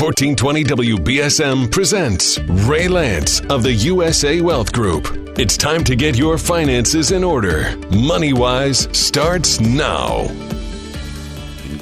1420 0.00 0.62
WBSM 0.94 1.72
presents 1.72 2.38
Ray 2.68 2.86
Lance 2.86 3.40
of 3.50 3.64
the 3.64 3.72
USA 3.72 4.40
Wealth 4.40 4.72
Group. 4.72 5.08
It's 5.36 5.56
time 5.56 5.82
to 5.82 5.96
get 5.96 6.16
your 6.16 6.38
finances 6.38 7.10
in 7.10 7.24
order. 7.24 7.76
Money 7.88 8.32
Wise 8.32 8.88
starts 8.96 9.58
now. 9.58 10.28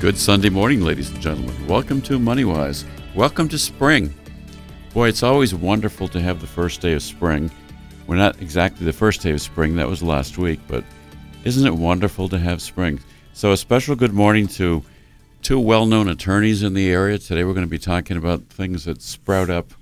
Good 0.00 0.16
Sunday 0.16 0.48
morning, 0.48 0.80
ladies 0.80 1.10
and 1.10 1.20
gentlemen. 1.20 1.66
Welcome 1.66 2.00
to 2.02 2.18
MoneyWise. 2.18 2.86
Welcome 3.14 3.50
to 3.50 3.58
spring. 3.58 4.14
Boy, 4.94 5.08
it's 5.08 5.22
always 5.22 5.54
wonderful 5.54 6.08
to 6.08 6.18
have 6.18 6.40
the 6.40 6.46
first 6.46 6.80
day 6.80 6.94
of 6.94 7.02
spring. 7.02 7.50
We're 8.06 8.16
not 8.16 8.40
exactly 8.40 8.86
the 8.86 8.94
first 8.94 9.20
day 9.20 9.32
of 9.32 9.42
spring, 9.42 9.76
that 9.76 9.88
was 9.88 10.02
last 10.02 10.38
week, 10.38 10.60
but 10.68 10.84
isn't 11.44 11.66
it 11.66 11.74
wonderful 11.74 12.30
to 12.30 12.38
have 12.38 12.62
spring? 12.62 12.98
So, 13.34 13.52
a 13.52 13.58
special 13.58 13.94
good 13.94 14.14
morning 14.14 14.46
to 14.48 14.82
two 15.46 15.60
well 15.60 15.86
known 15.86 16.08
attorneys 16.08 16.64
in 16.64 16.74
the 16.74 16.90
area. 16.90 17.18
Today, 17.18 17.44
we're 17.44 17.54
going 17.54 17.64
to 17.64 17.70
be 17.70 17.78
talking 17.78 18.16
about 18.16 18.48
things 18.48 18.84
that 18.84 19.00
sprout 19.00 19.48
up 19.48 19.74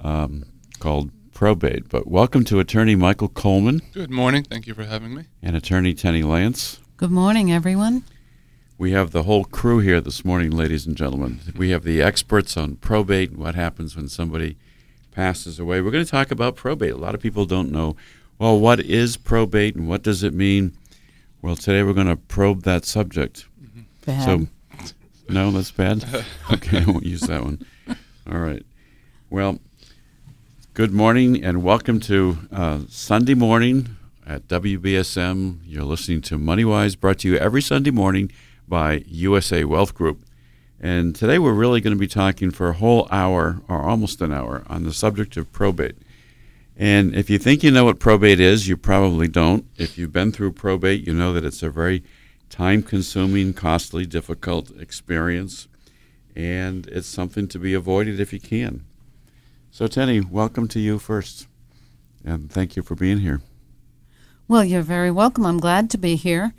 um, 0.00 0.44
called 0.80 1.12
probate. 1.32 1.88
But 1.88 2.08
welcome 2.08 2.42
to 2.46 2.58
attorney 2.58 2.96
Michael 2.96 3.28
Coleman. 3.28 3.80
Good 3.92 4.10
morning. 4.10 4.42
Thank 4.42 4.66
you 4.66 4.74
for 4.74 4.82
having 4.82 5.14
me. 5.14 5.26
And 5.40 5.54
attorney 5.54 5.94
Tenny 5.94 6.24
Lance. 6.24 6.80
Good 6.96 7.12
morning, 7.12 7.52
everyone. 7.52 8.02
We 8.76 8.90
have 8.90 9.12
the 9.12 9.22
whole 9.22 9.44
crew 9.44 9.78
here 9.78 10.00
this 10.00 10.24
morning, 10.24 10.50
ladies 10.50 10.84
and 10.84 10.96
gentlemen. 10.96 11.38
We 11.56 11.70
have 11.70 11.84
the 11.84 12.02
experts 12.02 12.56
on 12.56 12.74
probate 12.74 13.30
and 13.30 13.38
what 13.38 13.54
happens 13.54 13.94
when 13.94 14.08
somebody 14.08 14.56
passes 15.12 15.60
away. 15.60 15.80
We're 15.80 15.92
going 15.92 16.04
to 16.04 16.10
talk 16.10 16.32
about 16.32 16.56
probate. 16.56 16.90
A 16.90 16.96
lot 16.96 17.14
of 17.14 17.20
people 17.20 17.46
don't 17.46 17.70
know, 17.70 17.94
well, 18.36 18.58
what 18.58 18.80
is 18.80 19.16
probate 19.16 19.76
and 19.76 19.88
what 19.88 20.02
does 20.02 20.24
it 20.24 20.34
mean? 20.34 20.76
Well, 21.40 21.54
today 21.54 21.84
we're 21.84 21.92
going 21.92 22.08
to 22.08 22.16
probe 22.16 22.64
that 22.64 22.84
subject. 22.84 23.46
Bad. 24.04 24.24
So, 24.24 24.48
no, 25.28 25.50
that's 25.50 25.70
bad. 25.70 26.04
Okay, 26.52 26.82
I 26.82 26.84
won't 26.84 27.06
use 27.06 27.22
that 27.22 27.42
one. 27.42 27.64
All 28.30 28.38
right. 28.38 28.64
Well, 29.30 29.58
good 30.74 30.92
morning 30.92 31.42
and 31.42 31.62
welcome 31.62 31.98
to 32.00 32.38
uh, 32.52 32.80
Sunday 32.88 33.34
morning 33.34 33.96
at 34.26 34.48
WBSM. 34.48 35.60
You're 35.64 35.84
listening 35.84 36.20
to 36.22 36.38
MoneyWise, 36.38 36.98
brought 37.00 37.20
to 37.20 37.28
you 37.28 37.36
every 37.38 37.62
Sunday 37.62 37.90
morning 37.90 38.30
by 38.68 39.04
USA 39.06 39.64
Wealth 39.64 39.94
Group. 39.94 40.24
And 40.78 41.14
today 41.14 41.38
we're 41.38 41.52
really 41.52 41.80
going 41.80 41.96
to 41.96 42.00
be 42.00 42.08
talking 42.08 42.50
for 42.50 42.68
a 42.68 42.74
whole 42.74 43.08
hour 43.10 43.62
or 43.68 43.80
almost 43.80 44.20
an 44.20 44.32
hour 44.32 44.64
on 44.66 44.82
the 44.82 44.92
subject 44.92 45.36
of 45.36 45.50
probate. 45.52 45.96
And 46.76 47.14
if 47.14 47.30
you 47.30 47.38
think 47.38 47.62
you 47.62 47.70
know 47.70 47.84
what 47.84 47.98
probate 47.98 48.40
is, 48.40 48.68
you 48.68 48.76
probably 48.76 49.28
don't. 49.28 49.64
If 49.76 49.96
you've 49.96 50.12
been 50.12 50.32
through 50.32 50.52
probate, 50.52 51.06
you 51.06 51.14
know 51.14 51.32
that 51.32 51.44
it's 51.44 51.62
a 51.62 51.70
very 51.70 52.02
time 52.52 52.82
consuming, 52.82 53.54
costly, 53.54 54.04
difficult 54.04 54.70
experience, 54.78 55.68
and 56.36 56.86
it's 56.88 57.06
something 57.06 57.48
to 57.48 57.58
be 57.58 57.72
avoided 57.72 58.20
if 58.20 58.30
you 58.30 58.38
can. 58.38 58.84
So, 59.70 59.86
Tenny, 59.86 60.20
welcome 60.20 60.68
to 60.68 60.78
you 60.78 60.98
first, 60.98 61.48
and 62.22 62.52
thank 62.52 62.76
you 62.76 62.82
for 62.82 62.94
being 62.94 63.20
here. 63.20 63.40
Well, 64.48 64.64
you're 64.66 64.82
very 64.82 65.10
welcome. 65.10 65.46
I'm 65.46 65.60
glad 65.60 65.88
to 65.90 65.98
be 65.98 66.14
here. 66.14 66.52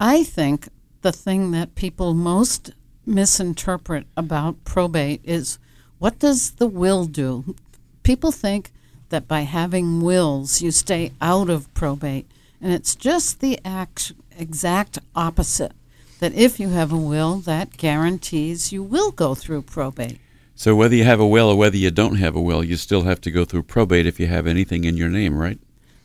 I 0.00 0.24
think 0.24 0.70
the 1.02 1.12
thing 1.12 1.50
that 1.50 1.74
people 1.74 2.14
most 2.14 2.70
misinterpret 3.04 4.06
about 4.16 4.64
probate 4.64 5.20
is 5.24 5.58
what 5.98 6.18
does 6.18 6.52
the 6.52 6.66
will 6.66 7.04
do? 7.04 7.54
People 8.02 8.32
think 8.32 8.70
that 9.10 9.28
by 9.28 9.42
having 9.42 10.00
wills, 10.00 10.62
you 10.62 10.70
stay 10.70 11.12
out 11.20 11.50
of 11.50 11.72
probate, 11.74 12.26
and 12.60 12.72
it's 12.72 12.94
just 12.94 13.40
the 13.40 13.58
act, 13.64 14.12
exact 14.38 14.98
opposite. 15.14 15.72
That 16.20 16.34
if 16.34 16.58
you 16.58 16.70
have 16.70 16.92
a 16.92 16.96
will, 16.96 17.36
that 17.40 17.76
guarantees 17.76 18.72
you 18.72 18.82
will 18.82 19.10
go 19.10 19.34
through 19.34 19.62
probate. 19.62 20.18
So, 20.54 20.76
whether 20.76 20.94
you 20.94 21.04
have 21.04 21.20
a 21.20 21.26
will 21.26 21.50
or 21.50 21.56
whether 21.56 21.76
you 21.76 21.90
don't 21.90 22.16
have 22.16 22.36
a 22.36 22.40
will, 22.40 22.62
you 22.62 22.76
still 22.76 23.02
have 23.02 23.20
to 23.22 23.30
go 23.30 23.44
through 23.44 23.64
probate 23.64 24.06
if 24.06 24.20
you 24.20 24.28
have 24.28 24.46
anything 24.46 24.84
in 24.84 24.96
your 24.96 25.08
name, 25.08 25.36
right? 25.36 25.58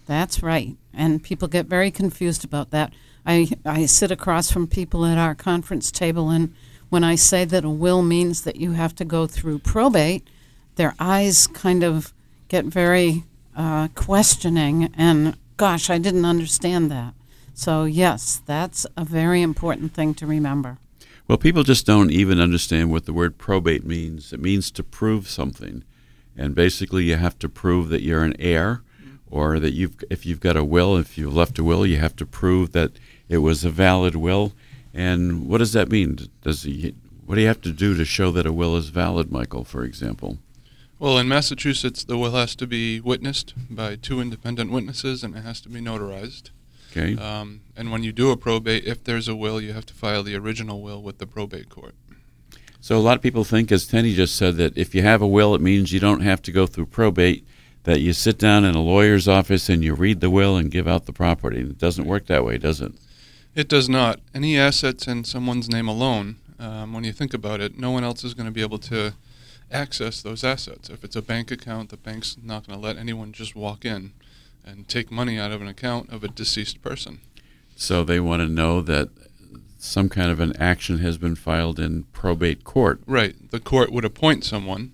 That's 0.08 0.41
right. 0.41 0.75
And 0.94 1.22
people 1.22 1.47
get 1.47 1.68
very 1.68 1.91
confused 1.91 2.44
about 2.44 2.72
that. 2.72 2.91
I, 3.25 3.51
I 3.63 3.85
sit 3.85 4.09
across 4.09 4.51
from 4.51 4.66
people 4.66 5.06
at 5.06 5.19
our 5.19 5.35
conference 5.35 5.91
table, 5.91 6.29
and 6.29 6.56
when 6.90 7.03
I 7.03 7.13
say 7.13 7.45
that 7.45 7.63
a 7.63 7.69
will 7.69 8.01
means 8.01 8.41
that 8.41 8.56
you 8.56 8.72
have 8.72 8.95
to 8.95 9.06
go 9.06 9.28
through 9.28 9.59
probate, 9.59 10.28
their 10.75 10.95
eyes 11.00 11.45
kind 11.45 11.84
of 11.84 12.12
get 12.47 12.66
very 12.66 13.24
uh, 13.56 13.90
questioning, 13.90 14.91
and 14.97 15.38
gosh, 15.59 15.90
I 15.90 15.97
didn't 15.97 16.24
understand 16.24 16.90
that. 16.90 17.14
So, 17.53 17.84
yes, 17.84 18.42
that's 18.46 18.88
a 18.96 19.03
very 19.03 19.42
important 19.42 19.94
thing 19.94 20.14
to 20.14 20.25
remember. 20.25 20.78
Well, 21.28 21.38
people 21.38 21.64
just 21.64 21.86
don't 21.86 22.12
even 22.12 22.40
understand 22.40 22.92
what 22.92 23.06
the 23.06 23.12
word 23.12 23.38
probate 23.38 23.86
means. 23.86 24.31
It 24.31 24.40
means 24.40 24.72
to 24.72 24.84
prove 24.84 25.28
something. 25.28 25.84
And 26.38 26.56
basically, 26.56 27.03
you 27.03 27.18
have 27.18 27.38
to 27.40 27.50
prove 27.50 27.90
that 27.90 28.02
you're 28.02 28.24
an 28.24 28.38
heir 28.40 28.84
or 29.30 29.59
that 29.59 29.74
you've 29.74 30.02
if 30.09 30.25
you've 30.25 30.40
got 30.40 30.56
a 30.56 30.64
will, 30.64 30.96
if 30.96 31.18
you've 31.18 31.36
left 31.36 31.59
a 31.59 31.64
will, 31.64 31.86
you 31.86 31.98
have 31.98 32.16
to 32.16 32.25
prove 32.25 32.72
that 32.72 32.94
it 33.28 33.40
was 33.40 33.66
a 33.66 33.69
valid 33.69 34.16
will. 34.16 34.53
And 34.94 35.46
what 35.50 35.58
does 35.58 35.74
that 35.74 35.92
mean? 35.92 36.18
Does 36.42 36.64
he, 36.64 36.96
what 37.25 37.36
do 37.36 37.42
you 37.42 37.48
have 37.48 37.62
to 37.62 37.74
do 37.74 37.96
to 37.96 38.06
show 38.06 38.31
that 38.31 38.46
a 38.46 38.53
will 38.53 38.78
is 38.78 38.88
valid, 38.88 39.30
Michael, 39.30 39.66
for 39.66 39.84
example? 39.84 40.38
Well, 41.00 41.18
in 41.18 41.30
Massachusetts, 41.30 42.04
the 42.04 42.18
will 42.18 42.34
has 42.34 42.56
to 42.58 42.68
be 42.68 43.00
witnessed 43.00 43.54
by 43.70 43.96
two 43.96 44.20
independent 44.20 44.70
witnesses 44.70 45.24
and 45.24 45.34
it 45.34 45.46
has 45.46 45.62
to 45.62 45.70
be 45.70 45.80
notarized. 45.80 46.50
Okay. 46.92 47.16
Um, 47.16 47.62
and 47.78 47.90
when 47.90 48.04
you 48.04 48.12
do 48.12 48.32
a 48.32 48.38
probate, 48.38 48.86
if 48.86 49.04
there's 49.06 49.30
a 49.30 49.36
will, 49.36 49.62
you 49.62 49.72
have 49.72 49.86
to 49.86 49.94
file 49.94 50.24
the 50.24 50.36
original 50.36 50.82
will 50.82 51.02
with 51.02 51.20
the 51.20 51.26
probate 51.26 51.70
court. 51.70 51.96
So 52.82 52.98
a 52.98 53.00
lot 53.00 53.16
of 53.16 53.22
people 53.22 53.46
think, 53.46 53.72
as 53.72 53.88
Tenny 53.88 54.14
just 54.14 54.36
said, 54.36 54.58
that 54.58 54.78
if 54.78 54.94
you 54.94 55.02
have 55.02 55.22
a 55.22 55.28
will, 55.28 55.56
it 55.56 55.62
means 55.62 55.94
you 55.94 56.02
don't 56.02 56.22
have 56.22 56.42
to 56.44 56.52
go 56.52 56.66
through 56.66 56.88
probate. 56.88 57.46
That 57.84 58.02
you 58.02 58.12
sit 58.12 58.38
down 58.38 58.66
in 58.66 58.76
a 58.76 58.81
lawyer's 58.81 59.28
office 59.28 59.70
and 59.70 59.84
you 59.84 59.94
read 59.94 60.20
the 60.20 60.30
will 60.30 60.58
and 60.58 60.70
give 60.70 60.88
out 60.88 61.06
the 61.06 61.14
property. 61.14 61.62
It 61.62 61.78
doesn't 61.78 62.06
work 62.06 62.28
that 62.28 62.44
way, 62.44 62.58
does 62.58 62.81
it? 62.81 62.92
It 63.56 63.70
does 63.70 63.88
not. 63.88 64.20
Any 64.36 64.58
assets 64.58 65.08
in 65.08 65.24
someone's 65.24 65.70
name 65.70 65.88
alone, 65.88 66.36
um, 66.60 66.92
when 66.92 67.06
you 67.06 67.14
think 67.14 67.34
about 67.34 67.62
it, 67.62 67.80
no 67.80 67.90
one 67.90 68.04
else 68.04 68.26
is 68.26 68.34
going 68.34 68.46
to 68.46 68.52
be 68.52 68.62
able 68.62 68.80
to 68.80 69.14
access 69.72 70.22
those 70.22 70.44
assets. 70.44 70.90
If 70.90 71.03
it's 71.03 71.16
a 71.16 71.22
bank 71.22 71.52
account, 71.52 71.90
the 71.90 71.97
bank's 71.97 72.38
not 72.41 72.68
going 72.68 72.80
to 72.80 72.85
let 72.85 72.97
anyone 72.97 73.31
just 73.31 73.56
walk 73.56 73.85
in 73.85 74.13
and 74.66 74.88
take 74.88 75.12
money 75.12 75.40
out 75.40 75.52
of 75.52 75.62
an 75.62 75.68
account 75.68 76.09
of 76.09 76.24
a 76.24 76.28
deceased 76.28 76.81
person. 76.81 77.22
So 77.75 78.03
they 78.03 78.19
want 78.19 78.41
to 78.41 78.47
know 78.47 78.81
that 78.81 79.09
some 79.78 80.09
kind 80.09 80.30
of 80.30 80.40
an 80.40 80.56
action 80.57 81.00
has 81.00 81.18
been 81.18 81.35
filed 81.35 81.80
in 81.80 82.03
probate 82.12 82.63
court. 82.63 83.02
Right. 83.06 83.50
The 83.52 83.59
court 83.59 83.91
would 83.91 84.06
appoint 84.06 84.44
someone 84.44 84.91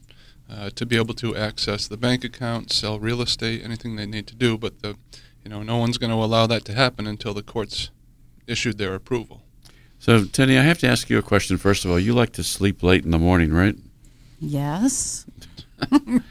uh, 0.50 0.70
to 0.76 0.86
be 0.86 0.96
able 0.96 1.16
to 1.16 1.36
access 1.36 1.88
the 1.88 1.98
bank 1.98 2.24
account, 2.24 2.72
sell 2.72 3.00
real 3.00 3.22
estate, 3.22 3.64
anything 3.64 3.96
they 3.96 4.06
need 4.06 4.28
to 4.28 4.36
do, 4.36 4.58
but 4.58 4.82
the 4.82 4.96
you 5.44 5.50
know 5.50 5.64
no 5.64 5.78
one's 5.78 5.98
going 5.98 6.12
to 6.12 6.16
allow 6.16 6.48
that 6.48 6.66
to 6.66 6.74
happen 6.74 7.08
until 7.08 7.34
the 7.34 7.44
courts 7.44 7.90
issued 8.48 8.78
their 8.78 8.94
approval. 8.94 9.42
So, 9.98 10.26
Tenny, 10.26 10.58
I 10.58 10.62
have 10.62 10.78
to 10.80 10.88
ask 10.88 11.10
you 11.10 11.18
a 11.18 11.24
question 11.24 11.58
first 11.58 11.84
of 11.84 11.92
all. 11.92 12.00
You 12.00 12.14
like 12.14 12.34
to 12.34 12.44
sleep 12.44 12.84
late 12.84 13.04
in 13.04 13.12
the 13.12 13.18
morning, 13.18 13.52
right? 13.52 13.76
Yes. 14.40 15.26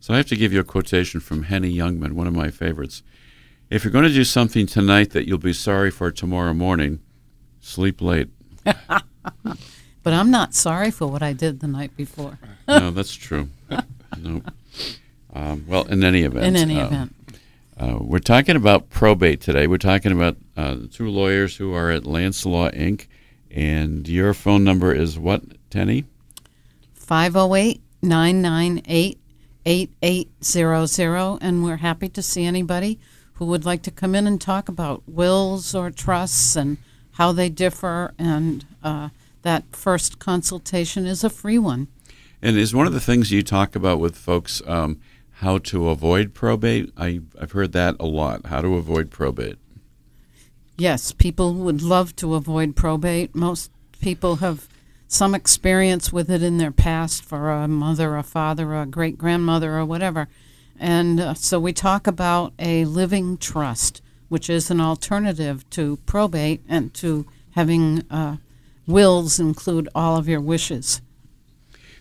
So 0.00 0.14
I 0.14 0.16
have 0.16 0.26
to 0.28 0.36
give 0.36 0.54
you 0.54 0.60
a 0.60 0.64
quotation 0.64 1.20
from 1.20 1.42
Henny 1.42 1.70
Youngman, 1.70 2.12
one 2.12 2.26
of 2.26 2.34
my 2.34 2.50
favorites. 2.50 3.02
If 3.68 3.84
you're 3.84 3.92
going 3.92 4.06
to 4.06 4.12
do 4.14 4.24
something 4.24 4.66
tonight 4.66 5.10
that 5.10 5.28
you'll 5.28 5.36
be 5.36 5.52
sorry 5.52 5.90
for 5.90 6.10
tomorrow 6.10 6.54
morning, 6.54 7.00
sleep 7.60 8.00
late. 8.00 8.28
But 10.08 10.14
I'm 10.14 10.30
not 10.30 10.54
sorry 10.54 10.90
for 10.90 11.06
what 11.06 11.22
I 11.22 11.34
did 11.34 11.60
the 11.60 11.66
night 11.68 11.94
before. 11.94 12.38
no, 12.66 12.90
that's 12.90 13.14
true. 13.14 13.50
no. 14.18 14.42
Um, 15.34 15.66
well, 15.68 15.84
in 15.84 16.02
any 16.02 16.22
event. 16.22 16.46
In 16.46 16.56
any 16.56 16.80
uh, 16.80 16.86
event. 16.86 17.14
Uh, 17.78 17.98
we're 18.00 18.18
talking 18.18 18.56
about 18.56 18.88
probate 18.88 19.42
today. 19.42 19.66
We're 19.66 19.76
talking 19.76 20.12
about 20.12 20.38
uh, 20.56 20.76
two 20.90 21.10
lawyers 21.10 21.56
who 21.56 21.74
are 21.74 21.90
at 21.90 22.06
Lance 22.06 22.46
Law 22.46 22.70
Inc. 22.70 23.06
And 23.50 24.08
your 24.08 24.32
phone 24.32 24.64
number 24.64 24.94
is 24.94 25.18
what, 25.18 25.42
Tenny? 25.68 26.04
508 27.08 27.80
998 28.02 29.18
8800. 29.64 31.38
And 31.40 31.64
we're 31.64 31.76
happy 31.78 32.10
to 32.10 32.20
see 32.20 32.44
anybody 32.44 33.00
who 33.34 33.46
would 33.46 33.64
like 33.64 33.82
to 33.84 33.90
come 33.90 34.14
in 34.14 34.26
and 34.26 34.38
talk 34.38 34.68
about 34.68 35.08
wills 35.08 35.74
or 35.74 35.90
trusts 35.90 36.54
and 36.54 36.76
how 37.12 37.32
they 37.32 37.48
differ. 37.48 38.12
And 38.18 38.66
uh, 38.82 39.08
that 39.40 39.64
first 39.74 40.18
consultation 40.18 41.06
is 41.06 41.24
a 41.24 41.30
free 41.30 41.58
one. 41.58 41.88
And 42.42 42.58
is 42.58 42.74
one 42.74 42.86
of 42.86 42.92
the 42.92 43.00
things 43.00 43.32
you 43.32 43.42
talk 43.42 43.74
about 43.74 44.00
with 44.00 44.14
folks 44.14 44.60
um, 44.66 45.00
how 45.40 45.56
to 45.58 45.88
avoid 45.88 46.34
probate? 46.34 46.92
I, 46.94 47.20
I've 47.40 47.52
heard 47.52 47.72
that 47.72 47.96
a 47.98 48.06
lot. 48.06 48.46
How 48.46 48.60
to 48.60 48.74
avoid 48.74 49.10
probate. 49.10 49.56
Yes, 50.76 51.12
people 51.12 51.54
would 51.54 51.80
love 51.80 52.14
to 52.16 52.34
avoid 52.34 52.76
probate. 52.76 53.34
Most 53.34 53.70
people 53.98 54.36
have 54.36 54.68
some 55.08 55.34
experience 55.34 56.12
with 56.12 56.30
it 56.30 56.42
in 56.42 56.58
their 56.58 56.70
past 56.70 57.24
for 57.24 57.50
a 57.50 57.66
mother, 57.66 58.16
a 58.16 58.22
father, 58.22 58.76
a 58.76 58.86
great 58.86 59.18
grandmother, 59.18 59.76
or 59.76 59.84
whatever. 59.84 60.28
And 60.78 61.18
uh, 61.18 61.34
so 61.34 61.58
we 61.58 61.72
talk 61.72 62.06
about 62.06 62.52
a 62.58 62.84
living 62.84 63.36
trust, 63.38 64.00
which 64.28 64.48
is 64.48 64.70
an 64.70 64.80
alternative 64.80 65.68
to 65.70 65.96
probate 66.06 66.60
and 66.68 66.94
to 66.94 67.26
having 67.52 68.04
uh, 68.10 68.36
wills 68.86 69.40
include 69.40 69.88
all 69.94 70.16
of 70.16 70.28
your 70.28 70.40
wishes. 70.40 71.00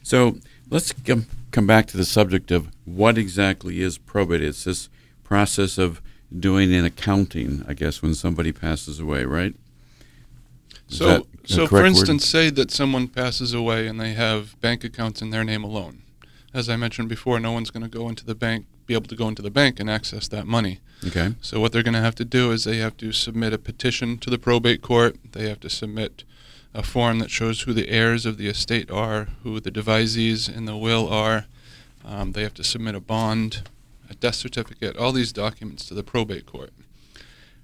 So 0.04 0.38
Let's 0.70 0.92
come, 0.92 1.28
come 1.52 1.66
back 1.66 1.86
to 1.88 1.98
the 1.98 2.04
subject 2.04 2.52
of 2.52 2.70
what 2.84 3.18
exactly 3.18 3.80
is 3.80 3.98
probate. 3.98 4.42
It's 4.42 4.66
this 4.66 4.90
process 5.24 5.78
of 5.78 6.02
doing 6.38 6.74
an 6.74 6.84
accounting, 6.84 7.64
I 7.66 7.74
guess, 7.74 8.02
when 8.02 8.14
somebody 8.14 8.52
passes 8.52 9.00
away, 9.00 9.24
right? 9.24 9.56
Is 10.90 10.98
So, 10.98 11.28
so 11.46 11.66
for 11.66 11.70
correct 11.70 11.84
word? 11.84 11.86
instance, 11.88 12.28
say 12.28 12.50
that 12.52 12.72
someone 12.72 13.08
passes 13.08 13.54
away 13.54 13.88
and 13.88 14.00
they 14.00 14.14
have 14.14 14.60
bank 14.62 14.84
accounts 14.84 15.22
in 15.22 15.30
their 15.30 15.44
name 15.44 15.64
alone. 15.64 16.04
As 16.54 16.70
I 16.70 16.76
mentioned 16.76 17.10
before, 17.10 17.40
no 17.40 17.52
one's 17.52 17.72
going 17.72 17.84
to 17.84 17.90
go 17.90 18.10
into 18.10 18.26
the 18.26 18.36
bank, 18.36 18.66
be 18.86 18.94
able 18.94 19.08
to 19.08 19.16
go 19.16 19.28
into 19.28 19.42
the 19.42 19.52
bank 19.52 19.80
and 19.80 19.90
access 19.90 20.28
that 20.30 20.48
money. 20.48 20.80
Okay. 21.06 21.36
So 21.42 21.60
what 21.60 21.72
they're 21.72 21.84
going 21.84 21.94
to 21.94 22.02
have 22.02 22.16
to 22.16 22.26
do 22.26 22.52
is 22.52 22.64
they 22.64 22.78
have 22.78 22.98
to 22.98 23.12
submit 23.12 23.54
a 23.54 23.58
petition 23.58 24.18
to 24.20 24.30
the 24.30 24.40
probate 24.40 24.82
court. 24.82 25.18
They 25.34 25.48
have 25.50 25.60
to 25.62 25.70
submit 25.70 26.24
a 26.74 26.84
form 26.84 27.20
that 27.20 27.30
shows 27.30 27.62
who 27.62 27.74
the 27.74 27.90
heirs 27.90 28.26
of 28.26 28.38
the 28.38 28.48
estate 28.48 28.90
are, 28.90 29.28
who 29.44 29.60
the 29.60 29.72
devisees 29.72 30.50
in 30.50 30.66
the 30.66 30.78
will 30.78 31.08
are. 31.10 31.46
Um, 32.06 32.32
they 32.32 32.44
have 32.44 32.54
to 32.56 32.64
submit 32.64 32.96
a 32.96 33.00
bond, 33.00 33.64
a 34.10 34.16
death 34.16 34.36
certificate, 34.36 34.96
all 34.98 35.12
these 35.12 35.32
documents 35.34 35.86
to 35.88 35.94
the 35.94 36.04
probate 36.04 36.46
court. 36.46 36.72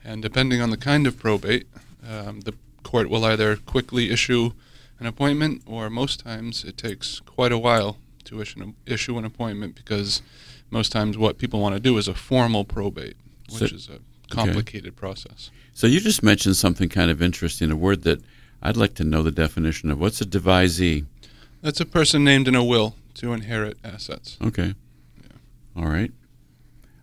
And 0.04 0.22
depending 0.22 0.62
on 0.62 0.70
the 0.70 0.78
kind 0.78 1.08
of 1.08 1.18
probate, 1.18 1.68
um, 2.08 2.42
the 2.42 2.54
court 2.84 3.10
will 3.10 3.26
either 3.26 3.56
quickly 3.56 4.12
issue 4.12 4.52
an 5.00 5.06
appointment, 5.08 5.62
or 5.66 5.90
most 5.90 6.20
times 6.20 6.64
it 6.64 6.78
takes 6.78 7.20
quite 7.22 7.52
a 7.52 7.58
while 7.58 7.98
to 8.26 8.42
issue 8.42 8.62
an, 8.62 8.76
issue 8.86 9.18
an 9.18 9.26
appointment 9.26 9.76
because 9.76 10.22
most 10.70 10.92
times 10.92 11.18
what 11.18 11.38
people 11.38 11.60
want 11.60 11.76
to 11.76 11.80
do 11.80 11.98
is 11.98 12.08
a 12.08 12.14
formal 12.14 12.64
probate, 12.64 13.18
which 13.50 13.70
So- 13.72 13.76
is 13.76 13.90
a 13.90 14.00
complicated 14.34 14.96
process. 14.96 15.50
So 15.74 15.88
you 15.88 16.00
just 16.00 16.22
mentioned 16.24 16.56
something 16.56 16.88
kind 16.90 17.10
of 17.10 17.22
interesting, 17.22 17.72
a 17.72 17.76
word 17.76 18.04
that 18.04 18.22
I'd 18.62 18.78
like 18.78 18.94
to 18.96 19.04
know 19.04 19.24
the 19.24 19.32
definition 19.32 19.90
of. 19.90 20.00
What's 20.00 20.22
a 20.22 20.26
devisee? 20.26 21.06
That's 21.62 21.80
a 21.80 21.86
person 21.86 22.24
named 22.24 22.48
in 22.48 22.56
a 22.56 22.64
will 22.64 22.96
to 23.16 23.34
inherit 23.34 23.78
assets. 23.84 24.38
Okay. 24.42 24.76
All 25.76 25.88
right. 25.88 26.12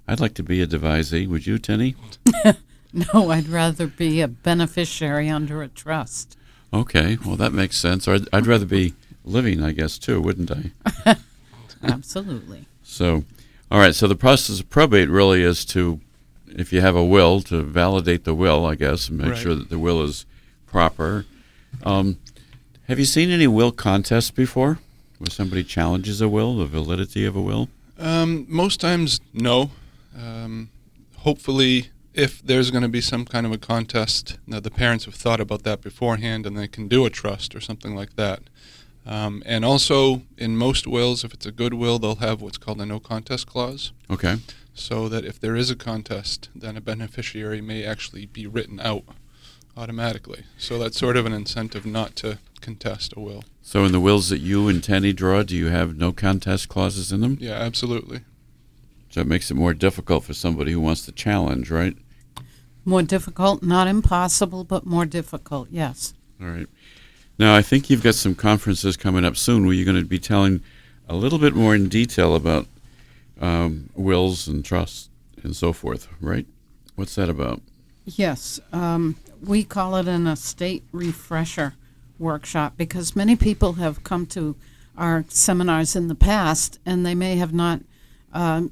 I'd 0.06 0.20
like 0.20 0.34
to 0.34 0.42
be 0.42 0.60
a 0.60 0.66
devisee. 0.66 1.26
Would 1.26 1.46
you, 1.46 1.58
Tenny? 1.58 1.94
No, 3.14 3.30
I'd 3.30 3.48
rather 3.48 3.86
be 3.86 4.20
a 4.20 4.26
beneficiary 4.28 5.28
under 5.28 5.62
a 5.62 5.68
trust. 5.68 6.36
Okay. 6.72 7.18
Well, 7.24 7.36
that 7.36 7.52
makes 7.52 7.76
sense. 7.76 8.08
Or 8.08 8.14
I'd, 8.14 8.28
I'd 8.32 8.46
rather 8.46 8.66
be 8.66 8.94
living, 9.24 9.62
I 9.62 9.72
guess, 9.72 9.96
too, 9.98 10.20
wouldn't 10.20 10.50
I? 10.50 10.72
Absolutely. 11.82 12.66
So, 12.82 13.24
all 13.70 13.78
right. 13.78 13.94
So 13.94 14.06
the 14.08 14.14
process 14.16 14.60
of 14.60 14.68
probate 14.70 15.08
really 15.08 15.42
is 15.42 15.64
to, 15.66 16.00
if 16.48 16.72
you 16.72 16.80
have 16.80 16.96
a 16.96 17.04
will, 17.04 17.40
to 17.42 17.62
validate 17.62 18.24
the 18.24 18.34
will, 18.34 18.66
I 18.66 18.74
guess, 18.74 19.08
and 19.08 19.18
make 19.18 19.28
Right. 19.30 19.38
sure 19.38 19.54
that 19.54 19.68
the 19.70 19.78
will 19.78 20.02
is 20.02 20.26
proper. 20.66 21.26
Um, 21.84 22.18
have 22.88 22.98
you 22.98 23.04
seen 23.04 23.30
any 23.30 23.46
will 23.46 23.70
contests 23.72 24.30
before, 24.32 24.80
where 25.18 25.30
somebody 25.30 25.62
challenges 25.62 26.20
a 26.20 26.28
will, 26.28 26.56
the 26.56 26.66
validity 26.66 27.24
of 27.24 27.36
a 27.36 27.40
will? 27.40 27.68
Um, 27.98 28.46
most 28.48 28.80
times, 28.80 29.20
no. 29.32 29.70
Um, 30.18 30.70
hopefully, 31.18 31.90
if 32.14 32.42
there's 32.42 32.70
going 32.70 32.82
to 32.82 32.88
be 32.88 33.00
some 33.00 33.24
kind 33.24 33.46
of 33.46 33.52
a 33.52 33.58
contest, 33.58 34.38
that 34.48 34.64
the 34.64 34.70
parents 34.70 35.04
have 35.04 35.14
thought 35.14 35.40
about 35.40 35.62
that 35.62 35.80
beforehand 35.80 36.46
and 36.46 36.56
they 36.58 36.68
can 36.68 36.88
do 36.88 37.04
a 37.06 37.10
trust 37.10 37.54
or 37.54 37.60
something 37.60 37.94
like 37.94 38.16
that. 38.16 38.40
Um, 39.06 39.42
and 39.46 39.64
also, 39.64 40.22
in 40.36 40.56
most 40.56 40.86
wills, 40.86 41.24
if 41.24 41.32
it's 41.32 41.46
a 41.46 41.52
good 41.52 41.74
will, 41.74 41.98
they'll 41.98 42.16
have 42.16 42.42
what's 42.42 42.58
called 42.58 42.80
a 42.80 42.86
no 42.86 43.00
contest 43.00 43.46
clause, 43.46 43.92
Okay. 44.10 44.36
so 44.74 45.08
that 45.08 45.24
if 45.24 45.40
there 45.40 45.56
is 45.56 45.70
a 45.70 45.76
contest, 45.76 46.50
then 46.54 46.76
a 46.76 46.80
beneficiary 46.80 47.60
may 47.62 47.82
actually 47.84 48.26
be 48.26 48.46
written 48.46 48.78
out 48.80 49.04
automatically. 49.76 50.44
So 50.58 50.78
that's 50.78 50.98
sort 50.98 51.16
of 51.16 51.26
an 51.26 51.32
incentive 51.32 51.86
not 51.86 52.14
to 52.16 52.38
contest 52.60 53.14
a 53.16 53.20
will. 53.20 53.44
So 53.62 53.84
in 53.84 53.92
the 53.92 54.00
wills 54.00 54.28
that 54.28 54.40
you 54.40 54.68
and 54.68 54.82
Tenny 54.84 55.12
draw, 55.12 55.42
do 55.44 55.56
you 55.56 55.68
have 55.68 55.96
no 55.96 56.12
contest 56.12 56.68
clauses 56.68 57.10
in 57.12 57.20
them? 57.20 57.38
Yeah, 57.40 57.52
absolutely. 57.54 58.20
So 59.10 59.20
it 59.20 59.26
makes 59.26 59.50
it 59.50 59.54
more 59.54 59.74
difficult 59.74 60.24
for 60.24 60.34
somebody 60.34 60.72
who 60.72 60.80
wants 60.80 61.04
to 61.06 61.12
challenge, 61.12 61.70
right? 61.70 61.96
More 62.84 63.02
difficult, 63.02 63.62
not 63.62 63.88
impossible, 63.88 64.64
but 64.64 64.86
more 64.86 65.04
difficult, 65.04 65.68
yes. 65.70 66.14
All 66.40 66.48
right. 66.48 66.68
Now, 67.38 67.54
I 67.56 67.62
think 67.62 67.90
you've 67.90 68.02
got 68.02 68.14
some 68.14 68.34
conferences 68.34 68.96
coming 68.96 69.24
up 69.24 69.36
soon 69.36 69.66
where 69.66 69.74
you're 69.74 69.84
going 69.84 70.02
to 70.02 70.08
be 70.08 70.18
telling 70.18 70.62
a 71.08 71.14
little 71.14 71.38
bit 71.38 71.54
more 71.54 71.74
in 71.74 71.88
detail 71.88 72.34
about 72.34 72.66
um, 73.40 73.90
wills 73.94 74.46
and 74.46 74.64
trusts 74.64 75.08
and 75.42 75.56
so 75.56 75.72
forth, 75.72 76.08
right? 76.20 76.46
What's 76.94 77.16
that 77.16 77.28
about? 77.28 77.60
Yes, 78.04 78.60
um, 78.72 79.16
we 79.42 79.64
call 79.64 79.96
it 79.96 80.06
an 80.06 80.26
estate 80.26 80.84
refresher 80.92 81.74
workshop 82.18 82.74
because 82.76 83.16
many 83.16 83.34
people 83.34 83.74
have 83.74 84.04
come 84.04 84.26
to 84.26 84.54
our 84.96 85.24
seminars 85.28 85.96
in 85.96 86.08
the 86.08 86.14
past 86.14 86.78
and 86.84 87.04
they 87.04 87.14
may 87.14 87.36
have 87.36 87.52
not 87.52 87.80
um, 88.32 88.70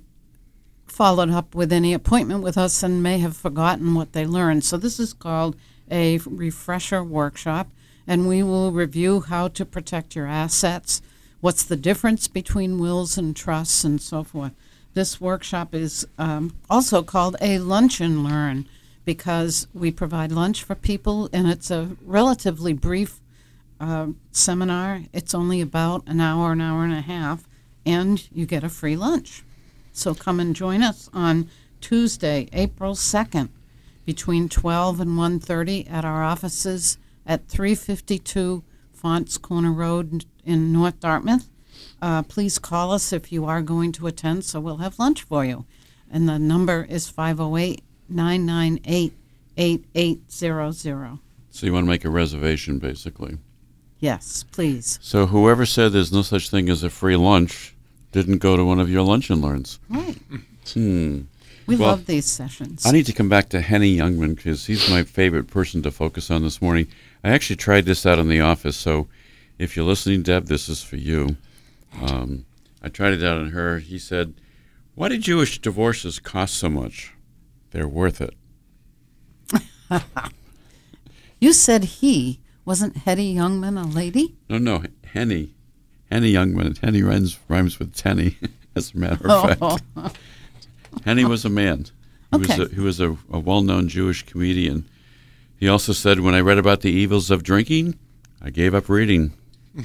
followed 0.98 1.30
up 1.30 1.54
with 1.54 1.72
any 1.72 1.94
appointment 1.94 2.42
with 2.42 2.58
us 2.58 2.82
and 2.82 3.00
may 3.00 3.18
have 3.18 3.36
forgotten 3.36 3.94
what 3.94 4.14
they 4.14 4.26
learned. 4.26 4.64
So, 4.64 4.76
this 4.76 4.98
is 4.98 5.12
called 5.12 5.54
a 5.88 6.18
refresher 6.26 7.04
workshop, 7.04 7.68
and 8.04 8.26
we 8.26 8.42
will 8.42 8.72
review 8.72 9.20
how 9.20 9.46
to 9.46 9.64
protect 9.64 10.16
your 10.16 10.26
assets, 10.26 11.00
what's 11.40 11.62
the 11.62 11.76
difference 11.76 12.26
between 12.26 12.80
wills 12.80 13.16
and 13.16 13.36
trusts, 13.36 13.84
and 13.84 14.02
so 14.02 14.24
forth. 14.24 14.50
This 14.94 15.20
workshop 15.20 15.72
is 15.72 16.04
um, 16.18 16.52
also 16.68 17.04
called 17.04 17.36
a 17.40 17.60
lunch 17.60 18.00
and 18.00 18.24
learn 18.24 18.66
because 19.04 19.68
we 19.72 19.92
provide 19.92 20.32
lunch 20.32 20.64
for 20.64 20.74
people, 20.74 21.30
and 21.32 21.46
it's 21.46 21.70
a 21.70 21.96
relatively 22.04 22.72
brief 22.72 23.20
uh, 23.78 24.08
seminar. 24.32 25.02
It's 25.12 25.32
only 25.32 25.60
about 25.60 26.02
an 26.08 26.20
hour, 26.20 26.50
an 26.50 26.60
hour 26.60 26.82
and 26.82 26.92
a 26.92 27.02
half, 27.02 27.46
and 27.86 28.28
you 28.32 28.46
get 28.46 28.64
a 28.64 28.68
free 28.68 28.96
lunch. 28.96 29.44
So 29.98 30.14
come 30.14 30.38
and 30.38 30.54
join 30.54 30.84
us 30.84 31.10
on 31.12 31.50
Tuesday, 31.80 32.48
April 32.52 32.94
2nd, 32.94 33.48
between 34.06 34.48
12 34.48 35.00
and 35.00 35.10
1.30 35.18 35.90
at 35.90 36.04
our 36.04 36.22
offices 36.22 36.98
at 37.26 37.48
352 37.48 38.62
Faunce 38.92 39.36
Corner 39.38 39.72
Road 39.72 40.24
in 40.44 40.72
North 40.72 41.00
Dartmouth. 41.00 41.50
Uh, 42.00 42.22
please 42.22 42.60
call 42.60 42.92
us 42.92 43.12
if 43.12 43.32
you 43.32 43.44
are 43.46 43.60
going 43.60 43.90
to 43.90 44.06
attend, 44.06 44.44
so 44.44 44.60
we'll 44.60 44.76
have 44.76 45.00
lunch 45.00 45.24
for 45.24 45.44
you. 45.44 45.66
And 46.08 46.28
the 46.28 46.38
number 46.38 46.86
is 46.88 47.08
508 47.08 47.82
998 48.08 49.14
8800. 49.56 51.18
So 51.50 51.66
you 51.66 51.72
want 51.72 51.86
to 51.86 51.90
make 51.90 52.04
a 52.04 52.10
reservation, 52.10 52.78
basically. 52.78 53.38
Yes, 53.98 54.44
please. 54.52 55.00
So 55.02 55.26
whoever 55.26 55.66
said 55.66 55.90
there's 55.90 56.12
no 56.12 56.22
such 56.22 56.50
thing 56.50 56.68
as 56.68 56.84
a 56.84 56.90
free 56.90 57.16
lunch 57.16 57.74
didn't 58.12 58.38
go 58.38 58.56
to 58.56 58.64
one 58.64 58.80
of 58.80 58.90
your 58.90 59.02
lunch 59.02 59.30
and 59.30 59.40
learns. 59.42 59.78
Right. 59.88 60.16
Hmm. 60.72 61.20
We 61.66 61.76
Well, 61.76 61.90
love 61.90 62.06
these 62.06 62.24
sessions. 62.26 62.86
I 62.86 62.92
need 62.92 63.06
to 63.06 63.12
come 63.12 63.28
back 63.28 63.50
to 63.50 63.60
Henny 63.60 63.96
Youngman 63.96 64.36
because 64.36 64.64
he's 64.66 64.88
my 64.88 65.02
favorite 65.02 65.48
person 65.48 65.82
to 65.82 65.90
focus 65.90 66.30
on 66.30 66.42
this 66.42 66.62
morning. 66.62 66.88
I 67.22 67.30
actually 67.30 67.56
tried 67.56 67.84
this 67.84 68.06
out 68.06 68.18
in 68.18 68.28
the 68.28 68.40
office, 68.40 68.76
so 68.76 69.08
if 69.58 69.76
you're 69.76 69.84
listening, 69.84 70.22
Deb, 70.22 70.46
this 70.46 70.68
is 70.68 70.82
for 70.82 70.96
you. 70.96 71.36
Um, 72.00 72.46
I 72.82 72.88
tried 72.88 73.12
it 73.14 73.22
out 73.22 73.36
on 73.38 73.50
her. 73.50 73.80
He 73.80 73.98
said, 73.98 74.34
"Why 74.94 75.08
do 75.08 75.18
Jewish 75.18 75.60
divorces 75.60 76.18
cost 76.20 76.54
so 76.54 76.68
much? 76.70 77.12
They're 77.70 77.88
worth 77.88 78.20
it." 78.22 78.34
You 81.40 81.52
said 81.52 81.84
he 81.84 82.40
wasn't 82.64 82.96
Hetty 82.98 83.32
Youngman 83.34 83.80
a 83.80 83.86
lady? 83.86 84.36
No, 84.48 84.58
no, 84.58 84.82
Henny, 85.04 85.54
Henny 86.10 86.32
Youngman. 86.32 86.78
Henny 86.78 87.02
rhymes 87.02 87.38
rhymes 87.48 87.78
with 87.78 87.94
Tenny, 87.94 88.36
as 88.76 88.94
a 88.94 88.98
matter 88.98 89.30
of 89.30 89.58
fact. 89.58 89.82
Oh, 89.96 90.12
Henny 91.04 91.24
was 91.24 91.44
a 91.44 91.50
man. 91.50 91.86
He 92.32 92.38
was 92.38 92.50
a, 92.58 92.68
he 92.68 92.80
was 92.80 93.00
a, 93.00 93.16
a 93.30 93.38
well-known 93.38 93.88
Jewish 93.88 94.22
comedian. 94.24 94.86
He 95.58 95.68
also 95.68 95.92
said, 95.92 96.20
"When 96.20 96.34
I 96.34 96.40
read 96.40 96.58
about 96.58 96.80
the 96.82 96.90
evils 96.90 97.30
of 97.30 97.42
drinking, 97.42 97.98
I 98.40 98.50
gave 98.50 98.74
up 98.74 98.88
reading." 98.88 99.32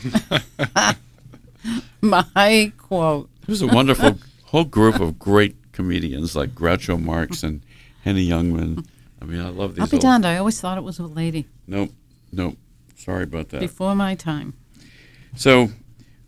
my 2.01 2.71
quote. 2.77 3.29
There's 3.45 3.61
a 3.61 3.67
wonderful 3.67 4.17
whole 4.45 4.63
group 4.65 4.99
of 4.99 5.19
great 5.19 5.55
comedians 5.71 6.35
like 6.35 6.51
Groucho 6.55 7.01
Marx 7.01 7.43
and 7.43 7.61
Henny 8.03 8.27
Youngman. 8.27 8.85
I 9.21 9.25
mean, 9.25 9.39
I 9.41 9.49
love 9.49 9.75
these. 9.75 9.81
I'll 9.81 9.87
be 9.87 9.97
old- 9.97 10.01
darned. 10.01 10.25
I 10.25 10.37
always 10.37 10.59
thought 10.59 10.77
it 10.77 10.83
was 10.83 10.99
a 10.99 11.03
lady 11.05 11.45
Nope, 11.67 11.91
nope. 12.31 12.57
Sorry 12.95 13.23
about 13.23 13.49
that. 13.49 13.59
before 13.61 13.95
my 13.95 14.15
time. 14.15 14.53
So, 15.35 15.69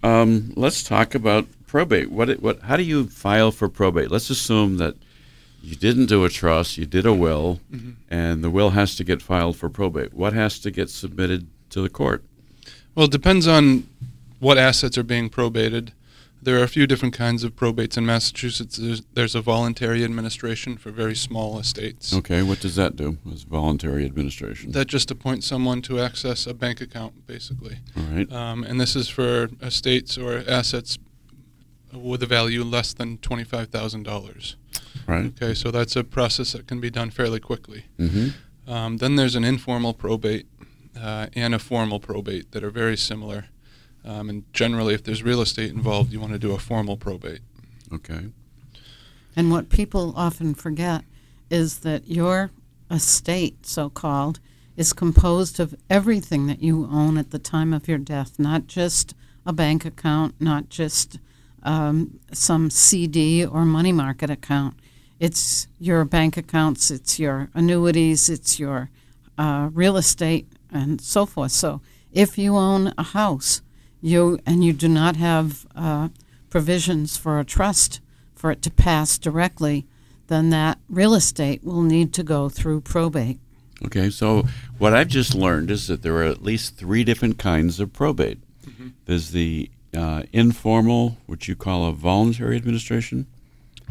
um, 0.04 0.54
let's 0.56 0.84
talk 0.84 1.16
about 1.16 1.48
probate. 1.68 2.12
What, 2.12 2.30
it- 2.30 2.42
what? 2.42 2.62
How 2.62 2.78
do 2.78 2.84
you 2.84 3.08
file 3.08 3.52
for 3.52 3.70
probate? 3.70 4.12
Let's 4.12 4.30
assume 4.30 4.78
that 4.78 4.96
you 5.62 5.76
didn't 5.76 6.06
do 6.06 6.24
a 6.24 6.30
trust, 6.30 6.78
you 6.78 6.86
did 6.86 7.06
a 7.08 7.14
will, 7.14 7.60
and 8.10 8.44
the 8.44 8.52
will 8.52 8.70
has 8.72 8.96
to 8.98 9.04
get 9.04 9.22
filed 9.22 9.58
for 9.58 9.68
probate. 9.68 10.14
What 10.14 10.34
has 10.34 10.60
to 10.60 10.70
get 10.70 10.90
submitted 10.92 11.48
to 11.72 11.82
the 11.82 11.90
court? 11.90 12.24
Well, 12.94 13.06
it 13.06 13.12
depends 13.12 13.48
on 13.48 13.88
what 14.40 14.60
assets 14.60 14.96
are 14.98 15.04
being 15.04 15.28
probated. 15.28 15.92
There 16.46 16.60
are 16.60 16.64
a 16.64 16.68
few 16.68 16.86
different 16.86 17.16
kinds 17.16 17.44
of 17.44 17.56
probates 17.56 17.98
in 17.98 18.06
Massachusetts. 18.06 18.78
There's, 18.78 19.02
there's 19.14 19.34
a 19.34 19.42
voluntary 19.42 20.04
administration 20.04 20.78
for 20.78 20.92
very 20.92 21.16
small 21.16 21.60
estates. 21.60 22.14
Okay, 22.14 22.44
what 22.44 22.60
does 22.60 22.76
that 22.76 22.96
do? 22.96 23.18
As 23.34 23.42
voluntary 23.44 24.06
administration. 24.06 24.72
That 24.72 24.88
just 24.88 25.10
appoints 25.10 25.48
someone 25.48 25.82
to 25.82 26.00
access 26.00 26.46
a 26.46 26.54
bank 26.54 26.82
account, 26.82 27.26
basically. 27.26 27.80
All 27.98 28.04
right. 28.04 28.32
Um, 28.32 28.64
and 28.64 28.80
this 28.80 28.96
is 28.96 29.10
for 29.10 29.50
estates 29.60 30.20
or 30.20 30.44
assets 30.48 31.00
with 31.92 32.22
a 32.22 32.28
value 32.28 32.64
less 32.64 32.94
than 32.94 33.18
twenty-five 33.18 33.70
thousand 33.70 34.04
dollars. 34.04 34.56
Right. 35.08 35.26
Okay, 35.26 35.54
so 35.56 35.72
that's 35.72 35.96
a 35.96 36.04
process 36.04 36.52
that 36.52 36.68
can 36.68 36.80
be 36.80 36.92
done 36.92 37.10
fairly 37.10 37.40
quickly. 37.40 37.86
Mm-hmm. 37.98 38.72
Um, 38.72 38.98
then 38.98 39.16
there's 39.16 39.36
an 39.36 39.44
informal 39.44 39.94
probate 39.94 40.46
uh, 41.00 41.28
and 41.34 41.56
a 41.56 41.60
formal 41.60 42.00
probate 42.00 42.52
that 42.52 42.64
are 42.64 42.70
very 42.70 42.98
similar. 42.98 43.46
Um, 44.06 44.30
and 44.30 44.54
generally, 44.54 44.94
if 44.94 45.04
there's 45.04 45.24
real 45.24 45.42
estate 45.42 45.72
involved, 45.72 46.14
you 46.14 46.20
want 46.20 46.34
to 46.34 46.40
do 46.40 46.54
a 46.54 46.60
formal 46.60 46.96
probate. 46.96 47.42
Okay. 47.92 48.28
And 49.36 49.52
what 49.52 49.70
people 49.70 50.14
often 50.16 50.54
forget 50.54 51.04
is 51.50 51.80
that 51.80 52.08
your 52.08 52.52
estate, 52.90 53.66
so 53.66 53.90
called, 53.90 54.40
is 54.78 54.94
composed 54.94 55.60
of 55.60 55.76
everything 55.90 56.48
that 56.48 56.62
you 56.62 56.88
own 56.92 57.18
at 57.18 57.32
the 57.32 57.40
time 57.40 57.74
of 57.74 57.88
your 57.88 57.98
death, 57.98 58.38
not 58.38 58.68
just 58.68 59.16
a 59.46 59.54
bank 59.54 59.86
account, 59.86 60.36
not 60.40 60.70
just 60.70 61.20
um, 61.64 62.20
some 62.32 62.70
CD 62.70 63.46
or 63.46 63.66
money 63.66 63.92
market 63.92 64.30
account. 64.30 64.76
It's 65.20 65.68
your 65.80 66.06
bank 66.06 66.38
accounts, 66.38 66.92
it's 66.92 67.20
your 67.20 67.50
annuities, 67.54 68.30
it's 68.30 68.60
your 68.60 68.90
uh, 69.38 69.70
real 69.74 69.98
estate, 69.98 70.48
and 70.72 71.00
so 71.00 71.26
forth. 71.26 71.52
So 71.52 71.82
if 72.12 72.38
you 72.38 72.56
own 72.58 72.94
a 72.98 73.04
house, 73.04 73.62
you 74.06 74.40
and 74.46 74.64
you 74.64 74.72
do 74.74 74.88
not 74.88 75.16
have 75.16 75.66
uh, 75.76 76.10
provisions 76.50 77.18
for 77.18 77.40
a 77.40 77.46
trust 77.46 78.00
for 78.36 78.52
it 78.52 78.62
to 78.62 78.70
pass 78.72 79.18
directly, 79.18 79.86
then 80.28 80.50
that 80.52 80.78
real 80.90 81.14
estate 81.16 81.64
will 81.64 81.82
need 81.82 82.14
to 82.14 82.24
go 82.24 82.48
through 82.50 82.82
probate. 82.82 83.40
Okay, 83.84 84.10
so 84.10 84.44
what 84.78 84.94
I've 84.94 85.08
just 85.10 85.34
learned 85.36 85.70
is 85.72 85.88
that 85.88 86.02
there 86.02 86.16
are 86.18 86.24
at 86.24 86.44
least 86.44 86.78
three 86.78 87.04
different 87.04 87.38
kinds 87.38 87.80
of 87.80 87.92
probate. 87.94 88.40
There's 89.06 89.32
the 89.32 89.70
uh, 89.96 90.24
informal, 90.34 91.18
which 91.26 91.48
you 91.48 91.56
call 91.56 91.88
a 91.88 91.92
voluntary 91.94 92.56
administration. 92.56 93.28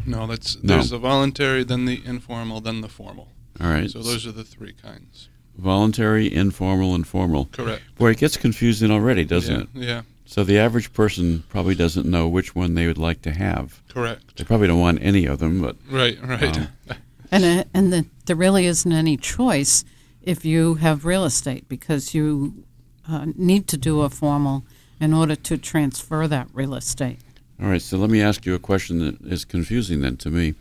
No, 0.05 0.27
that's 0.27 0.61
No. 0.61 0.73
there's 0.75 0.89
the 0.89 0.97
voluntary, 0.97 1.63
then 1.63 1.85
the 1.85 2.01
informal, 2.05 2.61
then 2.61 2.81
the 2.81 2.89
formal. 2.89 3.29
All 3.61 3.67
right. 3.67 3.89
So 3.89 3.99
those 4.01 4.27
are 4.27 4.31
the 4.33 4.43
three 4.43 4.73
kinds. 4.73 5.29
Voluntary, 5.57 6.33
informal, 6.33 6.95
and 6.95 7.05
formal. 7.07 7.45
Correct. 7.51 7.81
Boy, 7.97 8.11
it 8.11 8.17
gets 8.17 8.37
confusing 8.37 8.91
already, 8.91 9.23
doesn't 9.25 9.69
yeah, 9.73 9.81
it? 9.81 9.87
Yeah, 9.87 10.01
So 10.25 10.43
the 10.43 10.57
average 10.59 10.91
person 10.93 11.43
probably 11.49 11.75
doesn't 11.75 12.05
know 12.05 12.27
which 12.27 12.55
one 12.55 12.73
they 12.75 12.87
would 12.87 12.97
like 12.97 13.21
to 13.23 13.31
have. 13.31 13.81
correct. 13.89 14.37
They 14.37 14.43
probably 14.43 14.67
don't 14.67 14.79
want 14.79 14.99
any 15.01 15.25
of 15.25 15.39
them, 15.39 15.61
but 15.61 15.77
Right, 15.89 16.17
right. 16.23 16.57
Um, 16.57 16.67
And, 17.31 17.43
uh, 17.43 17.63
and 17.73 17.91
the, 17.91 18.05
there 18.27 18.35
really 18.35 18.65
isn't 18.67 18.91
any 18.91 19.17
choice 19.17 19.83
if 20.21 20.45
you 20.45 20.75
have 20.75 21.05
real 21.05 21.25
estate 21.25 21.67
because 21.67 22.13
you 22.13 22.63
uh, 23.09 23.25
need 23.35 23.67
to 23.69 23.77
do 23.77 24.01
a 24.01 24.09
formal 24.09 24.63
in 25.01 25.11
order 25.13 25.35
to 25.35 25.57
transfer 25.57 26.27
that 26.27 26.47
real 26.53 26.75
estate. 26.75 27.17
all 27.61 27.67
right. 27.67 27.81
So 27.81 27.97
let 27.97 28.09
me 28.11 28.21
ask 28.21 28.45
you 28.45 28.53
a 28.53 28.59
question 28.59 28.99
that 28.99 29.21
is 29.21 29.43
confusing 29.43 30.01
then 30.01 30.17
to 30.17 30.29
me. 30.29 30.53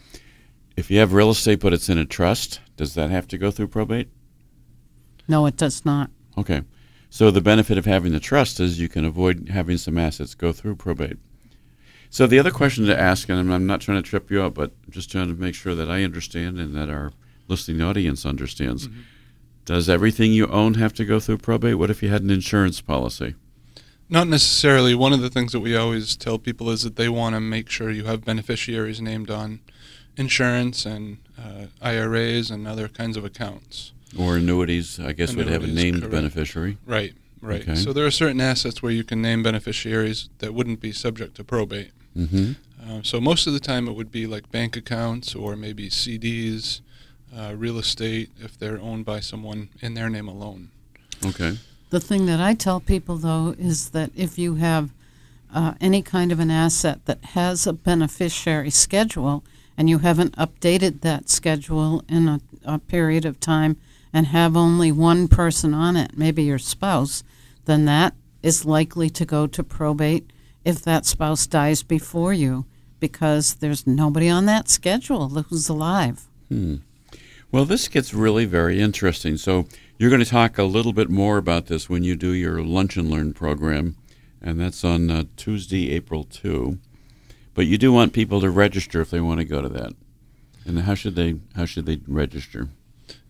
If 0.76 0.90
you 0.90 0.98
have 0.98 1.12
real 1.12 1.30
estate 1.30 1.60
but 1.60 1.72
it's 1.74 1.88
in 1.88 1.98
a 1.98 2.06
trust, 2.06 2.60
does 2.76 2.94
that 2.94 3.10
have 3.10 3.28
to 3.28 3.38
go 3.38 3.50
through 3.50 3.68
probate? 3.68 4.08
No, 5.28 5.46
it 5.46 5.56
does 5.56 5.84
not. 5.84 6.10
Okay. 6.36 6.62
So 7.10 7.30
the 7.30 7.40
benefit 7.40 7.78
of 7.78 7.84
having 7.86 8.12
the 8.12 8.20
trust 8.20 8.58
is 8.60 8.80
you 8.80 8.88
can 8.88 9.04
avoid 9.04 9.48
having 9.50 9.78
some 9.78 9.96
assets 9.98 10.34
go 10.34 10.52
through 10.52 10.76
probate. 10.76 11.16
So 12.10 12.26
the 12.26 12.38
other 12.38 12.50
question 12.50 12.86
to 12.86 13.00
ask, 13.00 13.28
and 13.28 13.38
I'm- 13.38 13.50
I'm 13.52 13.66
not 13.66 13.80
trying 13.80 14.02
to 14.02 14.08
trip 14.08 14.30
you 14.30 14.42
up, 14.42 14.54
but 14.54 14.72
I'm 14.84 14.92
just 14.92 15.10
trying 15.10 15.28
to 15.28 15.34
make 15.40 15.54
sure 15.54 15.74
that 15.74 15.90
I 15.90 16.02
understand 16.04 16.58
and 16.58 16.74
that 16.74 16.88
our 16.88 17.12
listening 17.48 17.80
audience 17.80 18.24
understands. 18.26 18.88
Does 19.64 19.88
everything 19.88 20.32
you 20.32 20.46
own 20.48 20.74
have 20.74 20.92
to 20.94 21.04
go 21.04 21.18
through 21.20 21.38
probate? 21.38 21.78
What 21.78 21.90
if 21.90 22.02
you 22.02 22.10
had 22.10 22.22
an 22.22 22.30
insurance 22.30 22.80
policy? 22.80 23.34
Not 24.10 24.28
necessarily. 24.28 24.94
One 24.94 25.12
of 25.14 25.22
the 25.22 25.30
things 25.30 25.52
that 25.52 25.60
we 25.60 25.74
always 25.74 26.14
tell 26.16 26.38
people 26.38 26.68
is 26.70 26.82
that 26.82 26.96
they 26.96 27.08
want 27.08 27.34
to 27.34 27.40
make 27.40 27.70
sure 27.70 27.90
you 27.90 28.04
have 28.04 28.24
beneficiaries 28.24 29.00
named 29.00 29.30
on 29.30 29.60
insurance 30.16 30.84
and 30.84 31.18
uh, 31.38 31.66
IRAs 31.80 32.50
and 32.50 32.68
other 32.68 32.86
kinds 32.88 33.16
of 33.16 33.24
accounts. 33.24 33.92
Or 34.18 34.37
annuities, 34.37 35.00
I 35.00 35.12
guess, 35.12 35.35
would 35.35 35.49
have 35.49 35.64
a 35.64 35.66
named 35.66 36.00
correct. 36.00 36.12
beneficiary. 36.12 36.78
Right, 36.87 37.14
right. 37.40 37.62
Okay. 37.62 37.75
So 37.75 37.92
there 37.92 38.06
are 38.06 38.11
certain 38.11 38.40
assets 38.40 38.83
where 38.83 38.92
you 38.92 39.04
can 39.04 39.21
name 39.21 39.42
beneficiaries 39.42 40.28
that 40.38 40.54
wouldn't 40.54 40.80
be 40.80 40.92
subject 40.92 41.35
to 41.37 41.44
probate. 41.44 41.90
Mm-hmm. 42.16 42.52
Uh, 42.87 43.00
so 43.02 43.21
most 43.21 43.47
of 43.47 43.52
the 43.52 43.61
time 43.61 43.88
it 43.88 43.92
would 43.92 44.12
be 44.12 44.26
like 44.26 44.50
bank 44.50 44.76
accounts 44.76 45.35
or 45.35 45.56
maybe 45.56 45.88
CDs, 45.88 46.80
uh, 47.37 47.54
real 47.56 47.78
estate 47.78 48.30
if 48.38 48.59
they're 48.59 48.80
owned 48.80 49.04
by 49.04 49.21
someone 49.21 49.68
in 49.80 49.94
their 49.94 50.09
name 50.09 50.28
alone. 50.28 50.71
Okay. 51.25 51.59
The 51.90 52.00
thing 52.00 52.26
that 52.26 52.40
I 52.40 52.54
tell 52.54 52.80
people, 52.80 53.16
though, 53.16 53.54
is 53.59 53.90
that 53.90 54.11
if 54.16 54.38
you 54.38 54.56
have 54.56 54.90
uh, 55.52 55.75
any 55.80 56.02
kind 56.02 56.33
of 56.33 56.40
an 56.40 56.50
asset 56.50 57.04
that 57.06 57.25
has 57.26 57.66
a 57.66 57.73
beneficiary 57.73 58.71
schedule 58.71 59.44
and 59.76 59.88
you 59.88 59.99
haven't 59.99 60.37
updated 60.37 61.00
that 61.00 61.28
schedule 61.28 62.04
in 62.09 62.28
a, 62.28 62.40
a 62.64 62.78
period 62.78 63.25
of 63.25 63.40
time 63.40 63.76
and 64.14 64.28
have 64.28 64.56
only 64.56 64.92
one 64.92 65.26
person 65.26 65.75
on 65.75 65.97
it, 65.97 66.16
maybe 66.16 66.44
your 66.44 66.59
spouse, 66.59 67.25
then 67.64 67.85
that 67.85 68.14
is 68.42 68.64
likely 68.64 69.11
to 69.11 69.25
go 69.25 69.49
to 69.49 69.64
probate 69.64 70.30
if 70.64 70.80
that 70.83 71.04
spouse 71.04 71.49
dies 71.49 71.83
before 71.83 72.33
you 72.33 72.64
because 73.00 73.54
there's 73.54 73.87
nobody 73.87 74.30
on 74.30 74.47
that 74.47 74.68
schedule 74.68 75.28
who's 75.28 75.68
alive. 75.68 76.28
Hmm. 76.49 76.76
Well, 77.50 77.64
this 77.64 77.88
gets 77.88 78.14
really 78.14 78.44
very 78.44 78.80
interesting. 78.80 79.37
So 79.37 79.66
you're 79.99 80.11
going 80.11 80.25
to 80.25 80.30
talk 80.30 80.59
a 80.59 80.64
little 80.64 80.92
bit 80.92 81.11
more 81.11 81.37
about 81.37 81.66
this 81.66 81.90
when 81.90 82.04
you 82.04 82.14
do 82.14 82.30
your 82.30 82.62
Lunch 82.62 82.97
and 82.97 83.11
Learn 83.11 83.33
program, 83.33 83.97
and 84.40 84.61
that's 84.61 84.85
on 84.85 85.11
uh, 85.11 85.25
Tuesday, 85.37 85.90
April 85.90 86.25
2. 86.25 86.78
But 87.52 87.66
you 87.66 87.78
do 87.78 87.92
want 87.92 88.12
people 88.12 88.40
to 88.40 88.50
register 88.50 89.00
if 89.00 89.11
they 89.11 89.21
want 89.21 89.40
to 89.40 89.44
go 89.44 89.61
to 89.61 89.68
that. 89.68 89.92
And 90.64 90.80
how 90.80 90.94
should 90.94 91.14
they 91.14 91.37
how 91.56 91.66
should 91.66 91.87
they 91.87 92.00
register? 92.06 92.68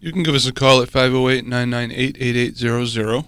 You 0.05 0.13
can 0.13 0.23
give 0.23 0.35
us 0.35 0.47
a 0.47 0.53
call 0.53 0.83
at 0.83 0.91
508 0.91 1.47
998 1.47 2.19
8800. 2.21 3.25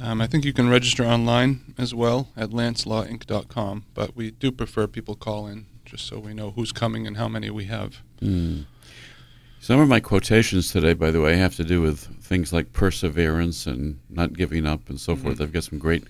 Um, 0.00 0.20
I 0.20 0.28
think 0.28 0.44
you 0.44 0.52
can 0.52 0.68
register 0.68 1.04
online 1.04 1.74
as 1.76 1.92
well 1.92 2.28
at 2.36 2.50
lancelawinc.com, 2.50 3.84
but 3.94 4.14
we 4.14 4.30
do 4.30 4.52
prefer 4.52 4.86
people 4.86 5.16
call 5.16 5.48
in 5.48 5.66
just 5.84 6.06
so 6.06 6.20
we 6.20 6.34
know 6.34 6.52
who's 6.52 6.70
coming 6.70 7.04
and 7.04 7.16
how 7.16 7.26
many 7.26 7.50
we 7.50 7.64
have. 7.64 7.96
Hmm. 8.20 8.60
Some 9.58 9.80
of 9.80 9.88
my 9.88 9.98
quotations 9.98 10.70
today, 10.70 10.92
by 10.92 11.10
the 11.10 11.20
way, 11.20 11.36
have 11.36 11.56
to 11.56 11.64
do 11.64 11.82
with 11.82 12.06
things 12.22 12.52
like 12.52 12.72
perseverance 12.72 13.66
and 13.66 13.98
not 14.08 14.34
giving 14.34 14.66
up 14.66 14.88
and 14.88 15.00
so 15.00 15.16
forth. 15.16 15.40
I've 15.40 15.52
got 15.52 15.64
some 15.64 15.80
great 15.80 16.04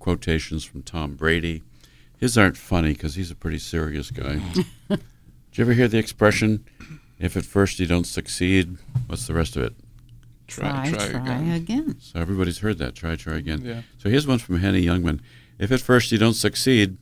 quotations 0.00 0.64
from 0.64 0.82
Tom 0.82 1.14
Brady. 1.14 1.62
His 2.18 2.36
aren't 2.36 2.58
funny 2.58 2.92
because 2.92 3.14
he's 3.14 3.30
a 3.30 3.36
pretty 3.36 3.58
serious 3.58 4.10
guy. 4.10 4.42
Did 4.90 5.00
you 5.54 5.64
ever 5.64 5.72
hear 5.72 5.88
the 5.88 5.96
expression, 5.96 6.66
if 7.20 7.36
at 7.36 7.44
first 7.44 7.78
you 7.78 7.86
don't 7.86 8.06
succeed, 8.06 8.76
what's 9.06 9.26
the 9.28 9.34
rest 9.34 9.56
of 9.56 9.62
it? 9.62 9.74
Try, 10.48 10.90
try, 10.90 11.04
again. 11.04 11.50
again. 11.52 11.96
So 12.00 12.18
everybody's 12.18 12.58
heard 12.58 12.78
that. 12.78 12.96
Try, 12.96 13.14
try 13.14 13.36
again. 13.36 13.62
Yeah. 13.64 13.82
So 13.98 14.08
here's 14.10 14.26
one 14.26 14.38
from 14.38 14.58
Henny 14.58 14.84
Youngman. 14.84 15.20
If 15.60 15.70
at 15.70 15.80
first 15.80 16.10
you 16.10 16.18
don't 16.18 16.34
succeed, 16.34 16.96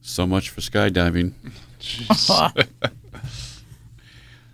so 0.00 0.26
much 0.26 0.48
for 0.48 0.62
skydiving. 0.62 1.34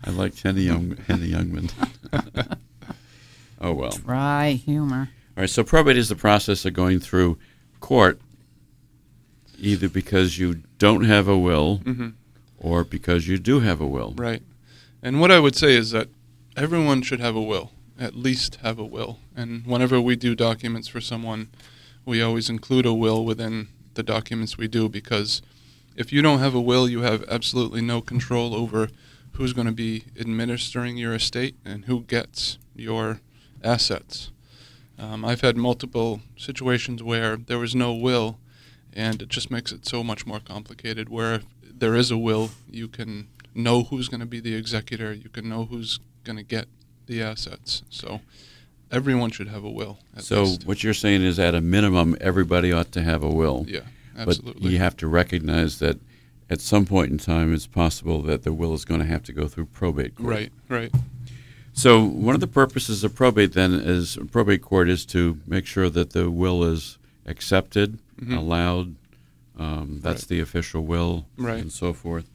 I 0.05 0.11
liked 0.11 0.43
Henny, 0.43 0.63
Young, 0.63 0.97
Henny 1.07 1.29
Youngman. 1.31 1.71
oh, 3.61 3.73
well. 3.75 3.91
Dry 3.93 4.53
humor. 4.53 5.11
All 5.37 5.43
right, 5.43 5.51
so 5.51 5.63
probate 5.63 5.97
is 5.97 6.09
the 6.09 6.17
process 6.17 6.65
of 6.65 6.73
going 6.75 6.99
through 6.99 7.39
court 7.81 8.21
either 9.59 9.89
because 9.89 10.39
you 10.39 10.63
don't 10.79 11.05
have 11.05 11.29
a 11.29 11.39
will 11.39 11.79
Mhm. 11.85 12.15
or 12.59 12.83
because 12.83 13.29
you 13.29 13.39
do 13.39 13.61
have 13.61 13.81
a 13.81 13.87
will. 13.87 14.13
Right. 14.17 14.43
And 15.03 15.21
what 15.21 15.33
I 15.33 15.41
would 15.41 15.57
say 15.57 15.75
is 15.75 15.91
that 15.91 16.09
everyone 16.57 17.03
should 17.03 17.19
have 17.19 17.35
a 17.35 17.43
will, 17.43 17.73
at 17.99 18.15
least 18.15 18.57
have 18.63 18.79
a 18.79 18.85
will. 18.85 19.19
And 19.35 19.67
whenever 19.67 20.01
we 20.01 20.15
do 20.15 20.37
documents 20.37 20.87
for 20.87 21.01
someone, 21.01 21.49
we 22.05 22.23
always 22.23 22.49
include 22.49 22.87
a 22.87 22.95
will 22.95 23.25
within 23.25 23.69
the 23.95 24.05
documents 24.05 24.57
we 24.57 24.69
do 24.69 24.89
because 24.89 25.43
if 25.97 26.13
you 26.13 26.23
don't 26.23 26.39
have 26.39 26.55
a 26.55 26.61
will, 26.61 26.89
you 26.89 27.01
have 27.01 27.25
absolutely 27.29 27.83
no 27.83 28.01
control 28.01 28.55
over 28.55 28.89
who's 29.33 29.53
going 29.53 29.67
to 29.67 29.73
be 29.73 30.05
administering 30.19 30.97
your 30.97 31.15
estate 31.15 31.57
and 31.65 31.87
who 31.87 32.03
gets 32.03 32.59
your 32.75 33.21
assets. 33.63 34.31
Um, 34.99 35.25
I've 35.25 35.41
had 35.41 35.57
multiple 35.57 36.21
situations 36.37 37.03
where 37.03 37.37
there 37.37 37.59
was 37.59 37.75
no 37.75 37.93
will, 37.93 38.39
and 38.93 39.21
it 39.21 39.29
just 39.29 39.51
makes 39.51 39.73
it 39.73 39.87
so 39.87 40.05
much 40.05 40.27
more 40.27 40.41
complicated. 40.41 41.09
Where 41.09 41.41
there 41.63 41.95
is 41.95 42.11
a 42.11 42.19
will, 42.19 42.51
you 42.71 42.89
can 42.89 43.29
know 43.55 43.85
who's 43.85 44.09
going 44.09 44.21
to 44.21 44.27
be 44.27 44.41
the 44.41 44.55
executor, 44.55 45.13
you 45.13 45.29
can 45.29 45.49
know 45.49 45.65
who's 45.65 46.01
going 46.25 46.37
to 46.37 46.43
get 46.43 46.67
the 47.07 47.23
assets. 47.23 47.83
So 47.91 48.21
everyone 48.91 49.31
should 49.31 49.49
have 49.49 49.65
a 49.65 49.71
will. 49.71 49.99
So 50.19 50.43
least. 50.45 50.67
what 50.67 50.83
you're 50.85 50.95
saying 50.95 51.23
is 51.23 51.39
at 51.39 51.55
a 51.55 51.61
minimum 51.61 52.17
everybody 52.21 52.73
ought 52.73 52.93
to 52.93 53.03
have 53.03 53.23
a 53.23 53.31
will. 53.31 53.65
yeah, 53.69 53.81
absolutely. 54.17 54.63
But 54.63 54.71
you 54.73 54.79
have 54.79 54.97
to 54.99 55.07
recognize 55.09 55.79
that 55.81 55.99
at 56.51 56.61
some 56.61 56.85
point 56.87 57.11
in 57.11 57.19
time 57.19 57.53
it's 57.55 57.67
possible 57.67 58.23
that 58.23 58.43
the 58.43 58.53
will 58.53 58.75
is 58.75 58.85
going 58.85 59.01
to 59.01 59.07
have 59.07 59.23
to 59.25 59.33
go 59.33 59.49
through 59.49 59.67
probate 59.67 60.15
court. 60.17 60.29
right, 60.29 60.53
right. 60.69 60.93
So 61.75 62.05
one 62.05 62.35
of 62.35 62.41
the 62.43 62.47
purposes 62.47 63.03
of 63.03 63.15
probate 63.15 63.55
then 63.55 63.73
is 63.73 64.19
probate 64.31 64.61
court 64.63 64.91
is 64.91 65.07
to 65.07 65.41
make 65.47 65.65
sure 65.65 65.89
that 65.89 66.11
the 66.11 66.31
will 66.31 66.63
is 66.65 66.99
accepted, 67.27 67.99
Mhm. 68.21 68.37
allowed, 68.37 68.95
Um, 69.59 70.01
that's 70.03 70.23
Right. 70.23 70.29
the 70.29 70.41
official 70.41 70.85
will, 70.87 71.27
Right. 71.37 71.61
and 71.61 71.71
so 71.71 71.93
forth. 71.93 72.29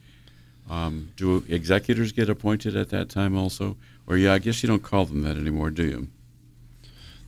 Um, 0.69 1.11
do 1.15 1.45
executors 1.47 2.11
get 2.11 2.29
appointed 2.29 2.75
at 2.75 2.89
that 2.89 3.09
time 3.09 3.37
also, 3.37 3.77
or 4.05 4.17
yeah, 4.17 4.33
I 4.33 4.39
guess 4.39 4.61
you 4.61 4.67
don't 4.67 4.83
call 4.83 5.05
them 5.05 5.21
that 5.21 5.37
anymore, 5.37 5.69
do 5.69 5.83
you? 5.83 6.07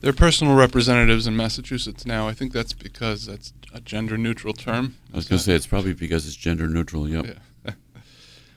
They're 0.00 0.12
personal 0.12 0.54
representatives 0.54 1.26
in 1.26 1.36
Massachusetts 1.36 2.06
now. 2.06 2.26
I 2.26 2.32
think 2.32 2.52
that's 2.52 2.72
because 2.72 3.26
that's 3.26 3.52
a 3.74 3.80
gender 3.80 4.16
neutral 4.16 4.54
term. 4.54 4.96
I 5.12 5.16
was 5.16 5.28
going 5.28 5.38
to 5.38 5.44
say 5.44 5.54
it's 5.54 5.66
probably 5.66 5.92
because 5.92 6.26
it's 6.26 6.36
gender 6.36 6.66
neutral. 6.68 7.08
Yep. 7.08 7.26
Yeah. 7.26 7.72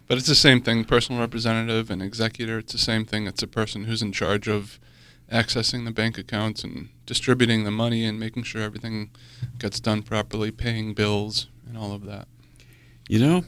But 0.05 0.17
it's 0.17 0.27
the 0.27 0.35
same 0.35 0.61
thing 0.61 0.83
personal 0.83 1.21
representative 1.21 1.89
and 1.89 2.01
executor. 2.01 2.59
It's 2.59 2.73
the 2.73 2.77
same 2.77 3.05
thing. 3.05 3.25
It's 3.25 3.41
a 3.41 3.47
person 3.47 3.85
who's 3.85 4.01
in 4.01 4.11
charge 4.11 4.49
of 4.49 4.77
accessing 5.31 5.85
the 5.85 5.91
bank 5.91 6.17
accounts 6.17 6.63
and 6.63 6.89
distributing 7.05 7.63
the 7.63 7.71
money 7.71 8.05
and 8.05 8.19
making 8.19 8.43
sure 8.43 8.61
everything 8.61 9.11
gets 9.57 9.79
done 9.79 10.03
properly, 10.03 10.51
paying 10.51 10.93
bills, 10.93 11.47
and 11.67 11.77
all 11.77 11.93
of 11.93 12.05
that. 12.05 12.27
You 13.07 13.19
know, 13.19 13.45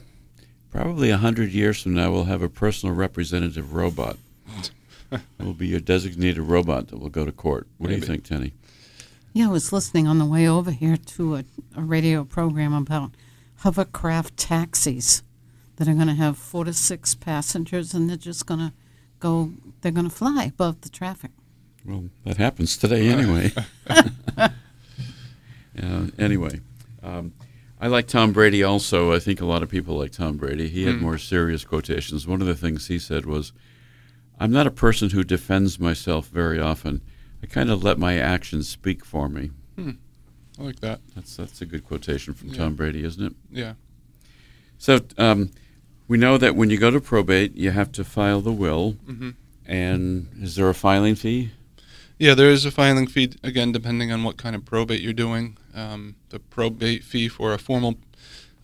probably 0.76 1.08
a 1.08 1.16
hundred 1.16 1.52
years 1.52 1.82
from 1.82 1.94
now, 1.94 2.10
we'll 2.10 2.24
have 2.24 2.42
a 2.42 2.50
personal 2.50 2.94
representative 2.94 3.72
robot. 3.72 4.18
it 5.10 5.20
will 5.38 5.54
be 5.54 5.68
your 5.68 5.80
designated 5.80 6.42
robot 6.42 6.88
that 6.88 6.98
will 6.98 7.08
go 7.08 7.24
to 7.24 7.32
court. 7.32 7.66
What 7.78 7.88
do 7.88 7.94
you 7.94 8.02
think, 8.02 8.24
Tenny? 8.24 8.52
Yeah, 9.32 9.46
I 9.46 9.52
was 9.52 9.72
listening 9.72 10.06
on 10.06 10.18
the 10.18 10.26
way 10.26 10.46
over 10.46 10.70
here 10.70 10.98
to 10.98 11.36
a, 11.36 11.44
a 11.74 11.80
radio 11.80 12.24
program 12.24 12.74
about 12.74 13.12
hovercraft 13.60 14.36
taxis 14.36 15.22
that 15.76 15.88
are 15.88 15.94
going 15.94 16.08
to 16.08 16.14
have 16.14 16.36
four 16.36 16.66
to 16.66 16.74
six 16.74 17.14
passengers 17.14 17.94
and 17.94 18.10
they're 18.10 18.16
just 18.18 18.44
going 18.44 18.60
to 18.60 18.72
go, 19.18 19.52
they're 19.80 19.92
going 19.92 20.08
to 20.08 20.14
fly 20.14 20.44
above 20.44 20.82
the 20.82 20.90
traffic. 20.90 21.30
Well, 21.86 22.10
that 22.24 22.36
happens 22.36 22.76
today 22.76 23.08
anyway. 23.08 23.52
yeah, 25.74 26.06
anyway, 26.18 26.60
um, 27.02 27.32
I 27.80 27.88
like 27.88 28.06
Tom 28.06 28.32
Brady 28.32 28.62
also. 28.62 29.12
I 29.12 29.18
think 29.18 29.40
a 29.40 29.46
lot 29.46 29.62
of 29.62 29.68
people 29.68 29.96
like 29.98 30.12
Tom 30.12 30.36
Brady. 30.36 30.68
He 30.68 30.84
had 30.84 30.96
Mm. 30.96 31.00
more 31.02 31.18
serious 31.18 31.64
quotations. 31.64 32.26
One 32.26 32.40
of 32.40 32.46
the 32.46 32.54
things 32.54 32.86
he 32.86 32.98
said 32.98 33.26
was, 33.26 33.52
I'm 34.40 34.50
not 34.50 34.66
a 34.66 34.70
person 34.70 35.10
who 35.10 35.22
defends 35.24 35.78
myself 35.78 36.28
very 36.28 36.58
often. 36.58 37.02
I 37.42 37.46
kind 37.46 37.70
of 37.70 37.84
let 37.84 37.98
my 37.98 38.18
actions 38.18 38.68
speak 38.68 39.04
for 39.04 39.28
me. 39.28 39.50
I 39.78 40.62
like 40.62 40.80
that. 40.80 41.00
That's 41.14 41.36
that's 41.36 41.60
a 41.60 41.66
good 41.66 41.84
quotation 41.84 42.32
from 42.32 42.48
Yeah. 42.48 42.56
Tom 42.58 42.74
Brady, 42.76 43.04
isn't 43.04 43.22
it? 43.26 43.34
Yeah. 43.52 43.74
So 44.78 45.00
um, 45.18 45.50
we 46.08 46.16
know 46.16 46.38
that 46.38 46.56
when 46.56 46.70
you 46.70 46.78
go 46.78 46.90
to 46.90 47.00
probate, 47.00 47.56
you 47.56 47.70
have 47.72 47.92
to 47.92 48.04
file 48.04 48.40
the 48.40 48.52
will. 48.52 48.92
hmm 49.04 49.30
And 49.66 50.28
is 50.40 50.54
there 50.54 50.68
a 50.70 50.74
filing 50.74 51.14
fee? 51.14 51.50
Yeah, 52.18 52.34
there 52.34 52.50
is 52.50 52.64
a 52.64 52.70
filing 52.70 53.06
fee, 53.06 53.32
again, 53.42 53.72
depending 53.72 54.10
on 54.10 54.24
what 54.24 54.36
kind 54.38 54.56
of 54.56 54.64
probate 54.64 55.02
you're 55.02 55.12
doing. 55.12 55.58
Um, 55.74 56.16
the 56.30 56.38
probate 56.38 57.04
fee 57.04 57.28
for 57.28 57.52
a 57.52 57.58
formal 57.58 57.96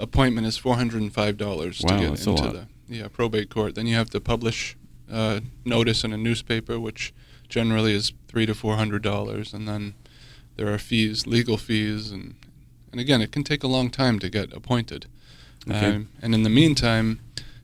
appointment 0.00 0.47
is 0.47 0.59
$405 0.59 1.85
Wow, 1.85 1.88
to 1.88 2.02
get 2.02 2.26
into 2.26 2.50
the 2.50 2.66
yeah, 2.88 3.09
probate 3.09 3.50
court. 3.50 3.75
Then 3.75 3.87
you 3.87 3.97
have 3.97 4.11
to 4.11 4.21
publish 4.21 4.76
uh, 5.11 5.40
notice 5.64 6.02
in 6.02 6.12
a 6.12 6.16
newspaper, 6.16 6.80
which 6.80 7.12
generally 7.49 7.94
is 7.94 8.12
three 8.26 8.47
to 8.47 8.54
$400. 8.54 9.52
And 9.52 9.68
then 9.68 9.94
there 10.56 10.73
are 10.73 10.78
fees, 10.78 11.26
legal 11.26 11.59
fees, 11.59 12.11
and, 12.11 12.35
and 12.90 13.00
again, 13.00 13.21
it 13.21 13.32
can 13.32 13.44
take 13.44 13.62
a 13.62 13.68
long 13.68 13.90
time 13.90 14.18
to 14.21 14.30
get 14.30 14.52
appointed. 14.54 15.06
Okay. 15.68 15.94
Um, 15.94 16.09
and 16.23 16.35
in 16.35 16.42
the 16.42 16.50
meantime, 16.50 17.21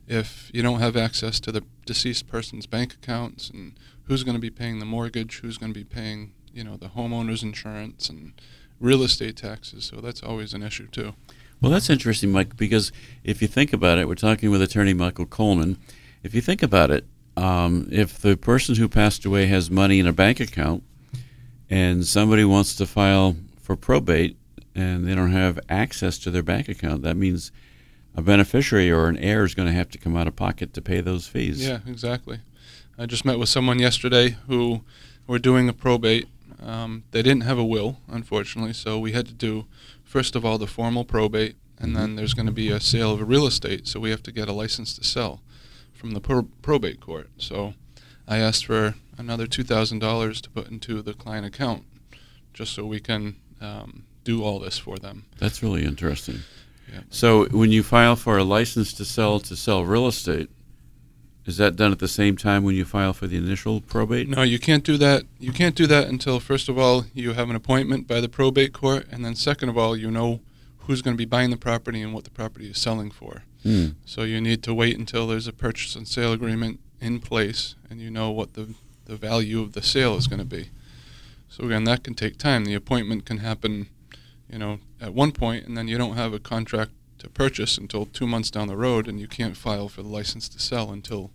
if 0.06 0.50
you 0.52 0.62
don't 0.62 0.80
have 0.80 0.96
access 0.96 1.40
to 1.40 1.52
the 1.52 1.62
deceased 1.86 2.28
person's 2.28 2.66
bank 2.66 2.94
accounts 2.94 3.50
and 3.50 3.72
who's 4.08 4.24
going 4.24 4.34
to 4.34 4.40
be 4.40 4.50
paying 4.50 4.78
the 4.78 4.86
mortgage, 4.86 5.40
who's 5.40 5.58
going 5.58 5.72
to 5.72 5.78
be 5.78 5.84
paying, 5.84 6.32
you 6.52 6.64
know, 6.64 6.76
the 6.76 6.88
homeowner's 6.88 7.42
insurance 7.42 8.08
and 8.08 8.32
real 8.80 9.02
estate 9.02 9.36
taxes, 9.36 9.84
so 9.84 9.96
that's 10.00 10.22
always 10.22 10.54
an 10.54 10.62
issue 10.62 10.86
too. 10.88 11.14
Well, 11.60 11.70
that's 11.70 11.90
interesting, 11.90 12.32
Mike, 12.32 12.56
because 12.56 12.90
if 13.22 13.42
you 13.42 13.48
think 13.48 13.72
about 13.72 13.98
it, 13.98 14.08
we're 14.08 14.14
talking 14.14 14.50
with 14.50 14.62
attorney 14.62 14.94
Michael 14.94 15.26
Coleman. 15.26 15.76
If 16.22 16.34
you 16.34 16.40
think 16.40 16.62
about 16.62 16.90
it, 16.90 17.04
um, 17.36 17.88
if 17.90 18.18
the 18.18 18.36
person 18.36 18.76
who 18.76 18.88
passed 18.88 19.24
away 19.24 19.46
has 19.46 19.70
money 19.70 19.98
in 19.98 20.06
a 20.06 20.12
bank 20.12 20.40
account 20.40 20.82
and 21.68 22.04
somebody 22.06 22.44
wants 22.44 22.74
to 22.76 22.86
file 22.86 23.36
for 23.60 23.76
probate 23.76 24.36
and 24.74 25.06
they 25.06 25.14
don't 25.14 25.32
have 25.32 25.58
access 25.68 26.18
to 26.20 26.30
their 26.30 26.42
bank 26.42 26.68
account, 26.68 27.02
that 27.02 27.16
means 27.16 27.52
a 28.14 28.22
beneficiary 28.22 28.90
or 28.90 29.08
an 29.08 29.18
heir 29.18 29.44
is 29.44 29.54
going 29.54 29.68
to 29.68 29.74
have 29.74 29.88
to 29.90 29.98
come 29.98 30.16
out 30.16 30.26
of 30.26 30.34
pocket 30.34 30.72
to 30.74 30.80
pay 30.80 31.00
those 31.00 31.26
fees. 31.26 31.64
Yeah, 31.66 31.80
exactly. 31.86 32.40
I 33.00 33.06
just 33.06 33.24
met 33.24 33.38
with 33.38 33.48
someone 33.48 33.78
yesterday 33.78 34.36
who 34.48 34.82
were 35.28 35.38
doing 35.38 35.68
a 35.68 35.72
probate. 35.72 36.26
Um, 36.60 37.04
they 37.12 37.22
didn't 37.22 37.42
have 37.42 37.56
a 37.56 37.64
will, 37.64 37.98
unfortunately, 38.08 38.72
so 38.72 38.98
we 38.98 39.12
had 39.12 39.26
to 39.26 39.34
do 39.34 39.66
first 40.02 40.34
of 40.34 40.44
all 40.44 40.58
the 40.58 40.66
formal 40.66 41.04
probate, 41.04 41.54
and 41.78 41.94
then 41.94 42.16
there's 42.16 42.34
going 42.34 42.46
to 42.46 42.52
be 42.52 42.70
a 42.70 42.80
sale 42.80 43.12
of 43.12 43.20
a 43.20 43.24
real 43.24 43.46
estate, 43.46 43.86
so 43.86 44.00
we 44.00 44.10
have 44.10 44.22
to 44.24 44.32
get 44.32 44.48
a 44.48 44.52
license 44.52 44.98
to 44.98 45.04
sell 45.04 45.40
from 45.92 46.10
the 46.10 46.20
pro- 46.20 46.48
probate 46.60 46.98
court. 47.00 47.28
So 47.36 47.74
I 48.26 48.38
asked 48.38 48.66
for 48.66 48.96
another 49.16 49.46
two 49.46 49.62
thousand 49.62 50.00
dollars 50.00 50.40
to 50.40 50.50
put 50.50 50.68
into 50.68 51.00
the 51.00 51.14
client 51.14 51.46
account, 51.46 51.84
just 52.52 52.72
so 52.72 52.84
we 52.84 52.98
can 52.98 53.36
um, 53.60 54.04
do 54.24 54.42
all 54.42 54.58
this 54.58 54.76
for 54.76 54.96
them. 54.96 55.26
That's 55.38 55.62
really 55.62 55.84
interesting. 55.84 56.40
Yeah. 56.92 57.02
So 57.10 57.46
when 57.50 57.70
you 57.70 57.84
file 57.84 58.16
for 58.16 58.38
a 58.38 58.44
license 58.44 58.92
to 58.94 59.04
sell 59.04 59.38
to 59.40 59.54
sell 59.54 59.84
real 59.84 60.08
estate, 60.08 60.50
is 61.48 61.56
that 61.56 61.76
done 61.76 61.92
at 61.92 61.98
the 61.98 62.08
same 62.08 62.36
time 62.36 62.62
when 62.62 62.76
you 62.76 62.84
file 62.84 63.14
for 63.14 63.26
the 63.26 63.38
initial 63.38 63.80
probate? 63.80 64.28
No, 64.28 64.42
you 64.42 64.58
can't 64.58 64.84
do 64.84 64.98
that. 64.98 65.24
You 65.40 65.50
can't 65.50 65.74
do 65.74 65.86
that 65.86 66.06
until 66.06 66.40
first 66.40 66.68
of 66.68 66.78
all 66.78 67.06
you 67.14 67.32
have 67.32 67.48
an 67.48 67.56
appointment 67.56 68.06
by 68.06 68.20
the 68.20 68.28
probate 68.28 68.74
court, 68.74 69.06
and 69.10 69.24
then 69.24 69.34
second 69.34 69.70
of 69.70 69.78
all 69.78 69.96
you 69.96 70.10
know 70.10 70.40
who's 70.80 71.00
going 71.00 71.16
to 71.16 71.18
be 71.18 71.24
buying 71.24 71.48
the 71.48 71.56
property 71.56 72.02
and 72.02 72.12
what 72.12 72.24
the 72.24 72.30
property 72.30 72.68
is 72.70 72.78
selling 72.78 73.10
for. 73.10 73.44
Hmm. 73.62 73.88
So 74.04 74.24
you 74.24 74.42
need 74.42 74.62
to 74.64 74.74
wait 74.74 74.98
until 74.98 75.26
there's 75.26 75.46
a 75.46 75.52
purchase 75.54 75.96
and 75.96 76.06
sale 76.06 76.34
agreement 76.34 76.80
in 77.00 77.18
place, 77.18 77.76
and 77.88 77.98
you 77.98 78.10
know 78.10 78.30
what 78.30 78.52
the 78.52 78.74
the 79.06 79.16
value 79.16 79.62
of 79.62 79.72
the 79.72 79.82
sale 79.82 80.16
is 80.16 80.26
going 80.26 80.40
to 80.40 80.44
be. 80.44 80.68
So 81.48 81.64
again, 81.64 81.84
that 81.84 82.04
can 82.04 82.12
take 82.12 82.36
time. 82.36 82.66
The 82.66 82.74
appointment 82.74 83.24
can 83.24 83.38
happen, 83.38 83.88
you 84.50 84.58
know, 84.58 84.80
at 85.00 85.14
one 85.14 85.32
point, 85.32 85.66
and 85.66 85.78
then 85.78 85.88
you 85.88 85.96
don't 85.96 86.16
have 86.16 86.34
a 86.34 86.38
contract 86.38 86.90
to 87.18 87.28
purchase 87.28 87.78
until 87.78 88.06
two 88.06 88.26
months 88.26 88.50
down 88.50 88.68
the 88.68 88.76
road, 88.76 89.08
and 89.08 89.18
you 89.18 89.26
can't 89.26 89.56
file 89.56 89.88
for 89.88 90.02
the 90.02 90.08
license 90.08 90.48
to 90.50 90.60
sell 90.60 90.90
until 90.90 91.30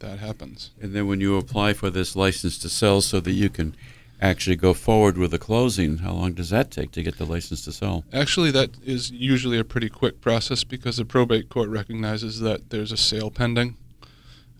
that 0.00 0.18
happens. 0.18 0.70
And 0.80 0.94
then 0.94 1.06
when 1.06 1.20
you 1.20 1.36
apply 1.36 1.72
for 1.72 1.90
this 1.90 2.14
license 2.16 2.58
to 2.58 2.68
sell 2.68 3.00
so 3.00 3.20
that 3.20 3.32
you 3.32 3.48
can 3.48 3.74
actually 4.20 4.56
go 4.56 4.74
forward 4.74 5.16
with 5.16 5.30
the 5.30 5.38
closing, 5.38 5.98
how 5.98 6.12
long 6.12 6.32
does 6.32 6.50
that 6.50 6.70
take 6.70 6.90
to 6.92 7.02
get 7.02 7.18
the 7.18 7.24
license 7.24 7.64
to 7.64 7.72
sell? 7.72 8.04
Actually, 8.12 8.50
that 8.50 8.70
is 8.84 9.10
usually 9.10 9.58
a 9.58 9.64
pretty 9.64 9.88
quick 9.88 10.20
process 10.20 10.64
because 10.64 10.96
the 10.96 11.04
probate 11.04 11.48
court 11.48 11.68
recognizes 11.68 12.40
that 12.40 12.70
there's 12.70 12.90
a 12.92 12.96
sale 12.96 13.30
pending. 13.30 13.76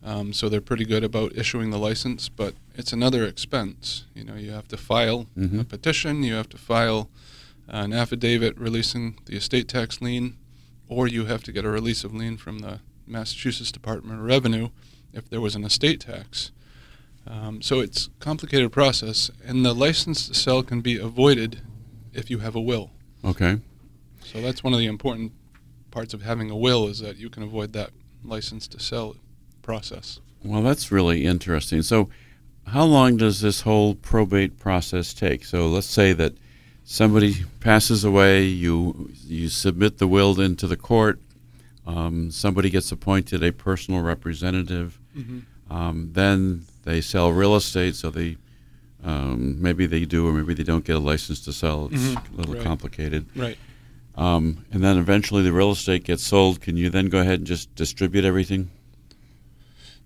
Um, 0.05 0.33
so 0.33 0.48
they're 0.48 0.61
pretty 0.61 0.85
good 0.85 1.03
about 1.03 1.37
issuing 1.37 1.70
the 1.70 1.79
license, 1.79 2.29
but 2.29 2.55
it's 2.77 2.92
another 2.92 3.24
expense. 3.27 4.05
You 4.14 4.24
know, 4.24 4.37
you 4.37 4.53
have 4.53 4.68
to 4.68 4.77
file 4.77 5.27
a 5.37 5.40
Mhm. 5.40 5.68
petition, 5.68 6.22
you 6.22 6.35
have 6.35 6.48
to 6.51 6.57
file 6.59 7.11
an 7.66 7.92
affidavit 7.92 8.57
releasing 8.57 9.18
the 9.27 9.37
estate 9.37 9.68
tax 9.68 10.01
lien, 10.01 10.37
or 10.87 11.09
you 11.09 11.24
have 11.27 11.42
to 11.42 11.53
get 11.53 11.64
a 11.64 11.68
release 11.68 12.05
of 12.05 12.14
lien 12.14 12.37
from 12.37 12.61
the 12.61 12.79
Massachusetts 13.07 13.72
Department 13.72 14.20
of 14.20 14.24
Revenue 14.24 14.68
if 15.12 15.28
there 15.28 15.40
was 15.40 15.54
an 15.54 15.64
estate 15.64 16.00
tax. 16.00 16.52
Um, 17.26 17.60
so 17.60 17.80
it's 17.80 18.06
a 18.06 18.10
complicated 18.20 18.72
process, 18.72 19.30
and 19.44 19.64
the 19.64 19.74
license 19.74 20.28
to 20.28 20.34
sell 20.34 20.62
can 20.62 20.80
be 20.80 20.98
avoided 20.98 21.60
if 22.12 22.30
you 22.30 22.38
have 22.38 22.54
a 22.54 22.60
will. 22.60 22.90
Okay. 23.24 23.58
So 24.24 24.40
that's 24.40 24.64
one 24.64 24.72
of 24.72 24.78
the 24.78 24.86
important 24.86 25.32
parts 25.90 26.14
of 26.14 26.22
having 26.22 26.50
a 26.50 26.56
will 26.56 26.86
is 26.86 27.00
that 27.00 27.16
you 27.16 27.28
can 27.28 27.42
avoid 27.42 27.72
that 27.74 27.90
license 28.24 28.66
to 28.68 28.80
sell 28.80 29.16
process. 29.62 30.20
Well, 30.44 30.62
that's 30.62 30.92
really 30.92 31.24
interesting. 31.24 31.82
So, 31.82 32.08
how 32.66 32.84
long 32.84 33.16
does 33.16 33.40
this 33.40 33.62
whole 33.62 33.94
probate 33.94 34.58
process 34.58 35.14
take? 35.14 35.44
So, 35.44 35.66
let's 35.66 35.86
say 35.86 36.12
that 36.14 36.34
somebody 36.84 37.44
passes 37.60 38.04
away, 38.04 38.44
you 38.44 39.10
you 39.26 39.48
submit 39.48 39.98
the 39.98 40.06
will 40.06 40.40
into 40.40 40.66
the 40.66 40.76
court. 40.76 41.20
Um, 41.88 42.31
somebody 42.31 42.68
gets 42.68 42.92
appointed 42.92 43.42
a 43.42 43.51
personal 43.51 44.03
representative. 44.03 44.98
Mm-hmm. 45.16 45.72
Um, 45.74 46.11
then 46.12 46.64
they 46.85 47.01
sell 47.01 47.33
real 47.33 47.57
estate, 47.57 47.96
so 47.96 48.11
they 48.11 48.37
um, 49.05 49.62
maybe 49.62 49.87
they 49.87 50.05
do 50.05 50.27
or 50.29 50.33
maybe 50.33 50.55
they 50.55 50.64
don't 50.64 50.85
get 50.85 50.96
a 50.96 50.98
license 50.98 51.40
to 51.44 51.53
sell. 51.53 51.88
It's 51.92 52.03
Mhm. 52.03 52.33
a 52.33 52.37
little 52.37 52.55
Right. 52.55 52.64
complicated. 52.64 53.27
Right. 53.37 53.57
Um, 54.16 54.64
and 54.72 54.83
then 54.83 54.98
eventually 54.98 55.42
the 55.44 55.53
real 55.53 55.70
estate 55.70 56.03
gets 56.03 56.24
sold. 56.27 56.61
Can 56.61 56.77
you 56.77 56.90
then 56.90 57.07
go 57.09 57.20
ahead 57.20 57.38
and 57.38 57.46
just 57.46 57.72
distribute 57.77 58.24
everything? 58.24 58.70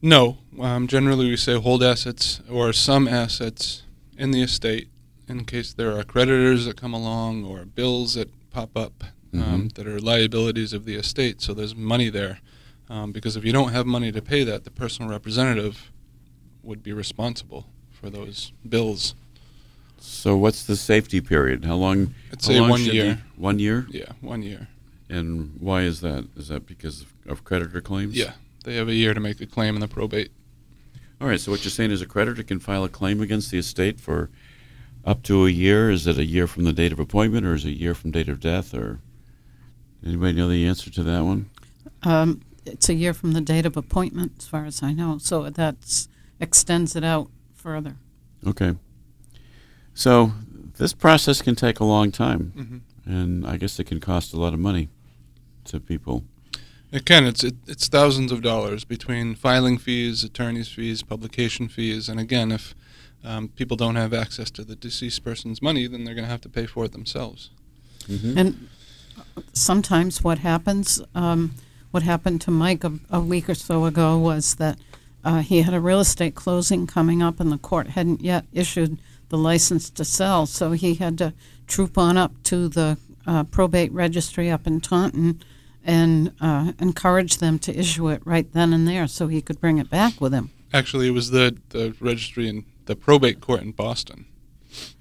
No. 0.03 0.37
Um, 0.61 0.87
generally, 0.89 1.31
we 1.31 1.37
say 1.39 1.59
hold 1.59 1.83
assets 1.83 2.43
or 2.51 2.73
some 2.75 3.09
assets 3.09 3.83
in 4.19 4.31
the 4.31 4.43
estate 4.43 4.89
in 5.27 5.47
case 5.47 5.73
there 5.73 5.97
are 5.99 6.05
creditors 6.05 6.67
that 6.67 6.77
come 6.77 6.93
along 6.93 7.45
or 7.45 7.65
bills 7.65 8.13
that 8.15 8.29
pop 8.51 8.77
up 8.77 9.05
um, 9.35 9.41
Mhm. 9.69 9.73
that 9.75 9.87
are 9.87 10.01
liabilities 10.01 10.73
of 10.73 10.85
the 10.85 10.95
estate. 10.95 11.41
So 11.41 11.55
there's 11.55 11.75
money 11.75 12.09
there. 12.11 12.41
Um, 12.91 13.13
because 13.13 13.37
if 13.37 13.45
you 13.45 13.53
don't 13.53 13.73
have 13.73 13.87
money 13.87 14.13
to 14.13 14.21
pay 14.21 14.45
that, 14.45 14.65
the 14.65 14.71
personal 14.71 15.11
representative 15.11 15.91
would 16.63 16.83
be 16.83 16.93
responsible 16.93 17.67
for 17.91 18.11
those 18.11 18.53
bills. 18.69 19.15
So 19.99 20.37
what's 20.37 20.65
the 20.65 20.77
safety 20.77 21.21
period? 21.21 21.65
How 21.65 21.77
long? 21.77 22.15
I'd 22.33 22.43
say 22.43 22.61
long 22.61 22.71
one 22.71 22.85
year. 22.85 23.15
the- 23.15 23.41
one 23.41 23.59
year. 23.59 23.87
Yeah, 23.91 24.13
one 24.21 24.43
year. 24.43 24.69
And 25.09 25.53
why 25.61 25.83
is 25.83 26.01
that? 26.01 26.27
Is 26.37 26.49
that 26.49 26.67
because 26.67 27.03
of, 27.03 27.13
of 27.27 27.45
creditor 27.45 27.81
claims? 27.81 28.17
Yeah, 28.17 28.33
they 28.65 28.75
have 28.77 28.89
a 28.89 28.95
year 28.95 29.15
to 29.15 29.21
make 29.21 29.41
a 29.41 29.47
claim 29.47 29.75
in 29.75 29.81
the 29.81 29.89
probate. 29.89 30.31
All 31.21 31.29
right. 31.29 31.41
So 31.41 31.53
what 31.53 31.65
you're 31.65 31.71
saying 31.71 31.93
is 31.93 32.03
a 32.03 32.07
creditor 32.07 32.43
can 32.43 32.59
file 32.59 32.83
a 32.85 32.89
claim 32.89 33.21
against 33.21 33.51
the 33.53 33.59
estate 33.59 34.01
for 34.01 34.29
up 35.05 35.23
to 35.25 35.47
a 35.47 35.51
year. 35.51 35.91
Is 35.91 36.07
it 36.07 36.19
a 36.19 36.25
year 36.25 36.47
from 36.49 36.65
the 36.65 36.73
date 36.73 36.93
of 36.93 36.99
appointment, 36.99 37.47
or 37.47 37.55
is 37.55 37.65
it 37.65 37.69
a 37.71 37.79
year 37.79 37.95
from 37.95 38.11
date 38.11 38.29
of 38.29 38.41
death, 38.41 38.75
or 38.75 38.99
anybody 40.05 40.33
know 40.33 40.49
the 40.49 40.67
answer 40.67 40.91
to 40.91 41.03
that 41.03 41.25
one? 41.25 41.51
Um, 42.03 42.43
it's 42.65 42.89
a 42.89 42.95
year 42.95 43.15
from 43.15 43.33
the 43.33 43.41
date 43.41 43.67
of 43.67 43.77
appointment, 43.77 44.33
as 44.39 44.47
far 44.47 44.65
as 44.65 44.83
I 44.83 44.93
know. 44.93 45.19
So 45.19 45.49
that 45.51 46.07
extends 46.41 46.97
it 46.97 47.05
out 47.05 47.31
further. 47.55 47.97
Okay. 48.47 48.75
So 49.95 50.33
this 50.79 50.93
process 50.93 51.43
can 51.43 51.55
take 51.55 51.81
a 51.81 51.85
long 51.85 52.11
time, 52.11 52.53
hmm 52.57 52.79
and 53.05 53.45
I 53.45 53.57
guess 53.57 53.81
it 53.81 53.85
can 53.85 53.99
cost 53.99 54.33
a 54.33 54.37
lot 54.37 54.55
of 54.55 54.61
money 54.61 54.89
to 55.65 55.81
people. 55.81 56.23
It 56.93 57.05
can. 57.05 57.25
It's 57.25 57.43
it, 57.43 57.57
it's 57.67 57.89
thousands 57.89 58.31
of 58.31 58.43
dollars 58.43 58.85
between 58.85 59.35
filing 59.35 59.77
fees, 59.77 60.23
attorney's 60.23 60.69
fees, 60.69 61.03
publication 61.03 61.69
fees, 61.69 62.09
and 62.09 62.21
again, 62.21 62.53
if 62.53 62.77
um, 63.25 63.49
people 63.49 63.77
don't 63.77 63.97
have 63.97 64.13
access 64.13 64.51
to 64.53 64.65
the 64.65 64.77
deceased 64.77 65.25
person's 65.25 65.63
money, 65.63 65.87
then 65.87 66.05
they're 66.05 66.15
going 66.15 66.25
to 66.25 66.31
have 66.31 66.41
to 66.43 66.49
pay 66.49 66.67
for 66.67 66.85
it 66.85 66.93
themselves. 66.93 67.51
Mm-hmm. 68.09 68.39
And 68.39 68.69
sometimes 69.53 70.23
what 70.23 70.39
happens, 70.39 71.01
um, 71.15 71.55
what 71.91 72.03
happened 72.03 72.41
to 72.43 72.51
Mike 72.51 72.85
a, 72.85 72.93
a 73.11 73.21
week 73.21 73.49
or 73.49 73.55
so 73.55 73.85
ago 73.85 74.19
was 74.19 74.55
that 74.57 74.79
uh, 75.25 75.41
he 75.41 75.63
had 75.63 75.75
a 75.75 75.81
real 75.81 76.01
estate 76.01 76.35
closing 76.35 76.87
coming 76.87 77.23
up, 77.23 77.41
and 77.41 77.53
the 77.53 77.59
court 77.59 77.89
hadn't 77.89 78.21
yet 78.23 78.45
issued 78.53 78.99
the 79.29 79.39
license 79.39 79.89
to 79.91 80.05
sell, 80.05 80.47
so 80.47 80.73
he 80.73 80.95
had 80.95 81.17
to 81.19 81.33
troop 81.67 81.97
on 81.97 82.17
up 82.17 82.33
to 82.45 82.69
the 82.69 82.99
uh, 83.27 83.45
probate 83.45 83.93
registry 83.93 84.51
up 84.51 84.67
in 84.67 84.81
Taunton 84.81 85.43
and 85.85 86.33
uh, 86.41 86.73
encourage 86.79 87.39
them 87.39 87.59
to 87.59 87.77
issue 87.77 88.09
it 88.09 88.23
right 88.25 88.53
then 88.53 88.73
and 88.73 88.87
there, 88.87 89.07
so 89.07 89.29
he 89.29 89.41
could 89.41 89.61
bring 89.61 89.79
it 89.79 89.91
back 89.91 90.21
with 90.21 90.33
him. 90.33 90.51
Actually, 90.73 91.09
it 91.09 91.13
was 91.13 91.31
the 91.31 91.57
the 91.71 91.95
registry 92.01 92.49
in 92.49 92.65
the 92.87 92.97
probate 92.97 93.41
court 93.41 93.63
in 93.63 93.73
Boston 93.73 94.27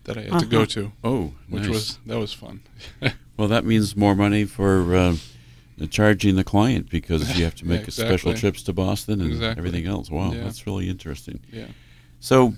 that 0.05 0.17
I 0.17 0.21
had 0.21 0.39
to 0.39 0.45
go 0.45 0.57
Uh-huh. 0.59 0.65
to, 0.67 0.91
Oh, 1.03 1.33
which 1.49 1.63
nice. 1.63 1.69
was 1.69 1.99
that 2.05 2.17
was 2.19 2.33
fun. 2.33 2.61
Well, 3.37 3.47
that 3.47 3.65
means 3.65 3.95
more 3.95 4.13
money 4.13 4.45
for 4.45 4.95
uh, 4.95 5.15
charging 5.89 6.35
the 6.35 6.43
client 6.43 6.91
because 6.91 7.35
you 7.37 7.43
have 7.45 7.55
to 7.55 7.65
Yeah, 7.65 7.71
make 7.77 7.89
special 7.91 8.35
trips 8.35 8.61
to 8.63 8.73
Boston 8.73 9.19
and 9.19 9.31
Exactly. 9.31 9.59
everything 9.59 9.87
else. 9.87 10.11
Wow, 10.11 10.31
Yeah. 10.33 10.43
that's 10.43 10.67
really 10.67 10.87
interesting. 10.89 11.39
yeah. 11.51 11.67
So, 12.19 12.53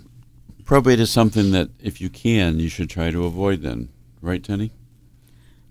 probate 0.66 1.00
is 1.00 1.10
something 1.10 1.52
that, 1.52 1.70
if 1.80 2.02
you 2.02 2.10
can, 2.10 2.60
you 2.60 2.68
should 2.68 2.90
try 2.90 3.12
to 3.12 3.24
avoid. 3.26 3.62
Then, 3.62 3.90
right, 4.22 4.44
Tenny? 4.44 4.72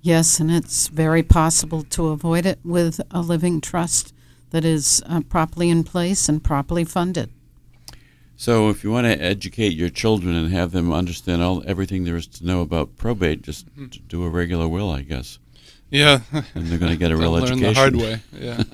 Yes, 0.00 0.40
and 0.40 0.50
it's 0.50 0.88
very 0.88 1.22
possible 1.22 1.82
to 1.90 2.08
avoid 2.08 2.46
it 2.46 2.58
with 2.64 3.00
a 3.11 3.20
living 3.20 3.61
trust 3.61 4.14
that 4.50 4.64
is 4.64 5.02
uh, 5.06 5.20
properly 5.28 5.68
in 5.68 5.85
place 5.85 6.26
and 6.28 6.42
properly 6.42 6.85
funded. 6.85 7.28
So, 8.42 8.70
if 8.70 8.83
you 8.83 8.90
want 8.90 9.07
to 9.07 9.22
educate 9.22 9.72
your 9.74 9.88
children 9.88 10.35
and 10.35 10.52
have 10.52 10.72
them 10.72 10.92
understand 10.92 11.42
all 11.44 11.62
everything 11.64 12.02
there 12.02 12.16
is 12.16 12.26
to 12.26 12.44
know 12.44 12.61
about 12.61 12.96
probate, 12.96 13.40
just 13.42 13.66
Mm-hmm. 13.76 14.05
do 14.09 14.24
a 14.24 14.28
regular 14.28 14.66
will, 14.66 14.90
I 14.90 15.02
guess, 15.02 15.38
Yeah. 15.90 16.22
and 16.33 16.66
they're 16.66 16.81
going 16.81 16.90
to 16.98 16.98
get 16.98 17.12
a 17.12 17.16
real 17.16 17.31
learn 17.31 17.44
education. 17.44 17.72
the 17.72 17.78
hard 17.81 17.94
way. 17.94 18.20
Yeah, 18.37 18.64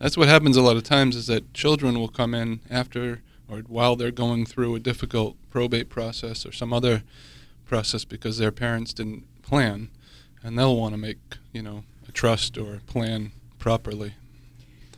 that's 0.00 0.16
what 0.16 0.26
happens 0.26 0.56
a 0.56 0.62
lot 0.62 0.74
of 0.76 0.82
times. 0.82 1.14
Is 1.14 1.28
that 1.28 1.54
children 1.54 1.96
will 2.00 2.08
come 2.08 2.34
in 2.34 2.58
after 2.68 3.20
or 3.48 3.58
while 3.68 3.94
they're 3.94 4.10
going 4.10 4.46
through 4.46 4.74
a 4.74 4.80
difficult 4.80 5.36
probate 5.48 5.88
process 5.88 6.44
or 6.44 6.50
some 6.50 6.72
other 6.72 7.04
process 7.66 8.04
because 8.04 8.38
their 8.38 8.50
parents 8.50 8.92
didn't 8.92 9.22
plan, 9.42 9.90
and 10.42 10.58
they'll 10.58 10.76
want 10.76 10.92
to 10.92 10.98
make 10.98 11.18
you 11.52 11.62
know 11.62 11.84
a 12.08 12.10
trust 12.10 12.58
or 12.58 12.80
plan 12.88 13.30
properly. 13.60 14.14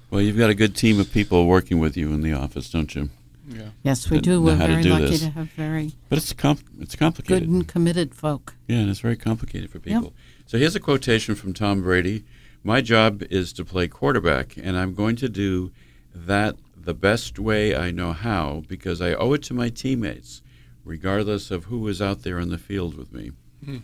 Well, 0.09 0.23
you've 0.23 0.39
got 0.39 0.49
a 0.49 0.55
good 0.55 0.75
team 0.75 0.99
of 0.99 1.13
people 1.13 1.45
working 1.45 1.81
with 1.81 1.99
you 1.99 2.15
in 2.15 2.23
the 2.23 2.33
office, 2.33 2.71
don't 2.71 2.95
you? 2.95 3.11
Yeah. 3.49 3.69
Yes, 3.83 4.11
we 4.11 4.17
That 4.19 4.25
do. 4.25 4.43
We're 4.43 4.57
how 4.57 4.67
to 4.67 4.73
very 4.73 4.83
do 4.83 4.89
lucky 4.91 5.05
this. 5.07 5.21
to 5.21 5.31
have 5.31 5.51
very 5.53 5.93
But 6.09 6.19
it's 6.19 6.33
com- 6.33 6.59
it's 6.81 6.97
complicated. 6.97 7.43
good 7.45 7.47
complicated. 7.47 7.49
and 7.55 7.69
committed 7.69 8.15
folk. 8.15 8.55
Yeah, 8.67 8.79
and 8.79 8.91
it's 8.91 9.01
very 9.01 9.17
complicated 9.17 9.71
for 9.71 9.79
people. 9.79 10.13
So 10.47 10.59
here's 10.59 10.75
a 10.77 10.81
quotation 10.81 11.35
from 11.35 11.53
Tom 11.55 11.83
Brady 11.83 12.25
My 12.65 12.81
job 12.81 13.23
is 13.31 13.53
to 13.55 13.65
play 13.65 13.87
quarterback, 13.89 14.57
and 14.57 14.77
I'm 14.77 14.95
going 14.95 15.15
to 15.17 15.29
do 15.29 15.71
that 16.15 16.57
the 16.77 16.95
best 16.95 17.39
way 17.39 17.77
I 17.77 17.91
know 17.91 18.13
how 18.13 18.65
because 18.69 19.01
I 19.01 19.13
owe 19.15 19.33
it 19.35 19.43
to 19.45 19.55
my 19.55 19.69
teammates, 19.69 20.43
regardless 20.85 21.51
of 21.51 21.65
who 21.65 21.87
is 21.89 22.01
out 22.03 22.23
there 22.23 22.39
in 22.41 22.49
the 22.49 22.59
field 22.59 22.97
with 22.97 23.13
me. 23.13 23.31
Hmm. 23.65 23.79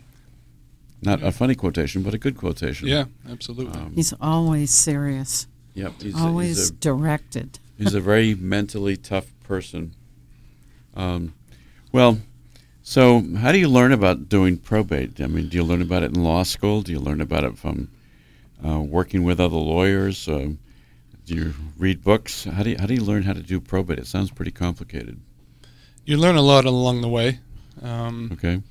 Not 1.03 1.22
a 1.22 1.33
funny 1.33 1.55
quotation, 1.57 2.03
but 2.03 2.14
a 2.14 2.18
good 2.18 2.37
quotation. 2.37 2.87
Yeah, 2.88 3.05
absolutely. 3.29 3.79
Um, 3.81 3.92
He's 3.94 4.12
always 4.20 4.70
serious, 4.70 5.48
yep. 5.75 5.94
He's, 6.01 6.14
always 6.16 6.59
he's, 6.59 6.70
a, 6.70 6.75
directed. 6.75 7.59
He's 7.79 7.95
a 7.95 8.01
very 8.01 8.35
mentally 8.35 8.97
tough 8.97 9.33
person. 9.45 9.95
Um, 10.95 11.35
well, 11.93 12.19
so 12.83 13.23
how 13.39 13.53
do 13.53 13.59
you 13.59 13.69
learn 13.69 13.93
about 13.93 14.29
doing 14.29 14.57
probate? 14.57 15.21
I 15.21 15.27
mean, 15.27 15.49
do 15.49 15.57
you 15.57 15.65
learn 15.65 15.83
about 15.83 16.03
it 16.03 16.15
in 16.17 16.23
law 16.23 16.43
school? 16.43 16.83
Do 16.83 16.93
you 16.93 16.99
learn 17.01 17.21
about 17.21 17.45
it 17.45 17.57
from 17.59 17.89
uh, 18.67 18.81
working 18.81 19.25
with 19.25 19.41
other 19.41 19.57
lawyers? 19.57 20.29
Uh, 20.29 20.51
do 21.27 21.35
you 21.35 21.55
read 21.79 22.03
books? 22.03 22.45
How 22.45 22.63
do 22.63 22.71
you, 22.71 22.77
how 22.79 22.87
do 22.87 22.95
you 22.95 23.03
learn 23.03 23.23
how 23.23 23.33
to 23.33 23.43
do 23.43 23.61
probate? 23.61 23.99
It 23.99 24.07
sounds 24.07 24.31
pretty 24.31 24.51
complicated. 24.51 25.21
you 26.05 26.17
learn 26.17 26.37
a 26.37 26.43
lot 26.43 26.65
along 26.65 27.01
the 27.01 27.09
way. 27.09 27.39
Um, 27.83 28.31
Okay. 28.33 28.63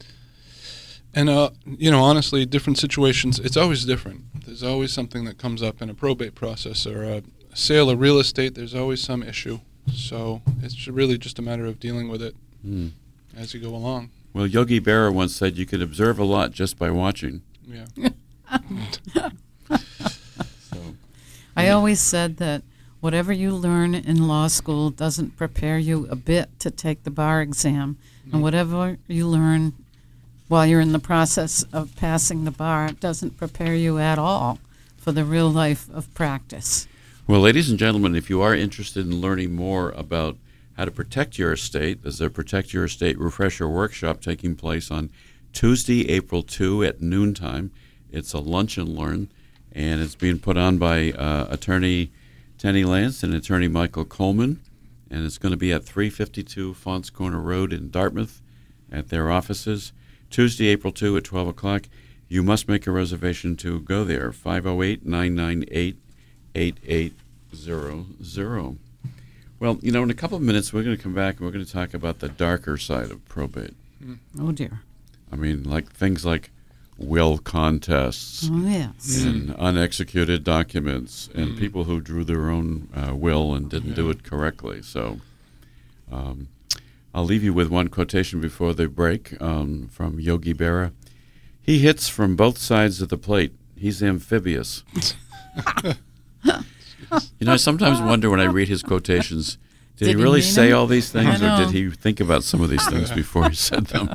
And 1.14 1.30
uh, 1.30 1.50
you 1.66 1.92
know, 1.92 2.02
honestly, 2.02 2.46
different 2.46 2.78
situations. 2.78 3.38
It's 3.40 3.58
always 3.58 3.84
different. 3.84 4.46
There's 4.46 4.64
always 4.64 4.94
something 4.94 5.26
that 5.26 5.38
comes 5.38 5.62
up 5.62 5.82
in 5.82 5.90
a 5.90 5.94
probate 5.94 6.36
process 6.36 6.88
or 6.88 7.04
a 7.04 7.22
sale 7.54 7.90
of 7.90 8.00
real 8.00 8.20
estate. 8.20 8.56
There's 8.56 8.76
always 8.76 9.02
some 9.02 9.24
issue. 9.24 9.60
So 9.94 10.42
it's 10.62 10.88
really 10.88 11.18
just 11.18 11.40
a 11.40 11.42
matter 11.42 11.66
of 11.66 11.80
dealing 11.80 12.08
with 12.10 12.22
it 12.22 12.36
Hmm. 12.62 12.90
as 13.36 13.54
you 13.54 13.60
go 13.60 13.74
along. 13.76 14.10
Well, 14.34 14.46
Yogi 14.48 14.80
Berra 14.80 15.12
once 15.14 15.36
said 15.36 15.58
you 15.58 15.66
could 15.66 15.82
observe 15.82 16.18
a 16.20 16.24
lot 16.24 16.52
just 16.52 16.78
by 16.80 16.90
watching. 16.92 17.42
Yeah. 17.68 17.86
So, 20.60 20.96
I 21.56 21.70
always 21.70 22.00
said 22.00 22.38
that 22.38 22.64
whatever 23.00 23.32
you 23.34 23.52
learn 23.56 23.96
in 23.96 24.28
law 24.28 24.48
school 24.48 24.90
doesn't 24.90 25.38
prepare 25.38 25.78
you 25.80 26.08
a 26.10 26.16
bit 26.16 26.50
to 26.60 26.72
take 26.72 27.04
the 27.04 27.12
bar 27.12 27.42
exam, 27.42 27.98
and 28.32 28.42
whatever 28.42 28.98
you 29.08 29.28
learn 29.28 29.74
while 30.48 30.66
you're 30.66 30.82
in 30.82 30.92
the 30.92 31.00
process 31.00 31.64
of 31.74 31.96
passing 31.96 32.44
the 32.46 32.52
bar 32.52 32.92
doesn't 32.92 33.38
prepare 33.38 33.76
you 33.76 33.98
at 33.98 34.20
all 34.20 34.60
for 34.98 35.12
the 35.12 35.24
real 35.26 35.50
life 35.50 35.90
of 35.94 36.14
practice. 36.14 36.88
Well, 37.32 37.40
ladies 37.40 37.70
and 37.70 37.80
gentlemen, 37.80 38.14
if 38.14 38.30
you 38.30 38.42
are 38.42 38.54
interested 38.54 39.06
in 39.06 39.22
learning 39.22 39.56
more 39.56 39.92
about 39.92 40.36
how 40.74 40.84
to 40.84 40.92
protect 40.92 41.38
your 41.38 41.54
estate, 41.54 42.04
there's 42.04 42.20
a 42.20 42.30
Protect 42.30 42.74
Your 42.74 42.84
Estate 42.84 43.18
Refresher 43.18 43.70
Workshop 43.70 44.20
taking 44.20 44.54
place 44.54 44.92
on 44.92 45.10
Tuesday, 45.54 46.10
April 46.10 46.44
2 46.44 46.84
at 46.84 47.00
noontime. 47.00 47.72
It's 48.10 48.34
a 48.34 48.40
lunch 48.40 48.78
and 48.78 48.90
learn, 48.90 49.32
and 49.72 50.02
it's 50.02 50.16
being 50.16 50.40
put 50.40 50.58
on 50.58 50.78
by 50.78 51.14
uh, 51.14 51.48
attorney 51.50 52.12
Tenny 52.58 52.84
Lance 52.84 53.24
and 53.24 53.34
attorney 53.34 53.70
Michael 53.70 54.04
Coleman, 54.04 54.60
and 55.10 55.26
it's 55.26 55.38
going 55.38 55.52
to 55.54 55.58
be 55.58 55.72
at 55.72 55.86
352 55.86 56.74
Faunce 56.74 57.10
Corner 57.10 57.40
Road 57.40 57.72
in 57.72 57.92
Dartmouth 57.92 58.42
at 58.92 59.08
their 59.08 59.32
offices. 59.32 59.94
Tuesday, 60.30 60.68
April 60.68 60.92
2 60.92 61.16
at 61.16 61.24
12 61.24 61.48
o'clock. 61.48 61.84
You 62.28 62.44
must 62.44 62.68
make 62.68 62.88
a 62.88 62.92
reservation 62.92 63.56
to 63.58 63.80
go 63.80 64.04
there, 64.04 64.34
508 64.34 65.06
998 65.06 66.01
8800. 66.56 68.78
Well, 69.60 69.78
you 69.82 69.92
know, 69.92 70.04
in 70.04 70.10
a 70.10 70.14
couple 70.16 70.38
of 70.38 70.44
minutes, 70.44 70.74
we're 70.74 70.84
going 70.84 70.96
to 70.98 71.02
come 71.02 71.14
back 71.14 71.36
and 71.38 71.46
we're 71.46 71.52
going 71.52 71.66
to 71.66 71.72
talk 71.72 71.94
about 71.94 72.20
the 72.20 72.30
darker 72.30 72.78
side 72.78 73.12
of 73.12 73.24
probate. 73.26 73.76
Oh 74.40 74.52
dear. 74.52 74.82
I 75.32 75.36
mean, 75.36 75.64
like 75.64 75.92
things 75.92 76.26
like 76.26 76.50
will 76.98 77.38
contests 77.38 78.50
Oh 78.52 78.68
yes. 78.68 79.24
and 79.24 79.54
unexecuted 79.56 80.44
documents 80.44 81.30
and 81.36 81.52
Mm. 81.52 81.60
people 81.60 81.84
who 81.86 82.02
drew 82.02 82.24
their 82.24 82.50
own 82.50 82.90
uh, 82.96 83.16
will 83.16 83.54
and 83.56 83.70
didn't 83.70 83.94
do 83.94 84.10
it 84.10 84.24
correctly. 84.24 84.82
So 84.82 85.20
um, 86.12 86.48
I'll 87.14 87.26
leave 87.26 87.44
you 87.44 87.54
with 87.54 87.70
one 87.70 87.90
quotation 87.90 88.42
before 88.42 88.74
the 88.74 88.88
break 88.88 89.40
um, 89.42 89.88
from 89.92 90.20
Yogi 90.20 90.54
Berra. 90.56 90.92
He 91.62 91.80
hits 91.80 92.08
from 92.10 92.36
both 92.36 92.58
sides 92.58 93.00
of 93.02 93.10
the 93.10 93.18
plate. 93.18 93.54
He's 93.76 94.02
amphibious. 94.02 94.84
you 96.44 97.46
know, 97.46 97.54
I 97.54 97.58
sometimes 97.58 98.00
wonder 98.10 98.30
when 98.30 98.40
I 98.40 98.46
read 98.46 98.68
his 98.68 98.84
quotations, 98.84 99.58
did, 99.98 100.06
Did 100.06 100.08
he 100.08 100.18
he 100.18 100.24
really 100.24 100.40
mean 100.42 100.50
say 100.50 100.70
them? 100.70 100.80
all 100.80 100.88
these 100.88 101.12
things 101.12 101.42
or 101.42 101.58
did 101.58 101.72
he 101.72 101.90
think 101.90 102.20
about 102.20 102.44
some 102.44 102.62
of 102.62 102.70
these 102.70 102.88
things 102.88 103.12
before 103.16 103.50
he 103.50 103.56
said 103.56 103.88
them? 103.88 104.14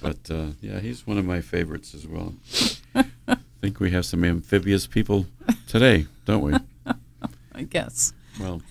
But 0.00 0.30
uh, 0.30 0.46
yeah, 0.60 0.80
he's 0.80 1.06
one 1.06 1.18
of 1.18 1.24
my 1.24 1.40
favorites 1.40 1.94
as 1.94 2.06
well. 2.06 2.34
I 2.94 3.04
think 3.60 3.80
we 3.80 3.90
have 3.90 4.06
some 4.06 4.24
amphibious 4.24 4.86
people 4.86 5.26
today, 5.66 6.06
don't 6.24 6.42
we? 6.42 6.54
I 7.54 7.62
guess. 7.64 8.12
Well, 8.40 8.62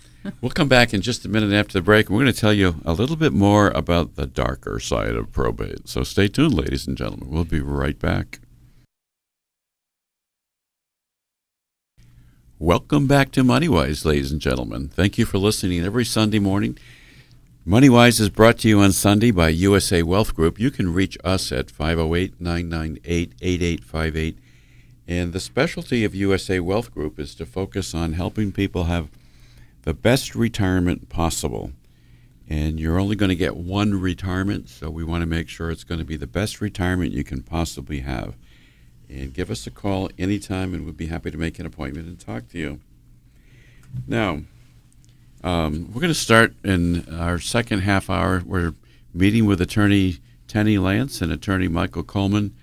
we'll 0.42 0.52
come 0.52 0.70
back 0.70 0.94
in 0.94 1.02
just 1.02 1.26
a 1.26 1.30
minute 1.30 1.52
after 1.54 1.74
the 1.74 1.82
break. 1.82 2.10
We're 2.10 2.22
going 2.22 2.34
to 2.34 2.40
tell 2.40 2.54
you 2.54 2.82
a 2.86 2.94
little 2.94 3.18
bit 3.18 3.34
more 3.34 3.68
about 3.72 4.16
the 4.16 4.26
darker 4.26 4.80
side 4.80 5.16
of 5.16 5.32
probate. 5.34 5.90
So 5.90 6.04
stay 6.04 6.30
tuned, 6.30 6.54
ladies 6.54 6.88
and 6.88 6.98
gentlemen. 6.98 7.30
We'll 7.30 7.44
be 7.44 7.60
right 7.60 8.00
back. 8.00 8.40
Welcome 12.60 13.06
back 13.06 13.32
to 13.34 13.44
MoneyWise, 13.44 14.04
ladies 14.04 14.32
and 14.32 14.42
gentlemen. 14.42 14.88
Thank 14.88 15.20
you 15.20 15.26
for 15.26 15.38
listening 15.38 15.84
every 15.84 16.04
Sunday 16.04 16.40
morning. 16.40 16.76
MoneyWise 17.68 18.20
is 18.20 18.32
brought 18.32 18.58
to 18.60 18.68
you 18.68 18.80
on 18.80 18.94
Sunday 18.94 19.30
by 19.30 19.50
USA 19.50 20.02
Wealth 20.02 20.34
Group. 20.34 20.60
You 20.60 20.72
can 20.72 20.92
reach 20.92 21.20
us 21.24 21.52
at 21.52 21.70
508 21.70 22.42
998 22.42 23.34
8858. 23.40 24.40
And 25.08 25.34
the 25.34 25.40
specialty 25.40 26.04
of 26.04 26.16
USA 26.16 26.60
Wealth 26.60 26.92
Group 26.92 27.20
is 27.20 27.36
to 27.36 27.46
focus 27.46 27.94
on 27.94 28.14
helping 28.14 28.52
people 28.52 28.86
have 28.86 29.12
the 29.84 29.94
best 29.94 30.34
retirement 30.34 31.10
possible. 31.10 31.74
And 32.50 32.80
you're 32.80 33.00
only 33.00 33.16
going 33.16 33.30
to 33.30 33.36
get 33.36 33.56
one 33.56 34.02
retirement, 34.02 34.68
so 34.68 34.90
we 34.90 35.04
want 35.04 35.22
to 35.22 35.28
make 35.28 35.48
sure 35.48 35.70
it's 35.70 35.84
going 35.84 36.00
to 36.00 36.06
be 36.06 36.18
the 36.18 36.26
best 36.26 36.60
retirement 36.60 37.12
you 37.12 37.24
can 37.24 37.44
possibly 37.44 38.00
have 38.00 38.36
and 39.10 39.34
give 39.34 39.50
us 39.50 39.66
a 39.68 39.72
call 39.72 40.10
anytime, 40.18 40.74
and 40.74 40.86
we'd 40.86 40.98
be 40.98 41.08
happy 41.08 41.32
to 41.32 41.38
make 41.38 41.60
an 41.60 41.66
appointment 41.66 42.08
and 42.08 42.20
talk 42.20 42.50
to 42.50 42.58
you. 42.58 42.80
Now, 44.08 44.42
um, 45.44 45.88
we're 45.94 46.02
going 46.02 46.14
to 46.14 46.14
start 46.14 46.54
in 46.64 47.08
our 47.14 47.40
second 47.40 47.80
half 47.80 48.10
hour. 48.10 48.44
We're 48.46 48.74
meeting 49.14 49.46
with 49.46 49.62
attorney 49.62 50.18
Tenny 50.48 50.78
Lance 50.78 51.22
and 51.22 51.32
attorney 51.32 51.68
Michael 51.68 52.04
Coleman. 52.04 52.56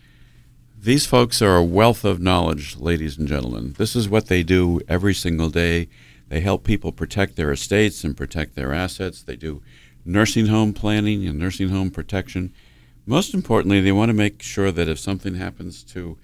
These 0.79 1.07
folks 1.07 1.41
are 1.41 1.57
a 1.57 1.65
wealth 1.65 2.05
of 2.05 2.21
knowledge, 2.21 2.77
ladies 2.77 3.17
and 3.17 3.27
gentlemen. 3.27 3.75
This 3.79 3.97
is 3.97 4.09
what 4.09 4.27
they 4.27 4.43
do 4.43 4.81
every 4.87 5.15
single 5.15 5.49
day. 5.49 5.89
They 6.29 6.41
help 6.41 6.65
people 6.65 6.93
protect 6.93 7.37
their 7.37 7.53
estates 7.53 8.05
and 8.05 8.17
protect 8.17 8.55
their 8.55 8.73
assets. 8.73 9.23
They 9.23 9.37
do 9.37 9.63
nursing 10.05 10.47
home 10.47 10.73
planning 10.73 11.27
and 11.27 11.39
nursing 11.39 11.71
home 11.71 11.91
protection. 11.91 12.53
Most 13.07 13.33
importantly, 13.35 13.81
they 13.81 13.93
want 13.93 14.11
to 14.11 14.15
make 14.15 14.43
sure 14.43 14.71
that 14.73 14.89
if 14.89 14.99
something 14.99 15.37
happens 15.37 15.83
to 15.85 16.19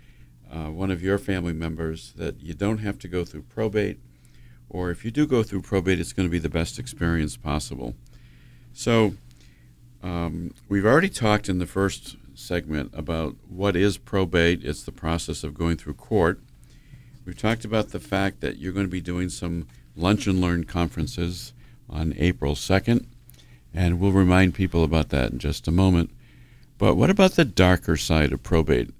uh, 0.51 0.71
one 0.71 0.91
of 0.91 1.03
your 1.03 1.19
family 1.19 1.53
members 1.53 2.13
that 2.17 2.41
you 2.41 2.55
don't 2.55 2.79
have 2.79 2.99
to 2.99 3.09
go 3.09 3.25
through 3.25 3.43
probate, 3.43 4.01
or 4.69 4.91
if 4.91 5.05
you 5.05 5.11
do 5.11 5.27
go 5.27 5.43
through 5.43 5.63
probate, 5.63 6.01
it's 6.01 6.13
going 6.13 6.29
to 6.29 6.31
be 6.31 6.39
the 6.39 6.49
best 6.49 6.79
experience 6.79 7.37
possible. 7.37 7.95
So, 8.73 9.15
um, 10.03 10.55
we've 10.69 10.87
already 10.87 11.09
talked 11.09 11.49
in 11.49 11.59
the 11.59 11.67
first 11.67 12.17
segment 12.35 12.91
about 12.95 13.37
what 13.49 13.77
is 13.77 13.99
probate. 13.99 14.65
It's 14.65 14.83
the 14.83 14.93
process 14.93 15.45
of 15.45 15.55
going 15.55 15.77
through 15.77 15.95
court. 15.95 16.41
We've 17.25 17.39
talked 17.39 17.65
about 17.65 17.91
the 17.91 18.01
fact 18.01 18.41
that 18.41 18.59
you're 18.59 18.73
going 18.73 18.87
to 18.87 18.91
be 18.91 19.01
doing 19.01 19.29
some 19.29 19.69
lunch 19.95 20.27
and 20.27 20.41
learn 20.41 20.65
conferences 20.65 21.53
on 21.89 22.15
April 22.17 22.55
2nd, 22.55 23.07
and 23.75 24.01
we'll 24.01 24.13
remind 24.13 24.55
people 24.55 24.83
about 24.83 25.11
that 25.11 25.33
in 25.33 25.39
just 25.39 25.69
a 25.69 25.73
moment. 25.73 26.11
But 26.79 26.95
what 26.95 27.11
about 27.11 27.33
the 27.33 27.45
darker 27.45 27.97
side 27.97 28.33
of 28.33 28.43
probate? 28.43 28.91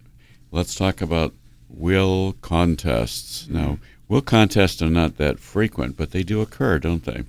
Let's 0.53 0.75
talk 0.75 1.01
about 1.01 1.33
will 1.73 2.37
contests. 2.41 3.45
Mm-hmm. 3.45 3.55
Now, 3.55 3.79
will 4.09 4.23
contests 4.23 4.83
are 4.83 4.91
not 4.91 5.17
that 5.17 5.39
frequent, 5.39 5.97
but 5.97 6.11
they 6.11 6.23
do 6.23 6.41
occur, 6.41 6.79
don't 6.79 7.05
they? 7.05 7.25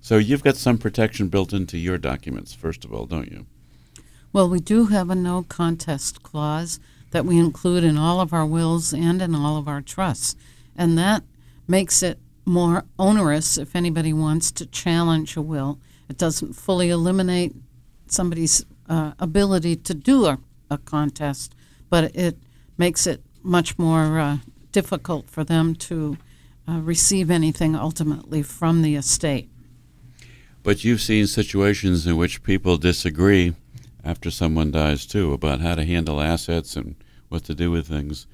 So 0.00 0.18
you've 0.18 0.44
got 0.44 0.56
some 0.56 0.78
protection 0.78 1.28
built 1.28 1.52
into 1.52 1.78
your 1.78 1.96
documents, 1.96 2.52
first 2.52 2.84
of 2.84 2.92
all, 2.92 3.06
don't 3.06 3.30
you? 3.30 3.46
Well, 4.32 4.48
we 4.48 4.60
do 4.60 4.86
have 4.86 5.10
a 5.10 5.14
no 5.14 5.44
contest 5.44 6.22
clause 6.22 6.80
that 7.12 7.24
we 7.24 7.38
include 7.38 7.84
in 7.84 7.96
all 7.96 8.20
of 8.20 8.32
our 8.32 8.44
wills 8.44 8.92
and 8.92 9.22
in 9.22 9.34
all 9.34 9.56
of 9.56 9.68
our 9.68 9.80
trusts. 9.80 10.34
And 10.76 10.98
that 10.98 11.22
makes 11.68 12.02
it 12.02 12.18
more 12.44 12.84
onerous 12.98 13.56
if 13.56 13.74
anybody 13.74 14.12
wants 14.12 14.50
to 14.52 14.66
challenge 14.66 15.36
a 15.36 15.40
will. 15.40 15.78
It 16.08 16.18
doesn't 16.18 16.54
fully 16.54 16.90
eliminate 16.90 17.54
somebody's 18.06 18.66
uh, 18.88 19.12
ability 19.18 19.76
to 19.76 19.94
do 19.94 20.26
a, 20.26 20.38
a 20.68 20.78
contest, 20.78 21.54
but 21.88 22.14
it 22.14 22.36
makes 22.76 23.06
it 23.06 23.22
much 23.44 23.78
more 23.78 24.18
uh, 24.18 24.38
difficult 24.72 25.28
for 25.28 25.44
them 25.44 25.74
to 25.74 26.16
uh, 26.68 26.80
receive 26.80 27.30
anything 27.30 27.76
ultimately 27.76 28.42
from 28.42 28.82
the 28.82 28.96
estate. 28.96 29.48
But 30.62 30.82
you've 30.82 31.02
seen 31.02 31.26
situations 31.26 32.06
in 32.06 32.16
which 32.16 32.42
people 32.42 32.78
disagree 32.78 33.54
after 34.02 34.30
someone 34.30 34.70
dies 34.70 35.06
too 35.06 35.32
about 35.32 35.60
how 35.60 35.74
to 35.74 35.84
handle 35.84 36.20
assets 36.20 36.74
and 36.74 36.96
what 37.28 37.44
to 37.44 37.54
do 37.54 37.70
with 37.70 37.86
things. 37.86 38.26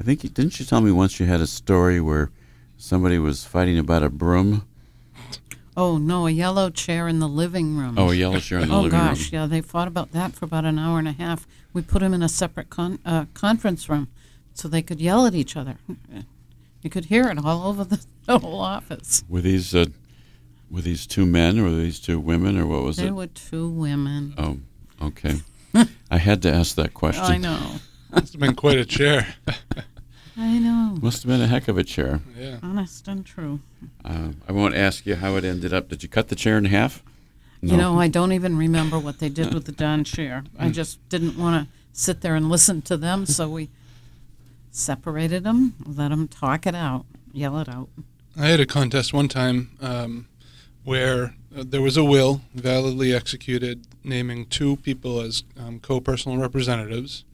I 0.00 0.04
think 0.04 0.22
you, 0.22 0.30
didn't 0.30 0.60
you 0.60 0.66
tell 0.66 0.80
me 0.80 0.92
once 0.92 1.18
you 1.18 1.26
had 1.26 1.40
a 1.40 1.46
story 1.46 2.00
where 2.00 2.30
somebody 2.76 3.18
was 3.18 3.44
fighting 3.44 3.78
about 3.78 4.02
a 4.02 4.10
broom? 4.10 4.66
Oh 5.76 5.96
no, 5.96 6.26
a 6.26 6.30
yellow 6.30 6.70
chair 6.70 7.08
in 7.08 7.18
the 7.18 7.28
living 7.28 7.76
room. 7.76 7.94
Oh, 7.96 8.10
a 8.10 8.14
yellow 8.14 8.40
chair 8.40 8.58
in 8.58 8.68
the 8.68 8.74
oh, 8.74 8.82
living 8.82 8.98
room. 8.98 9.06
Oh 9.06 9.10
gosh, 9.10 9.32
yeah, 9.32 9.46
they 9.46 9.60
fought 9.60 9.88
about 9.88 10.12
that 10.12 10.34
for 10.34 10.44
about 10.44 10.64
an 10.64 10.78
hour 10.78 10.98
and 10.98 11.08
a 11.08 11.12
half. 11.12 11.46
We 11.72 11.82
put 11.82 12.00
them 12.00 12.12
in 12.12 12.22
a 12.22 12.28
separate 12.28 12.68
con- 12.68 12.98
uh, 13.06 13.26
conference 13.34 13.88
room 13.88 14.08
so 14.58 14.66
they 14.66 14.82
could 14.82 15.00
yell 15.00 15.24
at 15.24 15.34
each 15.34 15.56
other. 15.56 15.76
You 16.82 16.90
could 16.90 17.06
hear 17.06 17.28
it 17.28 17.38
all 17.44 17.66
over 17.68 17.84
the 17.84 18.04
whole 18.28 18.60
office. 18.60 19.22
Were 19.28 19.40
these 19.40 19.74
uh, 19.74 19.86
were 20.70 20.80
these 20.80 21.06
two 21.06 21.26
men 21.26 21.60
or 21.60 21.70
these 21.70 22.00
two 22.00 22.18
women 22.18 22.58
or 22.58 22.66
what 22.66 22.82
was 22.82 22.96
they 22.96 23.04
it? 23.04 23.06
They 23.06 23.12
were 23.12 23.26
two 23.28 23.68
women. 23.68 24.34
Oh, 24.36 24.58
okay. 25.00 25.36
I 26.10 26.18
had 26.18 26.42
to 26.42 26.52
ask 26.52 26.74
that 26.74 26.92
question. 26.92 27.24
I 27.24 27.36
know. 27.36 27.76
Must 28.10 28.32
have 28.32 28.40
been 28.40 28.54
quite 28.56 28.78
a 28.78 28.84
chair. 28.84 29.34
I 30.36 30.58
know. 30.58 30.98
Must 31.00 31.22
have 31.22 31.30
been 31.30 31.40
a 31.40 31.46
heck 31.46 31.68
of 31.68 31.78
a 31.78 31.84
chair. 31.84 32.20
Yeah. 32.36 32.58
Honest 32.62 33.06
and 33.06 33.24
true. 33.24 33.60
Uh, 34.04 34.30
I 34.48 34.52
won't 34.52 34.74
ask 34.74 35.06
you 35.06 35.16
how 35.16 35.36
it 35.36 35.44
ended 35.44 35.72
up. 35.72 35.88
Did 35.88 36.02
you 36.02 36.08
cut 36.08 36.28
the 36.28 36.36
chair 36.36 36.58
in 36.58 36.64
half? 36.66 37.02
No. 37.60 37.72
You 37.72 37.76
know, 37.76 38.00
I 38.00 38.08
don't 38.08 38.32
even 38.32 38.56
remember 38.56 38.98
what 38.98 39.18
they 39.18 39.28
did 39.28 39.52
with 39.52 39.66
the 39.66 39.72
Don 39.72 40.04
chair. 40.04 40.44
I 40.58 40.70
just 40.70 41.06
didn't 41.08 41.36
want 41.36 41.66
to 41.66 41.72
sit 41.92 42.20
there 42.20 42.36
and 42.36 42.48
listen 42.48 42.82
to 42.82 42.96
them, 42.96 43.26
so 43.26 43.48
we 43.48 43.68
separated 44.70 45.44
them, 45.44 45.74
let 45.86 46.08
them 46.08 46.28
talk 46.28 46.66
it 46.66 46.74
out, 46.74 47.06
yell 47.32 47.58
it 47.58 47.68
out. 47.68 47.88
I 48.36 48.46
had 48.46 48.60
a 48.60 48.66
contest 48.66 49.12
one 49.12 49.28
time 49.28 49.70
um, 49.80 50.28
where 50.84 51.34
uh, 51.56 51.64
there 51.66 51.82
was 51.82 51.96
a 51.96 52.04
will 52.04 52.42
validly 52.54 53.12
executed 53.12 53.86
naming 54.04 54.46
two 54.46 54.76
people 54.76 55.20
as 55.20 55.42
um, 55.58 55.80
co 55.80 56.00
personal 56.00 56.38
representatives, 56.38 57.24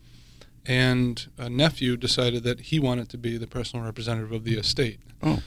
and 0.66 1.28
a 1.36 1.50
nephew 1.50 1.96
decided 1.96 2.42
that 2.44 2.60
he 2.60 2.78
wanted 2.78 3.08
to 3.10 3.18
be 3.18 3.36
the 3.36 3.46
personal 3.46 3.84
representative 3.84 4.32
of 4.32 4.44
the 4.44 4.54
estate. 4.54 4.98
Oh. 5.22 5.42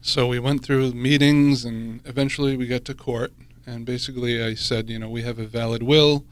So 0.00 0.26
we 0.26 0.38
went 0.38 0.64
through 0.64 0.92
meetings 0.92 1.64
and 1.64 2.00
eventually 2.04 2.56
we 2.56 2.66
got 2.66 2.84
to 2.86 2.94
court. 2.94 3.32
And 3.66 3.84
basically, 3.84 4.42
I 4.42 4.54
said, 4.54 4.88
you 4.88 4.98
know, 4.98 5.10
we 5.10 5.22
have 5.22 5.38
a 5.38 5.44
valid 5.44 5.82
will. 5.82 6.24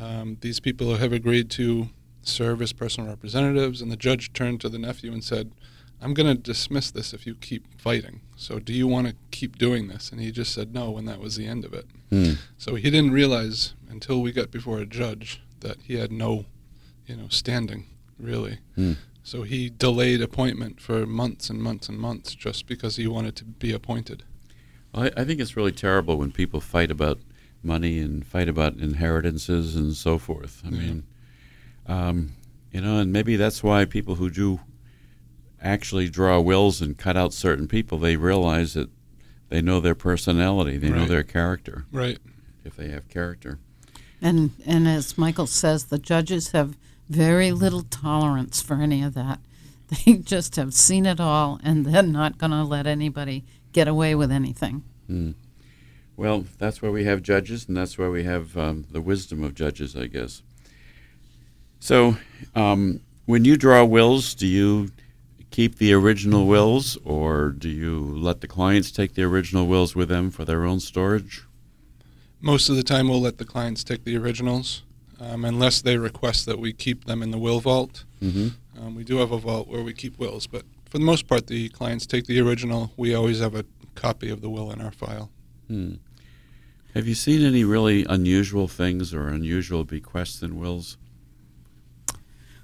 Um, 0.00 0.38
these 0.40 0.58
people 0.58 0.96
have 0.96 1.12
agreed 1.12 1.50
to 1.52 1.88
serve 2.28 2.62
as 2.62 2.72
personal 2.72 3.08
representatives. 3.08 3.80
And 3.80 3.90
the 3.90 3.96
judge 3.96 4.32
turned 4.32 4.60
to 4.62 4.68
the 4.68 4.78
nephew 4.78 5.12
and 5.12 5.22
said, 5.22 5.52
I'm 6.00 6.14
going 6.14 6.26
to 6.26 6.40
dismiss 6.40 6.90
this 6.90 7.14
if 7.14 7.26
you 7.26 7.34
keep 7.34 7.80
fighting. 7.80 8.20
So 8.36 8.58
do 8.58 8.72
you 8.72 8.86
want 8.86 9.08
to 9.08 9.14
keep 9.30 9.56
doing 9.56 9.88
this? 9.88 10.10
And 10.10 10.20
he 10.20 10.30
just 10.30 10.52
said 10.52 10.74
no, 10.74 10.98
and 10.98 11.08
that 11.08 11.20
was 11.20 11.36
the 11.36 11.46
end 11.46 11.64
of 11.64 11.72
it. 11.72 11.86
Hmm. 12.10 12.32
So 12.58 12.74
he 12.74 12.90
didn't 12.90 13.12
realize 13.12 13.74
until 13.88 14.20
we 14.20 14.32
got 14.32 14.50
before 14.50 14.80
a 14.80 14.86
judge 14.86 15.40
that 15.60 15.78
he 15.82 15.96
had 15.96 16.12
no, 16.12 16.44
you 17.06 17.16
know, 17.16 17.28
standing 17.28 17.86
really. 18.18 18.58
Hmm. 18.74 18.92
So 19.22 19.42
he 19.42 19.70
delayed 19.70 20.20
appointment 20.20 20.80
for 20.80 21.06
months 21.06 21.48
and 21.48 21.62
months 21.62 21.88
and 21.88 21.98
months 21.98 22.34
just 22.34 22.66
because 22.66 22.96
he 22.96 23.06
wanted 23.06 23.36
to 23.36 23.44
be 23.44 23.72
appointed. 23.72 24.24
Well, 24.92 25.04
I, 25.04 25.22
I 25.22 25.24
think 25.24 25.40
it's 25.40 25.56
really 25.56 25.72
terrible 25.72 26.18
when 26.18 26.30
people 26.30 26.60
fight 26.60 26.90
about 26.90 27.18
money 27.62 27.98
and 27.98 28.26
fight 28.26 28.48
about 28.48 28.76
inheritances 28.76 29.74
and 29.74 29.94
so 29.94 30.18
forth. 30.18 30.62
I 30.64 30.68
yeah. 30.68 30.78
mean, 30.78 31.04
um, 31.86 32.32
you 32.72 32.80
know, 32.80 32.98
and 32.98 33.12
maybe 33.12 33.36
that's 33.36 33.62
why 33.62 33.84
people 33.84 34.16
who 34.16 34.30
do 34.30 34.60
actually 35.60 36.08
draw 36.08 36.40
wills 36.40 36.82
and 36.82 36.98
cut 36.98 37.16
out 37.16 37.32
certain 37.32 37.66
people, 37.68 37.98
they 37.98 38.16
realize 38.16 38.74
that 38.74 38.90
they 39.48 39.62
know 39.62 39.80
their 39.80 39.94
personality, 39.94 40.76
they 40.76 40.90
right. 40.90 41.00
know 41.00 41.06
their 41.06 41.22
character. 41.22 41.86
Right. 41.92 42.18
If 42.64 42.76
they 42.76 42.88
have 42.88 43.08
character. 43.08 43.58
And 44.20 44.52
and 44.66 44.88
as 44.88 45.18
Michael 45.18 45.46
says, 45.46 45.84
the 45.84 45.98
judges 45.98 46.52
have 46.52 46.76
very 47.08 47.52
little 47.52 47.82
tolerance 47.82 48.62
for 48.62 48.74
any 48.74 49.02
of 49.02 49.14
that. 49.14 49.40
They 50.06 50.14
just 50.14 50.56
have 50.56 50.72
seen 50.72 51.04
it 51.04 51.20
all, 51.20 51.60
and 51.62 51.84
they're 51.84 52.02
not 52.02 52.38
going 52.38 52.52
to 52.52 52.64
let 52.64 52.86
anybody 52.86 53.44
get 53.72 53.86
away 53.86 54.14
with 54.14 54.32
anything. 54.32 54.82
Mm. 55.10 55.34
Well, 56.16 56.46
that's 56.58 56.80
why 56.80 56.88
we 56.88 57.04
have 57.04 57.22
judges, 57.22 57.68
and 57.68 57.76
that's 57.76 57.98
why 57.98 58.08
we 58.08 58.24
have 58.24 58.56
um, 58.56 58.86
the 58.90 59.02
wisdom 59.02 59.44
of 59.44 59.54
judges, 59.54 59.94
I 59.94 60.06
guess. 60.06 60.42
So, 61.84 62.16
um, 62.54 63.00
when 63.26 63.44
you 63.44 63.58
draw 63.58 63.84
wills, 63.84 64.34
do 64.34 64.46
you 64.46 64.88
keep 65.50 65.76
the 65.76 65.92
original 65.92 66.46
wills, 66.46 66.96
or 67.04 67.50
do 67.50 67.68
you 67.68 68.00
let 68.00 68.40
the 68.40 68.48
clients 68.48 68.90
take 68.90 69.12
the 69.12 69.24
original 69.24 69.66
wills 69.66 69.94
with 69.94 70.08
them 70.08 70.30
for 70.30 70.46
their 70.46 70.64
own 70.64 70.80
storage? 70.80 71.42
Most 72.40 72.70
of 72.70 72.76
the 72.76 72.82
time, 72.82 73.10
we'll 73.10 73.20
let 73.20 73.36
the 73.36 73.44
clients 73.44 73.84
take 73.84 74.04
the 74.04 74.16
originals, 74.16 74.82
um, 75.20 75.44
unless 75.44 75.82
they 75.82 75.98
request 75.98 76.46
that 76.46 76.58
we 76.58 76.72
keep 76.72 77.04
them 77.04 77.22
in 77.22 77.32
the 77.32 77.38
will 77.38 77.60
vault. 77.60 78.04
Mm-hmm. 78.22 78.82
Um, 78.82 78.94
we 78.94 79.04
do 79.04 79.18
have 79.18 79.32
a 79.32 79.38
vault 79.38 79.68
where 79.68 79.82
we 79.82 79.92
keep 79.92 80.18
wills, 80.18 80.46
but 80.46 80.62
for 80.88 80.96
the 80.96 81.04
most 81.04 81.28
part, 81.28 81.48
the 81.48 81.68
clients 81.68 82.06
take 82.06 82.24
the 82.24 82.40
original. 82.40 82.92
We 82.96 83.14
always 83.14 83.40
have 83.40 83.54
a 83.54 83.66
copy 83.94 84.30
of 84.30 84.40
the 84.40 84.48
will 84.48 84.72
in 84.72 84.80
our 84.80 84.92
file. 84.92 85.28
Hmm. 85.68 85.96
Have 86.94 87.06
you 87.06 87.14
seen 87.14 87.44
any 87.44 87.62
really 87.62 88.06
unusual 88.08 88.68
things 88.68 89.12
or 89.12 89.28
unusual 89.28 89.84
bequests 89.84 90.40
in 90.40 90.58
wills? 90.58 90.96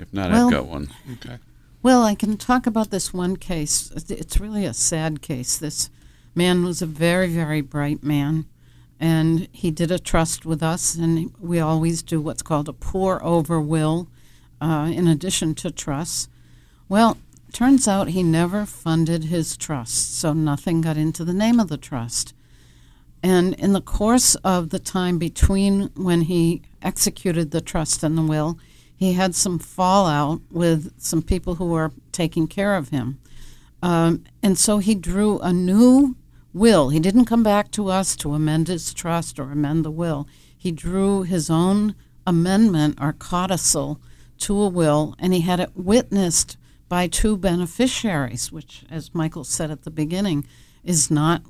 If 0.00 0.14
not, 0.14 0.30
well, 0.30 0.46
I've 0.46 0.52
got 0.52 0.66
one. 0.66 0.88
Okay. 1.12 1.36
Well, 1.82 2.02
I 2.02 2.14
can 2.14 2.38
talk 2.38 2.66
about 2.66 2.90
this 2.90 3.12
one 3.12 3.36
case. 3.36 3.90
It's 4.08 4.40
really 4.40 4.64
a 4.64 4.72
sad 4.72 5.20
case. 5.20 5.58
This 5.58 5.90
man 6.34 6.64
was 6.64 6.80
a 6.80 6.86
very, 6.86 7.28
very 7.28 7.60
bright 7.60 8.02
man, 8.02 8.46
and 8.98 9.46
he 9.52 9.70
did 9.70 9.90
a 9.90 9.98
trust 9.98 10.46
with 10.46 10.62
us, 10.62 10.94
and 10.94 11.34
we 11.38 11.60
always 11.60 12.02
do 12.02 12.18
what's 12.18 12.42
called 12.42 12.68
a 12.68 12.72
pour 12.72 13.22
over 13.22 13.60
will 13.60 14.08
uh, 14.60 14.90
in 14.92 15.06
addition 15.06 15.54
to 15.56 15.70
trusts. 15.70 16.28
Well, 16.88 17.18
turns 17.52 17.86
out 17.86 18.08
he 18.08 18.22
never 18.22 18.64
funded 18.64 19.24
his 19.24 19.54
trust, 19.54 20.18
so 20.18 20.32
nothing 20.32 20.80
got 20.80 20.96
into 20.96 21.26
the 21.26 21.34
name 21.34 21.60
of 21.60 21.68
the 21.68 21.76
trust. 21.76 22.32
And 23.22 23.52
in 23.54 23.74
the 23.74 23.82
course 23.82 24.34
of 24.36 24.70
the 24.70 24.78
time 24.78 25.18
between 25.18 25.90
when 25.94 26.22
he 26.22 26.62
executed 26.80 27.50
the 27.50 27.60
trust 27.60 28.02
and 28.02 28.16
the 28.16 28.22
will, 28.22 28.58
he 29.00 29.14
had 29.14 29.34
some 29.34 29.58
fallout 29.58 30.42
with 30.50 30.92
some 30.98 31.22
people 31.22 31.54
who 31.54 31.64
were 31.64 31.90
taking 32.12 32.46
care 32.46 32.76
of 32.76 32.90
him. 32.90 33.18
Um, 33.82 34.24
and 34.42 34.58
so 34.58 34.76
he 34.76 34.94
drew 34.94 35.38
a 35.38 35.54
new 35.54 36.16
will. 36.52 36.90
He 36.90 37.00
didn't 37.00 37.24
come 37.24 37.42
back 37.42 37.70
to 37.72 37.88
us 37.88 38.14
to 38.16 38.34
amend 38.34 38.68
his 38.68 38.92
trust 38.92 39.38
or 39.40 39.50
amend 39.50 39.86
the 39.86 39.90
will. 39.90 40.28
He 40.54 40.70
drew 40.70 41.22
his 41.22 41.48
own 41.48 41.94
amendment 42.26 42.98
or 43.00 43.14
codicil 43.14 43.98
to 44.40 44.60
a 44.60 44.68
will, 44.68 45.14
and 45.18 45.32
he 45.32 45.40
had 45.40 45.60
it 45.60 45.70
witnessed 45.74 46.58
by 46.90 47.06
two 47.06 47.38
beneficiaries, 47.38 48.52
which, 48.52 48.84
as 48.90 49.14
Michael 49.14 49.44
said 49.44 49.70
at 49.70 49.84
the 49.84 49.90
beginning, 49.90 50.46
is 50.84 51.10
not 51.10 51.42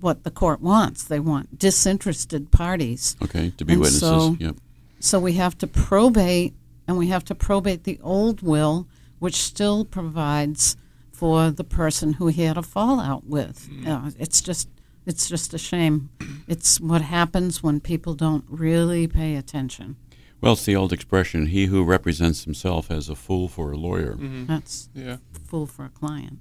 what 0.00 0.24
the 0.24 0.30
court 0.30 0.62
wants. 0.62 1.04
They 1.04 1.20
want 1.20 1.58
disinterested 1.58 2.50
parties. 2.50 3.14
Okay, 3.22 3.52
to 3.58 3.64
be 3.66 3.74
And 3.74 3.80
witnesses. 3.82 4.00
so- 4.00 4.36
yep. 4.40 4.56
So 5.00 5.20
we 5.20 5.34
have 5.34 5.56
to 5.58 5.66
probate, 5.66 6.54
and 6.88 6.96
we 6.98 7.06
have 7.08 7.22
to 7.26 7.34
probate 7.34 7.84
the 7.84 8.00
old 8.02 8.42
will, 8.42 8.88
which 9.20 9.36
still 9.36 9.84
provides 9.84 10.76
for 11.12 11.50
the 11.50 11.64
person 11.64 12.14
who 12.14 12.28
he 12.28 12.42
had 12.44 12.56
a 12.56 12.62
fallout 12.62 13.24
with. 13.26 13.68
Uh, 13.86 14.10
it's 14.18 14.40
just, 14.40 14.68
it's 15.06 15.28
just 15.28 15.52
a 15.54 15.58
shame. 15.58 16.08
It's 16.48 16.80
what 16.80 17.02
happens 17.02 17.62
when 17.62 17.80
people 17.80 18.14
don't 18.14 18.44
really 18.48 19.06
pay 19.06 19.36
attention. 19.36 19.96
Well, 20.40 20.52
it's 20.52 20.64
the 20.64 20.76
old 20.76 20.92
expression: 20.92 21.46
"He 21.46 21.66
who 21.66 21.82
represents 21.84 22.44
himself 22.44 22.90
as 22.92 23.08
a 23.08 23.16
fool 23.16 23.48
for 23.48 23.72
a 23.72 23.76
lawyer, 23.76 24.14
Mm-hmm. 24.14 24.46
That's 24.46 24.88
Yeah. 24.94 25.16
fool 25.32 25.66
for 25.66 25.84
a 25.84 25.88
client. 25.88 26.38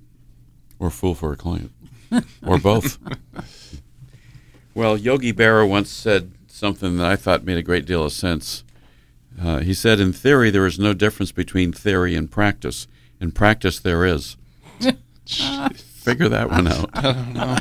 or 0.80 0.92
fool 0.92 1.16
for 1.16 1.34
a 1.34 1.36
client, 1.36 1.72
or 2.46 2.60
both." 2.60 3.00
well, 4.76 4.98
Yogi 4.98 5.34
Berra 5.34 5.68
once 5.68 5.90
said 5.90 6.32
something 6.48 6.98
that 6.98 7.08
I 7.08 7.16
thought 7.16 7.44
made 7.44 7.58
a 7.58 7.64
great 7.64 7.86
deal 7.88 8.04
of 8.04 8.12
sense. 8.12 8.64
Uh, 9.42 9.60
he 9.60 9.74
said, 9.74 10.00
"In 10.00 10.14
theory, 10.14 10.50
there 10.50 10.66
is 10.66 10.80
no 10.80 10.94
difference 10.94 11.32
between 11.32 11.72
theory 11.72 12.16
and 12.16 12.30
practice. 12.30 12.88
In 13.20 13.32
practice, 13.32 13.80
there 13.80 14.06
is." 14.06 14.36
Figure 15.28 16.30
that 16.30 16.50
one 16.50 16.68
out. 16.68 16.90
I 16.94 17.02
don't 17.02 17.34
know. 17.34 17.58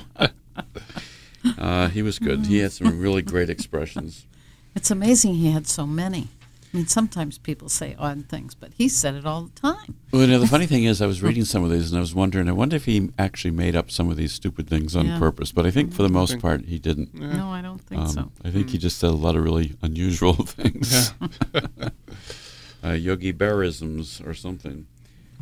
Uh, 1.58 1.88
he 1.88 2.02
was 2.02 2.18
good. 2.18 2.46
He 2.46 2.58
had 2.58 2.72
some 2.72 3.00
really 3.00 3.22
great 3.22 3.50
expressions. 3.50 4.26
It's 4.74 4.90
amazing 4.90 5.34
he 5.34 5.50
had 5.52 5.66
so 5.66 5.86
many. 5.86 6.28
I 6.76 6.78
mean, 6.80 6.88
sometimes 6.88 7.38
people 7.38 7.70
say 7.70 7.96
odd 7.98 8.28
things, 8.28 8.54
but 8.54 8.70
he 8.76 8.86
said 8.90 9.14
it 9.14 9.24
all 9.24 9.44
the 9.44 9.58
time. 9.58 9.96
Well, 10.12 10.20
you 10.20 10.28
know, 10.28 10.38
the 10.38 10.46
funny 10.46 10.66
thing 10.66 10.84
is, 10.84 11.00
I 11.00 11.06
was 11.06 11.22
reading 11.28 11.46
some 11.46 11.64
of 11.64 11.70
these 11.70 11.90
and 11.90 11.96
I 11.96 12.00
was 12.00 12.14
wondering, 12.14 12.50
I 12.50 12.52
wonder 12.52 12.76
if 12.76 12.84
he 12.84 13.08
actually 13.18 13.52
made 13.52 13.74
up 13.74 13.90
some 13.90 14.10
of 14.10 14.18
these 14.18 14.34
stupid 14.34 14.68
things 14.68 14.94
on 14.94 15.06
Yeah. 15.06 15.18
purpose. 15.18 15.52
But 15.52 15.64
I 15.64 15.70
think 15.70 15.94
for 15.94 16.02
the 16.02 16.10
most 16.10 16.32
think- 16.32 16.42
part, 16.42 16.66
he 16.66 16.78
didn't. 16.78 17.12
Yeah. 17.14 17.34
No, 17.34 17.48
I 17.48 17.62
don't 17.62 17.80
think 17.80 18.02
Um, 18.02 18.08
so. 18.08 18.30
I 18.44 18.50
think 18.50 18.68
he 18.68 18.76
just 18.76 18.98
said 18.98 19.08
a 19.08 19.12
lot 19.14 19.36
of 19.36 19.42
really 19.42 19.72
unusual 19.80 20.34
things. 20.44 21.14
uh, 22.84 22.90
Yogi 22.92 23.32
Berrisms 23.32 24.20
or 24.26 24.34
something. 24.34 24.86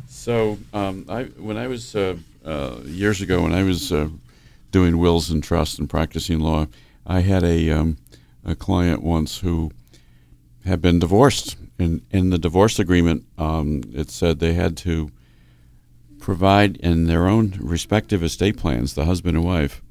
So 0.07 0.57
um, 0.73 1.05
I, 1.09 1.23
when 1.23 1.57
I 1.57 1.67
was 1.67 1.97
uh, 1.97 2.15
uh, 2.45 2.77
years 2.85 3.19
ago, 3.19 3.41
when 3.41 3.53
I 3.53 3.63
was 3.63 3.91
uh, 3.91 4.07
doing 4.71 4.99
wills 4.99 5.29
and 5.31 5.43
trusts 5.43 5.79
and 5.79 5.89
practicing 5.89 6.39
law, 6.39 6.67
I 7.05 7.19
had 7.19 7.43
a 7.43 7.71
um, 7.71 7.97
a 8.45 8.55
client 8.55 9.03
once 9.03 9.39
who 9.39 9.71
had 10.65 10.81
been 10.81 10.99
divorced. 10.99 11.57
In 11.77 12.01
in 12.11 12.29
the 12.29 12.37
divorce 12.37 12.79
agreement, 12.79 13.25
um, 13.37 13.81
it 13.93 14.09
said 14.09 14.39
they 14.39 14.53
had 14.53 14.77
to 14.77 15.11
provide 16.19 16.77
in 16.77 17.05
their 17.05 17.27
own 17.27 17.53
respective 17.59 18.23
estate 18.23 18.57
plans, 18.57 18.93
the 18.93 19.05
husband 19.05 19.37
and 19.37 19.45
wife, 19.45 19.81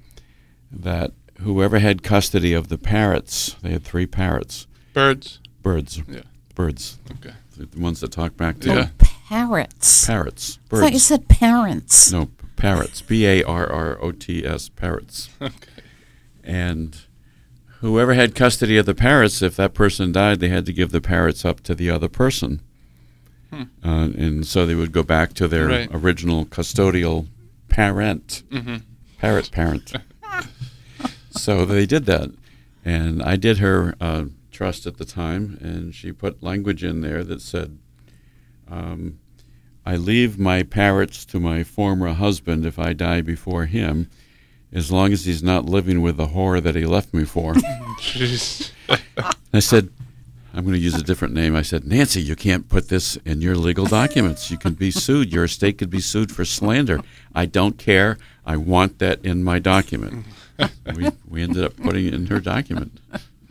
that 0.70 1.12
whoever 1.40 1.78
had 1.78 2.02
custody 2.02 2.52
of 2.52 2.68
the 2.68 2.78
parrots, 2.78 3.54
they 3.62 3.70
had 3.70 3.84
three 3.84 4.06
parrots, 4.06 4.66
Birds. 4.92 5.40
birds, 5.62 6.02
Yeah. 6.08 6.22
birds, 6.54 6.98
Okay. 7.12 7.34
the 7.56 7.68
ones 7.78 8.00
that 8.00 8.10
talk 8.12 8.36
back 8.36 8.58
to 8.60 8.68
Yeah. 8.68 8.74
you. 8.76 8.88
Oh, 9.02 9.06
parrots. 9.30 10.06
Parrots, 10.06 10.58
I 10.72 10.76
thought 10.80 10.92
you 10.92 10.98
said 10.98 11.28
parents. 11.28 12.10
No, 12.12 12.30
parrots. 12.56 13.00
B 13.02 13.26
A 13.26 13.42
R 13.42 13.66
R 13.70 13.98
O 14.02 14.12
T 14.12 14.44
S, 14.46 14.68
parrots. 14.70 15.28
Okay. 15.40 15.52
And 16.42 16.96
whoever 17.84 18.14
had 18.14 18.34
custody 18.34 18.76
of 18.78 18.86
the 18.86 18.94
parrots, 18.94 19.42
if 19.42 19.56
that 19.56 19.74
person 19.74 20.10
died, 20.12 20.40
they 20.40 20.48
had 20.48 20.64
to 20.66 20.72
give 20.72 20.90
the 20.90 21.00
parrots 21.00 21.44
up 21.44 21.60
to 21.62 21.74
the 21.74 21.90
other 21.90 22.08
person. 22.08 22.60
Uh, 23.52 24.10
and 24.16 24.44
so 24.46 24.66
they 24.66 24.74
would 24.74 24.90
go 24.90 25.04
back 25.04 25.32
to 25.34 25.46
their 25.46 25.68
Right. 25.68 25.88
original 25.92 26.44
custodial 26.44 27.28
parent, 27.68 28.42
Mm-hmm. 28.50 28.76
parrot 29.18 29.50
parent. 29.52 29.92
so 31.30 31.64
they 31.64 31.86
did 31.86 32.06
that. 32.06 32.30
And 32.84 33.22
I 33.22 33.36
did 33.36 33.58
her 33.58 33.94
uh, 34.00 34.24
trust 34.50 34.86
at 34.86 34.96
the 34.96 35.04
time, 35.04 35.58
and 35.60 35.94
she 35.94 36.10
put 36.10 36.42
language 36.42 36.82
in 36.82 37.00
there 37.00 37.22
that 37.22 37.40
said, 37.40 37.78
um, 38.68 39.18
I 39.86 39.96
leave 39.96 40.38
my 40.38 40.62
parrots 40.64 41.24
to 41.26 41.38
my 41.38 41.62
former 41.62 42.12
husband 42.12 42.66
if 42.66 42.78
I 42.78 42.92
die 42.92 43.20
before 43.20 43.66
him, 43.66 44.10
as 44.74 44.90
long 44.90 45.12
as 45.12 45.24
he's 45.24 45.42
not 45.42 45.64
living 45.66 46.02
with 46.02 46.16
the 46.16 46.26
whore 46.28 46.62
that 46.62 46.74
he 46.74 46.84
left 46.84 47.14
me 47.14 47.24
for. 47.24 47.54
I 49.52 49.60
said, 49.60 49.88
I'm 50.52 50.64
going 50.64 50.74
to 50.74 50.80
use 50.80 50.94
a 50.94 51.02
different 51.02 51.34
name. 51.34 51.56
I 51.56 51.62
said, 51.62 51.84
Nancy, 51.86 52.20
you 52.22 52.36
can't 52.36 52.68
put 52.68 52.88
this 52.88 53.16
in 53.24 53.40
your 53.40 53.56
legal 53.56 53.86
documents. 53.86 54.50
You 54.50 54.58
can 54.58 54.74
be 54.74 54.90
sued. 54.90 55.32
Your 55.32 55.44
estate 55.44 55.78
could 55.78 55.90
be 55.90 56.00
sued 56.00 56.30
for 56.32 56.44
slander. 56.44 57.00
I 57.34 57.46
don't 57.46 57.78
care. 57.78 58.18
I 58.44 58.56
want 58.56 58.98
that 58.98 59.24
in 59.24 59.42
my 59.42 59.58
document. 59.58 60.26
we, 60.94 61.08
we 61.28 61.42
ended 61.42 61.64
up 61.64 61.76
putting 61.76 62.06
it 62.06 62.14
in 62.14 62.26
her 62.26 62.40
document. 62.40 63.00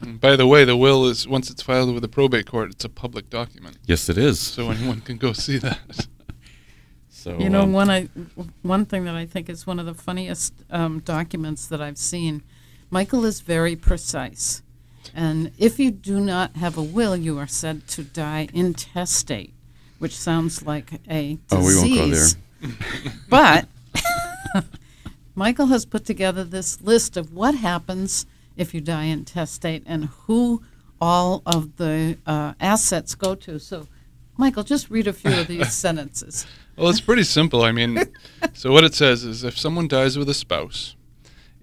By 0.02 0.36
the 0.36 0.46
way, 0.48 0.66
the 0.66 0.76
will 0.78 1.06
is 1.06 1.28
once 1.28 1.50
it's 1.50 1.62
filed 1.62 1.94
with 1.94 2.02
the 2.04 2.10
probate 2.10 2.46
court, 2.46 2.72
it's 2.72 2.84
a 2.84 2.90
public 2.90 3.30
document, 3.30 3.78
Yes, 3.86 4.10
it 4.10 4.18
is. 4.18 4.38
so 4.40 4.70
anyone 4.70 5.00
can 5.02 5.18
go 5.18 5.32
see 5.34 5.58
that. 5.60 6.08
So 7.24 7.40
You 7.40 7.50
know, 7.50 7.62
um, 7.62 7.72
one 7.72 7.90
I, 7.90 8.10
one 8.64 8.86
thing 8.86 9.06
that 9.06 9.16
I 9.16 9.26
think 9.26 9.48
is 9.48 9.66
one 9.66 9.80
of 9.80 9.86
the 9.86 9.94
funniest 9.94 10.54
um, 10.70 11.00
documents 11.00 11.68
that 11.68 11.82
I've 11.82 11.98
seen. 11.98 12.44
Michael 12.92 13.24
is 13.24 13.40
very 13.40 13.78
precise, 13.78 14.62
and 15.16 15.54
if 15.58 15.80
you 15.80 15.90
do 15.90 16.20
not 16.20 16.58
have 16.58 16.78
a 16.78 16.84
will, 16.84 17.16
you 17.16 17.40
are 17.40 17.48
said 17.48 17.88
to 17.88 18.04
die 18.04 18.50
intestate, 18.54 19.54
which 20.00 20.18
sounds 20.18 20.66
like 20.66 21.00
a 21.10 21.40
disease. 21.48 21.48
Oh, 21.54 21.66
we 21.66 21.76
won't 21.78 22.12
go 22.12 22.16
there. 22.18 23.14
but 23.30 24.66
Michael 25.36 25.68
has 25.68 25.86
put 25.86 26.04
together 26.04 26.44
this 26.44 26.82
list 26.82 27.16
of 27.16 27.34
what 27.34 27.56
happens 27.56 28.26
if 28.58 28.74
you 28.74 28.82
die 28.82 29.06
intestate 29.06 29.84
and 29.86 30.10
who 30.26 30.62
all 31.00 31.42
of 31.46 31.78
the 31.78 32.18
uh, 32.28 32.54
assets 32.60 33.16
go 33.16 33.34
to. 33.36 33.60
So, 33.60 33.88
Michael, 34.38 34.64
just 34.64 34.90
read 34.90 35.08
a 35.08 35.14
few 35.14 35.32
of 35.32 35.48
these 35.48 35.74
sentences. 35.86 36.46
Well, 36.76 36.90
it's 36.90 37.02
pretty 37.02 37.24
simple. 37.24 37.62
I 37.62 37.72
mean, 37.72 38.00
so 38.54 38.72
what 38.72 38.84
it 38.84 38.94
says 38.96 39.24
is 39.24 39.44
if 39.44 39.58
someone 39.58 39.88
dies 39.88 40.18
with 40.18 40.28
a 40.30 40.34
spouse 40.34 40.96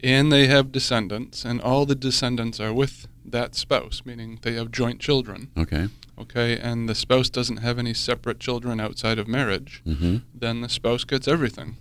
and 0.02 0.30
they 0.32 0.46
have 0.46 0.72
descendants, 0.72 1.44
and 1.44 1.60
all 1.60 1.84
the 1.84 1.94
descendants 1.94 2.58
are 2.60 2.72
with 2.72 3.06
that 3.24 3.54
spouse, 3.54 4.02
meaning 4.04 4.38
they 4.42 4.54
have 4.54 4.70
joint 4.70 4.98
children, 5.00 5.50
okay. 5.58 5.88
okay, 6.18 6.58
and 6.58 6.88
the 6.88 6.94
spouse 6.94 7.28
doesn't 7.28 7.58
have 7.58 7.78
any 7.78 7.92
separate 7.92 8.40
children 8.40 8.80
outside 8.80 9.18
of 9.18 9.28
marriage, 9.28 9.82
hmm 9.84 10.18
then 10.34 10.62
the 10.62 10.68
spouse 10.70 11.04
gets 11.04 11.28
everything. 11.28 11.76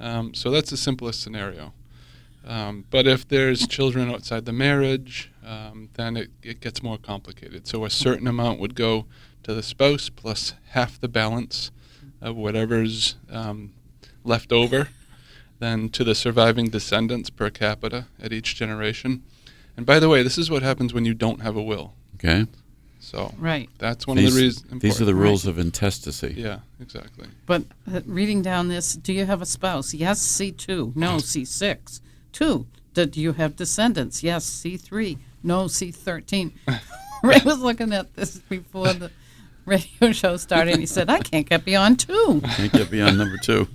Um, 0.00 0.32
so 0.32 0.50
that's 0.50 0.70
the 0.70 0.76
simplest 0.78 1.22
scenario. 1.22 1.74
Um, 2.46 2.84
but 2.90 3.06
if 3.06 3.26
there's 3.28 3.66
children 3.66 4.10
outside 4.10 4.44
the 4.44 4.52
marriage, 4.52 5.30
um, 5.46 5.88
then 5.94 6.16
it, 6.16 6.30
it 6.42 6.60
gets 6.60 6.82
more 6.82 6.98
complicated. 6.98 7.66
So 7.66 7.84
a 7.84 7.90
certain 7.90 8.26
amount 8.26 8.60
would 8.60 8.74
go 8.74 9.06
to 9.44 9.54
the 9.54 9.62
spouse 9.62 10.08
plus 10.08 10.54
half 10.70 11.00
the 11.00 11.08
balance 11.08 11.70
of 12.20 12.36
whatever's 12.36 13.14
um, 13.30 13.72
left 14.24 14.52
over, 14.52 14.88
then 15.58 15.88
to 15.90 16.02
the 16.04 16.14
surviving 16.14 16.68
descendants 16.68 17.30
per 17.30 17.48
capita 17.50 18.06
at 18.20 18.32
each 18.32 18.56
generation. 18.56 19.22
And 19.76 19.86
by 19.86 20.00
the 20.00 20.08
way, 20.08 20.22
this 20.22 20.36
is 20.36 20.50
what 20.50 20.62
happens 20.62 20.92
when 20.92 21.04
you 21.04 21.14
don't 21.14 21.42
have 21.42 21.56
a 21.56 21.62
will. 21.62 21.94
Okay. 22.16 22.46
So 22.98 23.32
Right. 23.38 23.68
that's 23.78 24.06
one 24.06 24.16
these, 24.16 24.28
of 24.30 24.34
the 24.34 24.42
reasons. 24.42 24.82
these 24.82 25.00
are 25.00 25.04
the 25.04 25.14
rules 25.14 25.46
of 25.46 25.58
intestacy. 25.60 26.34
Yeah, 26.36 26.60
exactly. 26.80 27.28
But 27.44 27.62
uh, 27.92 28.00
reading 28.04 28.42
down 28.42 28.66
this, 28.66 28.94
do 28.96 29.12
you 29.12 29.26
have 29.26 29.40
a 29.40 29.46
spouse? 29.46 29.94
Yes, 29.94 30.20
C2. 30.26 30.96
No, 30.96 31.18
C6. 31.18 32.00
Two, 32.32 32.66
do 32.94 33.20
you 33.20 33.34
have 33.34 33.54
descendants? 33.54 34.24
Yes, 34.24 34.44
C3. 34.44 35.18
No, 35.42 35.64
C13. 35.64 36.52
Ray 37.22 37.40
was 37.44 37.60
looking 37.60 37.92
at 37.92 38.14
this 38.14 38.38
before 38.38 38.92
the 38.92 39.10
radio 39.64 40.12
show 40.12 40.36
started, 40.36 40.72
and 40.72 40.80
he 40.80 40.86
said, 40.86 41.08
"I 41.10 41.18
can't 41.20 41.48
get 41.48 41.64
beyond 41.64 42.00
two. 42.00 42.40
Can't 42.56 42.72
get 42.72 42.90
beyond 42.90 43.18
number 43.18 43.36
two. 43.38 43.68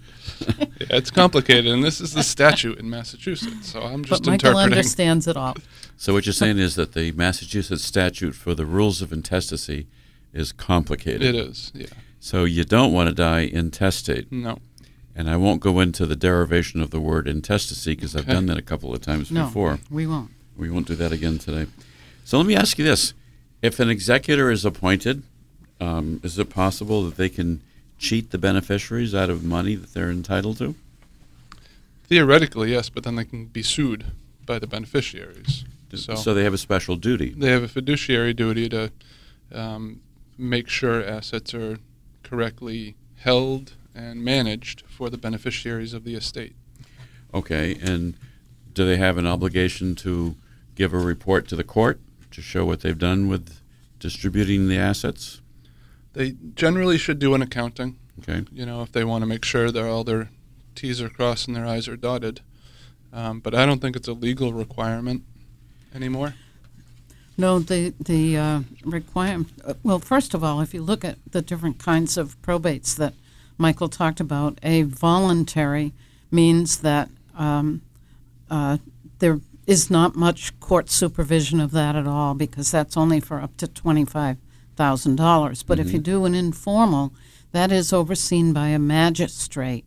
Yeah, 0.58 0.66
it's 0.90 1.12
complicated, 1.12 1.68
and 1.72 1.84
this 1.84 2.02
is 2.02 2.14
the 2.14 2.24
statute 2.24 2.78
in 2.80 2.90
Massachusetts. 2.90 3.70
So 3.72 3.82
I'm 3.82 4.04
just 4.04 4.24
But 4.24 4.32
Michael 4.32 4.50
interpreting. 4.50 4.62
understands 4.78 5.28
it 5.28 5.38
all. 5.38 5.56
So 5.98 6.14
what 6.14 6.26
you're 6.26 6.34
saying 6.34 6.58
is 6.60 6.76
that 6.76 6.94
the 6.94 7.12
Massachusetts 7.12 7.84
statute 7.84 8.34
for 8.36 8.56
the 8.56 8.66
rules 8.66 9.02
of 9.02 9.12
intestacy 9.14 9.88
is 10.34 10.52
complicated. 10.52 11.22
It 11.24 11.36
is, 11.36 11.72
yeah. 11.76 11.88
So 12.20 12.44
you 12.46 12.64
don't 12.64 12.92
want 12.94 13.10
to 13.10 13.16
die 13.16 13.42
intestate. 13.42 14.32
No. 14.32 14.60
And 15.16 15.30
I 15.30 15.36
won't 15.38 15.60
go 15.62 15.80
into 15.80 16.06
the 16.06 16.16
derivation 16.16 16.82
of 16.82 16.90
the 16.92 17.00
word 17.02 17.28
intestacy 17.28 17.96
because 17.96 18.16
I've 18.16 18.28
done 18.28 18.46
that 18.46 18.58
a 18.58 18.62
couple 18.62 18.94
of 18.94 19.02
times 19.02 19.30
No, 19.30 19.46
before. 19.46 19.80
we 19.90 20.08
won't. 20.08 20.32
We 20.58 20.70
won't 20.70 20.88
do 20.88 20.96
that 20.96 21.12
again 21.12 21.38
today. 21.38 21.68
So 22.24 22.38
let 22.38 22.46
me 22.46 22.56
ask 22.56 22.78
you 22.78 22.86
this: 22.86 23.14
If 23.62 23.80
an 23.80 23.90
executor 23.90 24.52
is 24.52 24.66
appointed, 24.66 25.24
um, 25.80 26.20
is 26.24 26.38
it 26.38 26.50
possible 26.50 27.04
that 27.04 27.18
they 27.18 27.30
can 27.30 27.62
cheat 27.98 28.32
the 28.32 28.38
beneficiaries 28.38 29.14
out 29.14 29.30
of 29.30 29.44
money 29.44 29.76
that 29.76 29.94
they're 29.94 30.12
entitled 30.12 30.58
to? 30.58 30.76
Theoretically, 32.06 32.72
yes, 32.72 32.90
but 32.90 33.04
then 33.04 33.16
they 33.16 33.26
can 33.26 33.46
be 33.46 33.64
sued 33.64 34.06
by 34.46 34.60
the 34.60 34.68
beneficiaries. 34.68 35.64
So, 35.94 36.16
so 36.16 36.34
they 36.34 36.44
have 36.44 36.54
a 36.54 36.58
special 36.58 36.96
duty. 36.96 37.34
they 37.36 37.52
have 37.52 37.64
a 37.64 37.68
fiduciary 37.68 38.34
duty 38.34 38.70
to 38.70 38.92
um, 39.54 40.02
make 40.38 40.70
sure 40.70 41.04
assets 41.04 41.54
are 41.54 41.80
correctly 42.24 42.96
held 43.18 43.74
and 43.94 44.24
managed 44.24 44.84
for 44.88 45.10
the 45.10 45.18
beneficiaries 45.18 45.94
of 45.94 46.04
the 46.04 46.16
estate. 46.16 46.56
Okay, 47.34 47.78
and 47.82 48.16
do 48.74 48.86
they 48.86 48.98
have 48.98 49.18
an 49.18 49.28
obligation 49.28 49.96
to 49.96 50.36
give 50.76 50.94
a 50.94 50.98
report 50.98 51.48
to 51.50 51.56
the 51.56 51.64
court 51.64 52.00
to 52.32 52.42
show 52.42 52.66
what 52.66 52.82
they've 52.82 52.98
done 52.98 53.28
with 53.28 53.60
distributing 54.00 54.68
the 54.68 54.78
assets? 54.78 55.42
They 56.14 56.36
generally 56.56 56.98
should 56.98 57.20
do 57.20 57.34
an 57.34 57.42
accounting, 57.42 57.98
Okay, 58.20 58.46
you 58.52 58.66
know, 58.66 58.82
if 58.82 58.92
they 58.92 59.04
want 59.04 59.22
to 59.22 59.26
make 59.26 59.46
sure 59.46 59.72
that 59.72 59.84
all 59.84 60.04
their 60.04 60.30
T's 60.76 61.02
are 61.02 61.10
crossed 61.10 61.48
and 61.48 61.56
their 61.56 61.66
I's 61.66 61.88
are 61.88 61.96
dotted. 61.96 62.42
Um, 63.14 63.40
but 63.40 63.54
I 63.54 63.66
don't 63.66 63.82
think 63.82 63.96
it's 63.96 64.08
a 64.08 64.14
legal 64.14 64.54
requirement 64.54 65.24
anymore. 65.94 66.36
No, 67.38 67.60
the 67.60 67.94
the 68.00 68.38
uh, 68.38 68.62
requirement. 68.84 69.50
Uh, 69.66 69.74
well, 69.84 70.00
first 70.00 70.34
of 70.34 70.44
all, 70.44 70.62
if 70.62 70.74
you 70.74 70.82
look 70.82 71.04
at 71.04 71.18
the 71.30 71.42
different 71.42 71.80
kinds 71.80 72.18
of 72.18 72.42
probates 72.42 72.96
that 72.98 73.14
Michael 73.58 73.90
talked 73.90 74.20
about, 74.20 74.60
a 74.64 74.84
voluntary 74.84 75.94
means 76.30 76.80
that 76.80 77.10
um, 77.38 77.82
uh, 78.52 78.78
there 79.20 79.40
is 79.66 79.90
not 79.90 80.16
much 80.16 80.60
court 80.60 80.90
supervision 80.90 81.60
of 81.60 81.72
that 81.72 81.96
at 81.96 82.06
all 82.06 82.34
because 82.36 82.70
that's 82.70 82.98
only 82.98 83.20
for 83.20 83.42
up 83.42 83.56
to 83.58 83.68
twenty 83.68 84.06
five 84.06 84.38
thousand 84.76 85.16
dollars. 85.16 85.64
But 85.64 85.80
if 85.80 85.92
you 85.92 86.00
do 86.00 86.26
an 86.26 86.36
informal, 86.36 87.14
that 87.52 87.72
is 87.72 87.94
overseen 87.94 88.54
by 88.54 88.68
a 88.68 88.80
magistrate. 88.80 89.86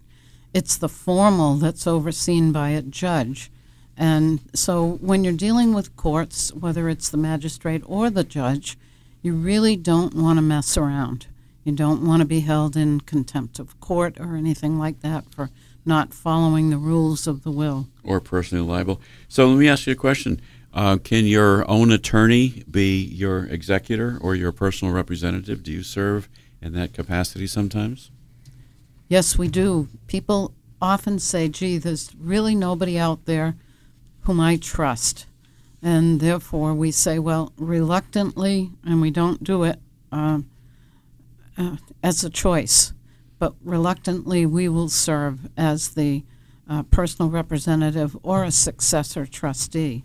It's 0.53 0.77
the 0.77 0.89
formal 0.89 1.55
that's 1.55 1.87
overseen 1.87 2.53
by 2.53 2.71
a 2.71 2.83
judge. 2.83 3.51
And 3.97 4.41
so 4.55 4.99
when 5.01 5.25
you're 5.25 5.33
dealing 5.33 5.75
with 5.75 5.97
courts, 5.97 6.53
whether 6.53 6.89
it's 6.89 7.11
the 7.11 7.17
magistrate 7.17 7.83
or 7.87 8.11
the 8.11 8.25
judge, 8.25 8.77
you 9.23 9.35
really 9.35 9.77
don't 9.77 10.15
want 10.15 10.39
to 10.39 10.43
mess 10.43 10.77
around. 10.77 11.27
You 11.65 11.73
don't 11.73 12.07
want 12.07 12.21
to 12.21 12.27
be 12.27 12.41
held 12.41 12.77
in 12.77 13.01
contempt 13.01 13.59
of 13.59 13.79
court 13.81 14.19
or 14.21 14.37
anything 14.37 14.79
like 14.79 15.01
that 15.01 15.33
for 15.33 15.51
not 15.85 16.14
following 16.14 16.70
the 16.70 16.78
rules 16.78 17.26
of 17.26 17.43
the 17.43 17.51
will. 17.51 17.89
or 18.03 18.20
personally 18.20 18.66
liable. 18.66 19.01
So 19.28 19.49
let 19.49 19.59
me 19.59 19.68
ask 19.68 19.87
you 19.87 19.93
a 19.93 19.97
question: 19.97 20.41
uh, 20.72 20.99
Can 20.99 21.26
your 21.26 21.68
own 21.70 21.91
attorney 21.91 22.64
be 22.70 23.03
your 23.03 23.45
executor 23.47 24.18
or 24.20 24.35
your 24.35 24.53
personal 24.53 24.95
representative? 24.95 25.62
Do 25.62 25.72
you 25.72 25.82
serve 25.82 26.28
in 26.61 26.72
that 26.72 26.93
capacity 26.93 27.47
sometimes? 27.47 28.11
Yes, 29.09 29.37
we 29.37 29.49
do. 29.49 29.89
People 30.07 30.55
often 30.80 31.18
say, 31.18 31.49
gee, 31.49 31.78
there's 31.78 32.11
really 32.18 32.55
nobody 32.55 32.99
out 32.99 33.26
there 33.26 33.57
whom 34.22 34.41
I 34.41 34.57
trust. 34.57 35.26
And 35.82 36.20
therefore, 36.20 36.72
we 36.72 36.91
say, 36.91 37.18
well, 37.18 37.53
reluctantly, 37.59 38.70
and 38.85 39.01
we 39.03 39.11
don't 39.11 39.45
do 39.45 39.64
it 39.64 39.78
um, 40.11 40.49
uh, 41.59 41.76
as 42.03 42.24
a 42.24 42.30
choice, 42.30 42.95
but 43.39 43.55
reluctantly, 43.62 44.47
we 44.47 44.68
will 44.68 44.89
serve 44.89 45.49
as 45.57 45.91
the 45.91 46.24
uh, 46.68 46.82
personal 46.85 47.30
representative 47.30 48.16
or 48.22 48.45
a 48.45 48.51
successor 48.51 49.26
trustee. 49.26 50.05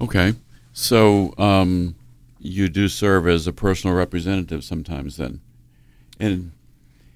Okay, 0.00 0.34
so 0.72 1.34
um, 1.38 1.94
you 2.38 2.68
do 2.68 2.88
serve 2.88 3.26
as 3.26 3.46
a 3.46 3.52
personal 3.52 3.96
representative 3.96 4.64
sometimes, 4.64 5.16
then, 5.16 5.40
and 6.18 6.52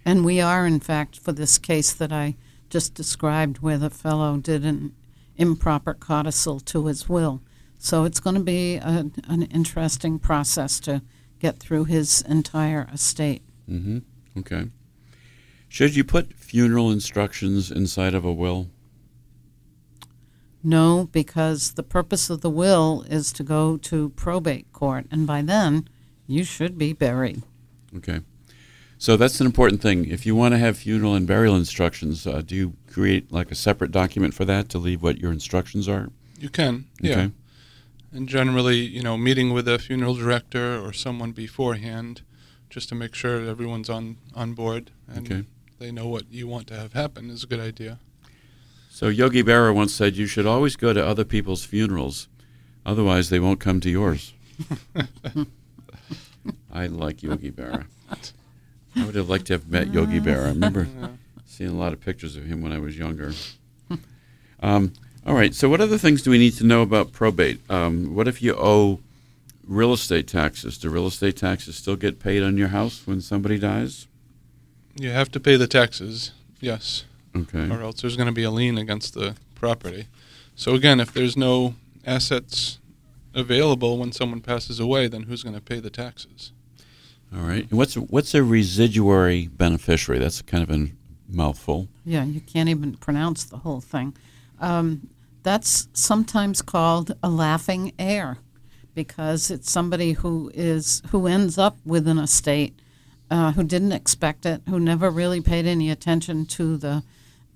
And 0.05 0.24
we 0.24 0.40
are, 0.40 0.66
in 0.66 0.80
fact, 0.80 1.18
for 1.18 1.32
this 1.32 1.59
case 1.59 1.93
that 1.93 2.12
I 2.12 2.36
just 2.70 2.95
described, 2.95 3.59
where 3.59 3.78
the 3.78 3.90
fellow 3.90 4.36
did 4.36 4.64
an 4.64 4.95
improper 5.36 5.95
codicil 5.95 6.61
to 6.61 6.86
his 6.86 7.09
will. 7.09 7.40
So 7.78 8.05
it's 8.05 8.20
going 8.20 8.36
to 8.36 8.43
be 8.43 8.76
a, 8.76 9.11
an 9.28 9.43
interesting 9.51 10.18
process 10.18 10.78
to 10.80 11.03
get 11.40 11.59
through 11.59 11.84
his 11.84 12.22
entire 12.22 12.88
estate. 12.93 13.43
Mm 13.68 13.84
hmm 13.84 13.99
okay. 14.38 14.70
Should 15.73 15.97
you 15.97 16.05
put 16.05 16.35
funeral 16.35 16.91
instructions 16.91 17.70
inside 17.70 18.12
of 18.12 18.27
a 18.27 18.33
will? 18.33 18.68
No, 20.62 21.09
because 21.12 21.73
the 21.73 21.83
purpose 21.83 22.29
of 22.29 22.43
the 22.43 22.51
will 22.51 23.07
is 23.09 23.33
to 23.33 23.43
go 23.43 23.79
to 23.79 24.11
probate 24.11 24.70
court, 24.75 25.07
and 25.11 25.27
by 25.27 25.41
then 25.41 25.89
you 26.27 26.45
should 26.45 26.77
be 26.77 26.93
buried. 26.93 27.43
Okay. 27.97 28.20
So 28.99 29.16
that's 29.16 29.41
an 29.41 29.47
important 29.47 29.81
thing. 29.81 30.05
If 30.05 30.27
you 30.27 30.37
want 30.37 30.53
to 30.53 30.59
have 30.59 30.77
funeral 30.77 31.14
and 31.14 31.27
burial 31.27 31.57
instructions, 31.57 32.27
uh, 32.27 32.43
do 32.45 32.55
you 32.55 32.75
create 32.87 33.33
like 33.33 33.51
a 33.51 33.55
separate 33.55 33.93
document 33.93 34.35
for 34.35 34.45
that 34.45 34.68
to 34.68 34.79
leave 34.79 35.03
what 35.03 35.20
your 35.20 35.33
instructions 35.33 35.89
are? 35.89 36.11
You 36.39 36.51
can, 36.51 36.85
yeah. 37.01 37.29
And 38.12 38.29
generally, 38.29 38.81
you 38.81 39.03
know, 39.03 39.16
meeting 39.16 39.55
with 39.55 39.66
a 39.66 39.79
funeral 39.79 40.16
director 40.16 40.79
or 40.79 40.93
someone 40.93 41.33
beforehand, 41.33 42.20
just 42.68 42.91
to 42.91 42.95
make 42.95 43.14
sure 43.14 43.43
everyone's 43.49 43.89
on 43.89 44.18
on 44.35 44.53
board 44.53 44.91
and 45.09 45.27
Okay. 45.27 45.47
They 45.83 45.91
know 45.91 46.07
what 46.07 46.30
you 46.30 46.47
want 46.47 46.68
to 46.68 46.76
have 46.76 46.93
happen 46.93 47.28
is 47.28 47.43
a 47.43 47.47
good 47.47 47.59
idea. 47.59 47.99
So 48.89 49.09
Yogi 49.09 49.43
Berra 49.43 49.74
once 49.74 49.93
said 49.93 50.16
you 50.16 50.26
should 50.26 50.47
always 50.47 50.76
go 50.76 50.93
to 50.93 51.05
other 51.05 51.24
people's 51.24 51.64
funerals, 51.64 52.28
otherwise 52.87 53.30
they 53.30 53.41
won't 53.41 53.59
come 53.59 53.80
to 53.80 53.91
yours. 53.91 54.33
I 56.72 56.87
like 56.87 57.22
Yogi 57.22 57.51
Berra. 57.51 57.87
I 58.95 59.05
would 59.05 59.16
have 59.16 59.28
liked 59.28 59.47
to 59.47 59.55
have 59.55 59.68
met 59.68 59.93
Yogi 59.93 60.20
Berra. 60.20 60.47
I 60.47 60.49
remember 60.51 60.89
seeing 61.47 61.70
a 61.70 61.74
lot 61.74 61.93
of 61.93 62.01
pictures 62.01 62.37
of 62.37 62.45
him 62.45 62.62
when 62.62 62.72
I 62.72 62.78
was 62.78 62.97
younger. 62.97 63.33
Um, 64.61 64.93
all 65.26 65.35
right. 65.35 65.53
So, 65.55 65.68
what 65.68 65.80
other 65.80 65.99
things 65.99 66.22
do 66.22 66.30
we 66.30 66.39
need 66.39 66.53
to 66.59 66.64
know 66.64 66.83
about 66.83 67.12
probate? 67.12 67.59
Um, 67.68 68.14
what 68.14 68.28
if 68.28 68.41
you 68.41 68.55
owe 68.57 69.01
real 69.66 69.93
estate 69.93 70.28
taxes? 70.28 70.78
Do 70.78 70.91
real 70.91 71.09
estate 71.09 71.37
taxes 71.37 71.76
still 71.76 71.97
get 71.97 72.20
paid 72.20 72.45
on 72.45 72.57
your 72.57 72.68
house 72.68 73.05
when 73.05 73.20
somebody 73.20 73.59
dies? 73.59 74.07
You 74.97 75.11
have 75.11 75.30
to 75.32 75.40
pay 75.40 75.57
the 75.57 75.66
taxes, 75.66 76.32
yes, 76.61 77.05
Okay. 77.34 77.68
or 77.70 77.80
else 77.82 78.03
there's 78.03 78.16
going 78.16 78.26
to 78.26 78.32
be 78.32 78.43
a 78.43 78.51
lien 78.51 78.76
against 78.78 79.14
the 79.14 79.36
property. 79.55 80.07
So 80.55 80.74
again, 80.74 81.01
if 81.01 81.12
there's 81.14 81.36
no 81.36 81.74
assets 82.07 82.78
available 83.34 83.97
when 83.99 84.12
someone 84.12 84.40
passes 84.40 84.78
away, 84.78 85.09
then 85.09 85.22
who's 85.22 85.43
going 85.43 85.55
to 85.55 85.61
pay 85.62 85.80
the 85.80 85.90
taxes? 85.90 86.53
All 87.34 87.40
right. 87.43 87.62
And 87.70 87.78
what's 87.78 87.95
what's 87.97 88.34
a 88.34 88.43
residuary 88.45 89.47
beneficiary? 89.47 90.18
That's 90.18 90.43
kind 90.43 90.62
of 90.62 90.70
a 90.70 90.93
mouthful. 91.28 91.88
Yeah, 92.05 92.24
you 92.24 92.40
can't 92.43 92.68
even 92.68 92.97
pronounce 92.97 93.45
the 93.45 93.59
whole 93.59 93.80
thing. 93.80 94.14
Um, 94.61 95.09
that's 95.43 95.88
sometimes 95.95 96.61
called 96.61 97.16
a 97.22 97.30
laughing 97.30 97.93
heir 97.99 98.36
because 98.95 99.51
it's 99.51 99.70
somebody 99.70 100.12
who 100.12 100.51
is 100.55 101.01
who 101.11 101.26
ends 101.26 101.57
up 101.57 101.78
with 101.86 102.07
an 102.07 102.18
estate 102.18 102.78
uh, 103.33 103.53
who 103.53 103.64
didn't 103.64 103.93
expect 103.93 104.45
it, 104.45 104.61
who 104.68 104.78
never 104.78 105.11
really 105.11 105.41
paid 105.41 105.64
any 105.66 105.91
attention 105.91 106.45
to 106.45 106.76
the 106.76 107.03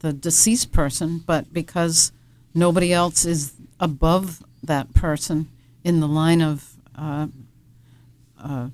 the 0.00 0.12
deceased 0.12 0.72
person, 0.72 1.22
but 1.26 1.52
because 1.52 2.12
nobody 2.54 2.92
else 2.92 3.24
is 3.24 3.54
above 3.80 4.42
that 4.62 4.92
person 4.94 5.48
in 5.84 6.00
the 6.00 6.08
line 6.08 6.40
of 6.42 6.76
uh, 6.96 7.26
uh, 8.42 8.68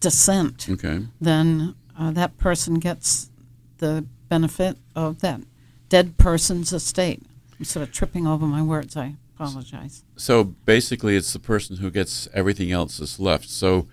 descent 0.00 0.68
Okay. 0.68 1.06
then 1.20 1.74
uh, 1.98 2.10
that 2.10 2.36
person 2.36 2.74
gets 2.74 3.30
the 3.78 4.04
benefit 4.28 4.76
of 4.94 5.20
that 5.20 5.40
dead 5.88 6.16
person's 6.16 6.72
estate. 6.72 7.22
I'm 7.58 7.64
sort 7.64 7.88
of 7.88 7.92
tripping 7.92 8.26
over 8.26 8.46
my 8.46 8.62
words. 8.62 8.96
I 8.96 9.14
apologize. 9.34 10.04
So 10.16 10.44
basically, 10.44 11.16
it's 11.16 11.32
the 11.32 11.38
person 11.38 11.76
who 11.78 11.90
gets 11.90 12.28
everything 12.34 12.70
else 12.72 12.98
that's 12.98 13.18
left. 13.18 13.48
So, 13.48 13.86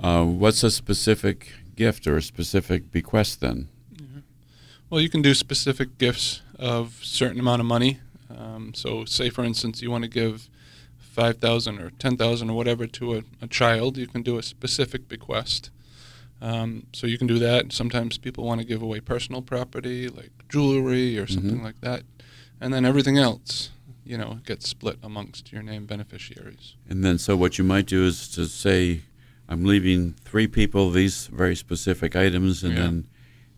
uh, 0.00 0.24
what's 0.24 0.62
a 0.62 0.70
specific 0.70 1.52
gift 1.78 2.06
or 2.08 2.16
a 2.16 2.22
specific 2.22 2.90
bequest 2.90 3.40
then? 3.40 3.68
Well, 4.90 5.00
you 5.02 5.08
can 5.10 5.22
do 5.22 5.34
specific 5.34 5.98
gifts 5.98 6.40
of 6.58 6.98
certain 7.02 7.38
amount 7.38 7.60
of 7.60 7.66
money. 7.66 7.98
Um, 8.34 8.72
so, 8.74 9.04
say 9.04 9.30
for 9.30 9.44
instance, 9.44 9.82
you 9.82 9.90
want 9.90 10.04
to 10.04 10.10
give 10.10 10.48
five 10.98 11.36
thousand 11.38 11.78
or 11.80 11.90
ten 11.90 12.16
thousand 12.16 12.50
or 12.50 12.56
whatever 12.56 12.86
to 12.86 13.04
a, 13.16 13.22
a 13.42 13.46
child, 13.46 13.96
you 13.98 14.06
can 14.06 14.22
do 14.22 14.38
a 14.38 14.42
specific 14.42 15.06
bequest. 15.08 15.70
Um, 16.40 16.86
so 16.92 17.06
you 17.06 17.18
can 17.18 17.26
do 17.26 17.38
that. 17.40 17.72
Sometimes 17.72 18.16
people 18.18 18.44
want 18.44 18.60
to 18.60 18.66
give 18.66 18.80
away 18.82 19.00
personal 19.00 19.42
property, 19.42 20.08
like 20.08 20.30
jewelry 20.48 21.18
or 21.18 21.26
something 21.26 21.60
Mhm. 21.60 21.64
like 21.64 21.80
that, 21.80 22.02
and 22.60 22.72
then 22.72 22.84
everything 22.84 23.18
else, 23.18 23.70
you 24.06 24.16
know, 24.16 24.38
gets 24.46 24.68
split 24.68 24.98
amongst 25.02 25.52
your 25.52 25.62
named 25.62 25.86
beneficiaries. 25.88 26.76
And 26.88 27.04
then, 27.04 27.18
so 27.18 27.36
what 27.36 27.58
you 27.58 27.64
might 27.64 27.86
do 27.86 28.06
is 28.06 28.28
to 28.36 28.46
say, 28.46 29.02
I'm 29.48 29.64
leaving 29.64 30.14
three 30.24 30.46
people 30.46 30.90
these 30.90 31.26
very 31.28 31.56
specific 31.56 32.14
items, 32.14 32.62
and 32.62 32.74
Yeah. 32.74 32.80
then 32.82 33.06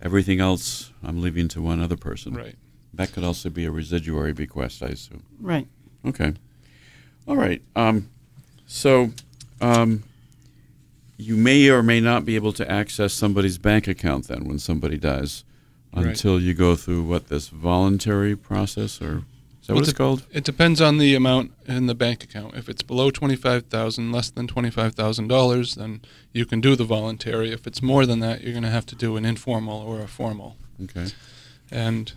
everything 0.01 0.41
else 0.41 0.93
I'm 1.03 1.21
leaving 1.21 1.49
to 1.49 1.61
one 1.63 1.81
other 1.81 1.97
person. 1.97 2.35
Right. 2.35 2.55
That 2.95 3.13
could 3.13 3.25
also 3.25 3.51
be 3.51 3.65
a 3.65 3.71
residuary 3.71 4.33
bequest, 4.33 4.83
I 4.83 4.87
assume. 4.89 5.23
Right. 5.41 5.67
Okay. 6.05 6.35
All 7.27 7.37
right. 7.37 7.63
Um, 7.77 8.09
so 8.67 9.11
um, 9.61 10.03
you 11.17 11.37
may 11.37 11.69
or 11.69 11.83
may 11.83 12.01
not 12.01 12.25
be 12.25 12.35
able 12.35 12.53
to 12.55 12.71
access 12.71 13.13
somebody's 13.13 13.59
bank 13.59 13.87
account 13.87 14.29
then 14.29 14.45
when 14.45 14.59
somebody 14.59 14.97
dies 14.97 15.45
Right. 15.95 16.07
until 16.07 16.41
you 16.41 16.55
go 16.55 16.77
through 16.77 17.03
what 17.03 17.29
this 17.29 17.49
voluntary 17.49 18.37
process 18.37 19.03
or 19.03 19.17
is 19.19 19.23
that 19.71 19.75
what 19.75 19.89
it's 19.89 19.97
called? 19.97 20.27
It 20.33 20.45
depends 20.45 20.81
on 20.81 20.99
the 20.99 21.15
amount 21.15 21.53
in 21.67 21.87
the 21.87 21.95
bank 21.95 22.23
account. 22.23 22.55
If 22.55 22.69
it's 22.69 22.83
below 22.83 23.11
twenty-five 23.11 23.67
thousand, 23.67 24.13
less 24.13 24.31
than 24.31 24.47
twenty-five 24.47 24.95
thousand 24.95 25.29
dollars, 25.29 25.75
then 25.75 26.03
you 26.33 26.45
can 26.47 26.61
do 26.61 26.77
the 26.77 26.85
voluntary. 26.85 27.53
If 27.53 27.67
it's 27.67 27.83
more 27.83 28.07
than 28.07 28.21
that, 28.21 28.43
you're 28.43 28.53
going 28.53 28.63
to 28.65 28.71
have 28.71 28.87
to 28.87 28.95
do 28.95 29.17
an 29.17 29.25
informal 29.25 29.81
or 29.81 30.01
a 30.01 30.09
formal. 30.09 30.57
Okay. 30.83 31.07
And 31.71 32.13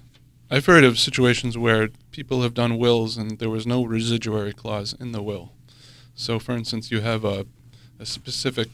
I've 0.52 0.66
heard 0.66 0.84
of 0.84 1.00
situations 1.00 1.58
where 1.58 1.90
people 2.12 2.42
have 2.44 2.54
done 2.54 2.78
wills 2.78 3.18
and 3.18 3.40
there 3.40 3.50
was 3.50 3.66
no 3.66 3.84
residuary 3.84 4.54
clause 4.54 4.94
in 5.00 5.12
the 5.12 5.22
will. 5.22 5.52
So, 6.16 6.38
for 6.38 6.52
instance, 6.52 6.92
you 6.92 7.02
have 7.02 7.26
a, 7.26 7.46
a 8.00 8.06
specific 8.06 8.70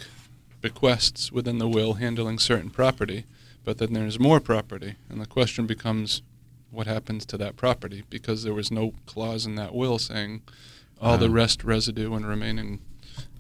bequests 0.61 1.31
within 1.31 1.57
the 1.57 1.69
will 1.69 1.93
handling 1.93 2.37
certain 2.37 2.69
property, 2.69 3.23
but 3.63 3.77
then 3.77 3.93
there's 3.93 4.19
more 4.19 4.41
property, 4.41 4.95
and 5.09 5.21
the 5.21 5.25
question 5.25 5.65
becomes 5.65 6.21
what 6.71 6.87
happens 6.87 7.25
to 7.25 7.37
that 7.37 7.55
property 7.55 8.03
because 8.09 8.43
there 8.43 8.53
was 8.53 8.71
no 8.71 8.93
clause 9.05 9.45
in 9.45 9.55
that 9.55 9.73
will 9.73 9.99
saying 9.99 10.41
all 11.01 11.17
the 11.17 11.29
rest, 11.29 11.63
residue, 11.63 12.13
and 12.13 12.27
remaining 12.27 12.81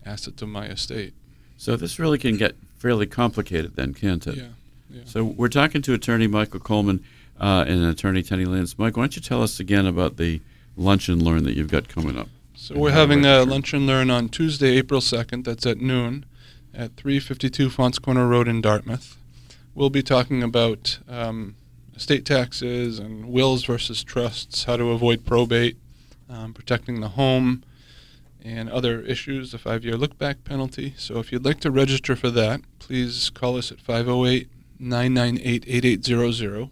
assets 0.05 0.41
of 0.41 0.49
my 0.49 0.65
estate. 0.67 1.13
So 1.57 1.75
this 1.75 1.99
really 1.99 2.17
can 2.17 2.37
get 2.37 2.55
fairly 2.77 3.05
complicated 3.05 3.75
then, 3.75 3.93
can't 3.93 4.25
it? 4.27 4.35
Yeah. 4.37 4.43
yeah. 4.89 5.01
So 5.05 5.23
we're 5.23 5.49
talking 5.49 5.81
to 5.83 5.93
attorney 5.93 6.27
Michael 6.27 6.61
Coleman 6.61 7.03
uh, 7.39 7.65
and 7.67 7.83
attorney 7.83 8.23
Tenny 8.23 8.45
Lance. 8.45 8.77
Mike, 8.79 8.95
why 8.95 9.03
don't 9.03 9.15
you 9.15 9.21
tell 9.21 9.43
us 9.43 9.59
again 9.59 9.85
about 9.85 10.17
the 10.17 10.41
lunch 10.77 11.09
and 11.09 11.21
learn 11.21 11.43
that 11.43 11.55
you've 11.55 11.69
got 11.69 11.89
coming 11.89 12.17
up? 12.17 12.29
So 12.55 12.77
we're 12.77 12.91
having 12.91 13.25
a 13.25 13.43
lunch 13.43 13.73
and 13.73 13.85
learn 13.85 14.09
on 14.09 14.29
Tuesday, 14.29 14.77
April 14.77 15.01
2nd. 15.01 15.45
That's 15.45 15.65
at 15.65 15.79
noon 15.79 16.25
at 16.73 16.95
352 16.97 17.69
Faunce 17.69 17.99
Corner 17.99 18.27
Road 18.27 18.47
in 18.47 18.61
Dartmouth. 18.61 19.17
We'll 19.75 19.89
be 19.89 20.03
talking 20.03 20.43
about 20.43 20.99
um, 21.07 21.55
estate 21.99 22.23
taxes 22.25 22.97
and 22.97 23.25
wills 23.29 23.65
versus 23.65 24.05
trusts, 24.05 24.63
how 24.63 24.77
to 24.77 24.89
avoid 24.91 25.25
probate, 25.25 25.75
um, 26.29 26.53
protecting 26.53 27.01
the 27.01 27.09
home, 27.09 27.61
and 28.41 28.69
other 28.69 29.01
issues, 29.01 29.51
the 29.51 29.57
five-year 29.57 29.97
look-back 29.97 30.45
penalty. 30.45 30.93
So 30.97 31.19
if 31.19 31.29
you'd 31.33 31.43
like 31.43 31.59
to 31.59 31.69
register 31.69 32.15
for 32.15 32.29
that, 32.31 32.61
please 32.79 33.29
call 33.29 33.57
us 33.57 33.69
at 33.69 33.81
508 33.81 34.47
998 34.79 35.65
8800. 35.67 36.69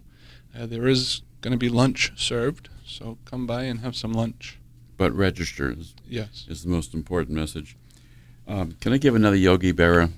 Uh, 0.58 0.64
There 0.66 0.88
is 0.88 1.20
going 1.42 1.52
to 1.52 1.58
be 1.58 1.68
lunch 1.68 2.10
served, 2.16 2.70
so 2.86 3.18
come 3.26 3.46
by 3.46 3.64
and 3.64 3.80
have 3.80 3.94
some 3.94 4.14
lunch. 4.14 4.56
But 4.96 5.12
register 5.14 5.70
is, 5.78 5.94
Yes. 6.08 6.46
is 6.48 6.62
the 6.62 6.70
most 6.70 6.94
important 6.94 7.36
message. 7.36 7.76
Um, 8.46 8.72
can 8.80 8.94
I 8.94 8.96
give 8.98 9.14
another 9.14 9.36
Yogi 9.36 9.74
Berra 9.74 10.10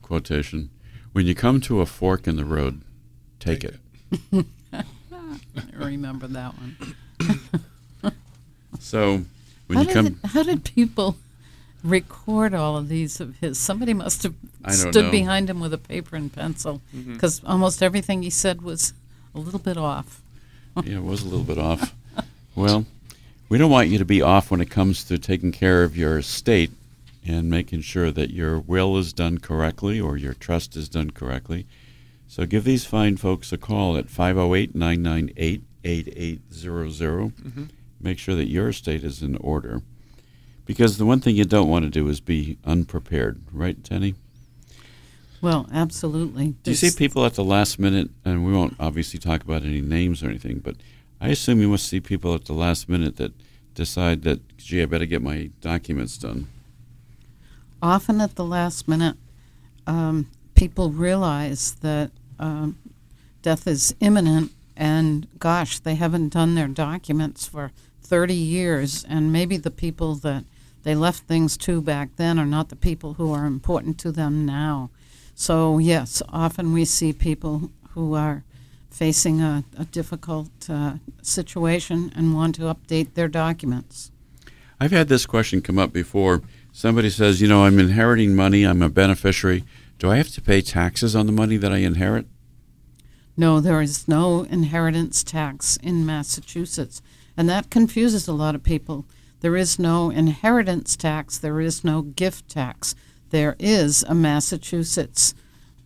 quotation? 0.00 0.70
When 1.12 1.26
you 1.26 1.34
come 1.34 1.60
to 1.60 1.82
a 1.82 1.86
fork 1.86 2.26
in 2.26 2.36
the 2.36 2.44
road, 2.46 2.80
take, 3.38 3.60
Take 3.60 3.74
it. 3.74 3.80
I 4.72 4.84
remember 5.76 6.26
that 6.28 6.54
one. 6.58 6.94
So 8.84 9.24
when 9.66 9.76
How 9.76 9.80
you 9.80 9.86
did, 9.86 9.94
come, 9.94 10.06
it- 10.06 10.30
how 10.30 10.42
did 10.42 10.64
people 10.64 11.16
record 11.82 12.54
all 12.54 12.76
of 12.76 12.88
these 12.88 13.18
of 13.18 13.36
his? 13.38 13.58
Somebody 13.58 13.94
must 13.94 14.22
have 14.24 14.34
stood 14.68 15.06
know. 15.06 15.10
behind 15.10 15.48
him 15.48 15.58
with 15.58 15.72
a 15.72 15.78
paper 15.78 16.16
and 16.16 16.32
pencil 16.32 16.82
mm-hmm. 16.94 17.14
because 17.14 17.42
almost 17.44 17.82
everything 17.82 18.22
he 18.22 18.30
said 18.30 18.60
was 18.60 18.92
a 19.34 19.38
little 19.38 19.58
bit 19.58 19.78
off. 19.78 20.20
yeah, 20.84 20.96
it 20.96 21.02
was 21.02 21.22
a 21.22 21.24
little 21.24 21.44
bit 21.44 21.58
off. 21.58 21.94
Well, 22.54 22.84
we 23.48 23.58
don't 23.58 23.70
want 23.70 23.88
you 23.88 23.98
to 23.98 24.04
be 24.04 24.20
off 24.20 24.50
when 24.50 24.60
it 24.60 24.70
comes 24.70 25.02
to 25.04 25.18
taking 25.18 25.50
care 25.50 25.82
of 25.82 25.96
your 25.96 26.18
estate 26.18 26.70
and 27.26 27.48
making 27.48 27.80
sure 27.80 28.10
that 28.10 28.30
your 28.30 28.58
will 28.58 28.98
is 28.98 29.12
done 29.12 29.38
correctly 29.38 29.98
or 29.98 30.16
your 30.18 30.34
trust 30.34 30.76
is 30.76 30.88
done 30.90 31.10
correctly. 31.10 31.66
So 32.28 32.46
give 32.46 32.64
these 32.64 32.84
fine 32.84 33.16
folks 33.16 33.52
a 33.52 33.58
call 33.58 33.96
at 33.96 34.10
508 34.10 34.74
998 34.74 35.62
8800. 35.84 37.36
Mhm. 37.36 37.68
Make 38.00 38.18
sure 38.18 38.34
that 38.34 38.48
your 38.48 38.68
estate 38.68 39.04
is 39.04 39.22
in 39.22 39.36
order. 39.36 39.82
Because 40.66 40.96
the 40.96 41.04
one 41.06 41.20
thing 41.20 41.36
you 41.36 41.44
don't 41.44 41.68
want 41.68 41.84
to 41.84 41.90
do 41.90 42.08
is 42.08 42.20
be 42.20 42.56
unprepared, 42.64 43.40
right, 43.52 43.82
Tenny? 43.84 44.14
Well, 45.42 45.68
absolutely. 45.70 46.54
Do 46.62 46.70
you 46.70 46.74
see 46.76 46.90
people 46.96 47.26
at 47.26 47.34
the 47.34 47.44
last 47.44 47.78
minute, 47.78 48.10
and 48.24 48.46
we 48.46 48.52
won't 48.52 48.74
obviously 48.80 49.20
talk 49.20 49.42
about 49.42 49.62
any 49.62 49.82
names 49.82 50.22
or 50.22 50.30
anything, 50.30 50.60
but 50.60 50.76
I 51.20 51.28
assume 51.28 51.60
you 51.60 51.68
must 51.68 51.86
see 51.86 52.00
people 52.00 52.34
at 52.34 52.46
the 52.46 52.54
last 52.54 52.88
minute 52.88 53.16
that 53.16 53.32
decide 53.74 54.22
that, 54.22 54.56
gee, 54.56 54.80
I 54.82 54.86
better 54.86 55.04
get 55.06 55.20
my 55.22 55.50
documents 55.60 56.16
done. 56.18 56.46
often 57.82 58.18
at 58.22 58.34
the 58.36 58.44
last 58.44 58.88
minute, 58.88 59.16
um, 59.86 60.26
people 60.54 60.90
realize 60.90 61.74
that 61.80 62.10
um, 62.38 62.78
death 63.42 63.66
is 63.66 63.94
imminent, 64.00 64.52
and 64.76 65.26
gosh, 65.38 65.78
they 65.78 65.94
haven't 65.94 66.32
done 66.32 66.54
their 66.54 66.68
documents 66.68 67.46
for 67.46 67.72
30 68.02 68.34
years, 68.34 69.04
and 69.08 69.32
maybe 69.32 69.56
the 69.56 69.70
people 69.70 70.14
that 70.16 70.44
they 70.82 70.94
left 70.94 71.24
things 71.24 71.56
to 71.56 71.80
back 71.80 72.16
then 72.16 72.38
are 72.38 72.46
not 72.46 72.68
the 72.68 72.76
people 72.76 73.14
who 73.14 73.32
are 73.32 73.46
important 73.46 73.98
to 73.98 74.12
them 74.12 74.44
now. 74.44 74.90
So, 75.34 75.78
yes, 75.78 76.22
often 76.28 76.72
we 76.72 76.84
see 76.84 77.12
people 77.12 77.70
who 77.90 78.14
are 78.14 78.44
facing 78.90 79.40
a, 79.40 79.64
a 79.76 79.84
difficult 79.86 80.50
uh, 80.68 80.94
situation 81.22 82.12
and 82.14 82.34
want 82.34 82.54
to 82.56 82.62
update 82.62 83.14
their 83.14 83.28
documents. 83.28 84.12
I've 84.78 84.92
had 84.92 85.08
this 85.08 85.26
question 85.26 85.62
come 85.62 85.78
up 85.78 85.92
before. 85.92 86.42
Somebody 86.72 87.10
says, 87.10 87.40
you 87.40 87.48
know, 87.48 87.64
I'm 87.64 87.78
inheriting 87.78 88.36
money, 88.36 88.64
I'm 88.64 88.82
a 88.82 88.88
beneficiary. 88.88 89.64
Do 89.98 90.10
I 90.10 90.16
have 90.16 90.30
to 90.30 90.42
pay 90.42 90.60
taxes 90.60 91.14
on 91.14 91.26
the 91.26 91.32
money 91.32 91.56
that 91.56 91.72
I 91.72 91.78
inherit? 91.78 92.26
No, 93.36 93.60
there 93.60 93.80
is 93.80 94.06
no 94.06 94.42
inheritance 94.44 95.24
tax 95.24 95.76
in 95.82 96.06
Massachusetts. 96.06 97.02
And 97.36 97.48
that 97.48 97.70
confuses 97.70 98.28
a 98.28 98.32
lot 98.32 98.54
of 98.54 98.62
people. 98.62 99.06
There 99.40 99.56
is 99.56 99.78
no 99.78 100.10
inheritance 100.10 100.96
tax, 100.96 101.38
there 101.38 101.60
is 101.60 101.84
no 101.84 102.02
gift 102.02 102.48
tax. 102.48 102.94
There 103.30 103.56
is 103.58 104.04
a 104.04 104.14
Massachusetts 104.14 105.34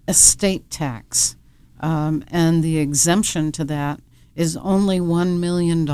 estate 0.07 0.71
tax. 0.71 1.37
Um, 1.81 2.25
and 2.29 2.63
the 2.63 2.79
exemption 2.79 3.53
to 3.53 3.65
that 3.65 4.01
is 4.37 4.57
only 4.57 5.01
$1 5.01 5.39
million. 5.39 5.89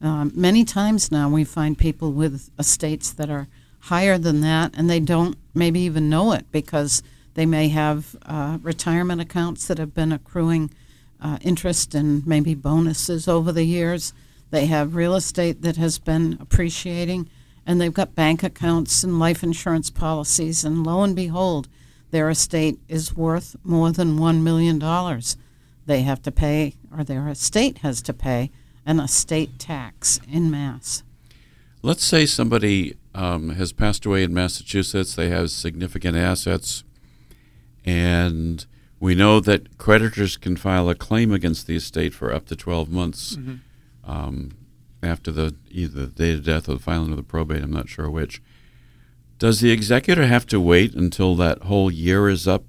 Um, 0.00 0.32
many 0.34 0.64
times 0.64 1.10
now, 1.10 1.28
we 1.28 1.44
find 1.44 1.78
people 1.78 2.12
with 2.12 2.50
estates 2.58 3.10
that 3.12 3.30
are 3.30 3.48
higher 3.84 4.16
than 4.16 4.40
that, 4.40 4.72
and 4.74 4.88
they 4.88 5.00
don't 5.00 5.36
maybe 5.52 5.80
even 5.80 6.08
know 6.08 6.32
it 6.32 6.46
because 6.50 7.02
they 7.34 7.44
may 7.44 7.68
have 7.68 8.16
uh, 8.24 8.58
retirement 8.62 9.20
accounts 9.20 9.66
that 9.66 9.78
have 9.78 9.92
been 9.92 10.12
accruing 10.12 10.70
uh, 11.20 11.36
interest 11.42 11.94
and 11.94 12.26
maybe 12.26 12.54
bonuses 12.54 13.28
over 13.28 13.52
the 13.52 13.64
years. 13.64 14.14
They 14.50 14.66
have 14.66 14.94
real 14.94 15.14
estate 15.14 15.60
that 15.62 15.76
has 15.76 15.98
been 15.98 16.38
appreciating, 16.40 17.28
and 17.66 17.78
they've 17.78 17.92
got 17.92 18.14
bank 18.14 18.42
accounts 18.42 19.04
and 19.04 19.18
life 19.18 19.42
insurance 19.42 19.90
policies, 19.90 20.64
and 20.64 20.86
lo 20.86 21.02
and 21.02 21.14
behold, 21.14 21.68
their 22.10 22.30
estate 22.30 22.78
is 22.88 23.14
worth 23.14 23.56
more 23.64 23.90
than 23.90 24.18
$1 24.18 24.42
million. 24.42 24.78
They 25.84 26.02
have 26.02 26.22
to 26.22 26.32
pay, 26.32 26.76
or 26.96 27.04
their 27.04 27.28
estate 27.28 27.78
has 27.78 28.00
to 28.02 28.14
pay, 28.14 28.50
an 28.86 29.00
estate 29.00 29.58
tax 29.58 30.20
in 30.30 30.50
Mass. 30.50 31.02
Let's 31.84 32.02
say 32.02 32.24
somebody 32.24 32.94
um, 33.14 33.50
has 33.50 33.74
passed 33.74 34.06
away 34.06 34.22
in 34.22 34.32
Massachusetts, 34.32 35.14
they 35.14 35.28
have 35.28 35.50
significant 35.50 36.16
assets, 36.16 36.82
and 37.84 38.64
we 39.00 39.14
know 39.14 39.38
that 39.40 39.76
creditors 39.76 40.38
can 40.38 40.56
file 40.56 40.88
a 40.88 40.94
claim 40.94 41.30
against 41.30 41.66
the 41.66 41.76
estate 41.76 42.14
for 42.14 42.32
up 42.32 42.46
to 42.46 42.56
12 42.56 42.88
months 42.90 43.36
Mhm. 43.36 43.58
um, 44.02 44.52
after 45.02 45.30
the 45.30 45.54
either 45.70 46.06
the 46.06 46.12
date 46.12 46.34
of 46.38 46.44
death 46.44 46.70
or 46.70 46.74
the 46.74 46.78
filing 46.80 47.10
of 47.10 47.18
the 47.18 47.22
probate, 47.22 47.62
I'm 47.62 47.70
not 47.70 47.90
sure 47.90 48.08
which. 48.08 48.40
Does 49.38 49.60
the 49.60 49.70
executor 49.70 50.26
have 50.26 50.46
to 50.46 50.58
wait 50.60 50.94
until 50.94 51.36
that 51.36 51.64
whole 51.64 51.90
year 51.90 52.30
is 52.30 52.48
up 52.48 52.68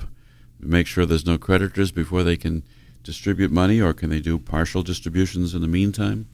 to 0.59 0.67
make 0.67 0.87
sure 0.87 1.05
there's 1.05 1.25
no 1.25 1.37
creditors 1.37 1.93
before 1.93 2.25
they 2.25 2.35
can 2.35 2.63
distribute 3.01 3.49
money, 3.51 3.79
or 3.79 3.93
can 3.93 4.09
they 4.09 4.19
do 4.19 4.37
partial 4.37 4.83
distributions 4.83 5.55
in 5.55 5.61
the 5.61 5.69
meantime? 5.69 6.25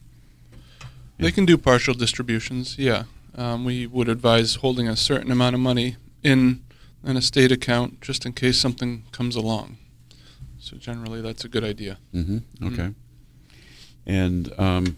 They 1.21 1.31
can 1.31 1.45
do 1.45 1.57
partial 1.57 1.93
distributions, 1.93 2.77
yeah. 2.77 3.03
Um, 3.35 3.63
we 3.63 3.85
would 3.87 4.09
advise 4.09 4.55
holding 4.55 4.87
a 4.87 4.95
certain 4.95 5.31
amount 5.31 5.53
of 5.53 5.61
money 5.61 5.95
in 6.23 6.63
an 7.03 7.15
estate 7.15 7.51
account 7.51 8.01
just 8.01 8.25
in 8.25 8.33
case 8.33 8.59
something 8.59 9.03
comes 9.11 9.35
along. 9.35 9.77
So 10.59 10.77
generally, 10.77 11.21
that's 11.21 11.45
a 11.45 11.47
good 11.47 11.63
idea. 11.63 11.99
Mm-hmm. 12.13 12.67
Okay. 12.67 12.93
And 14.05 14.51
um, 14.59 14.97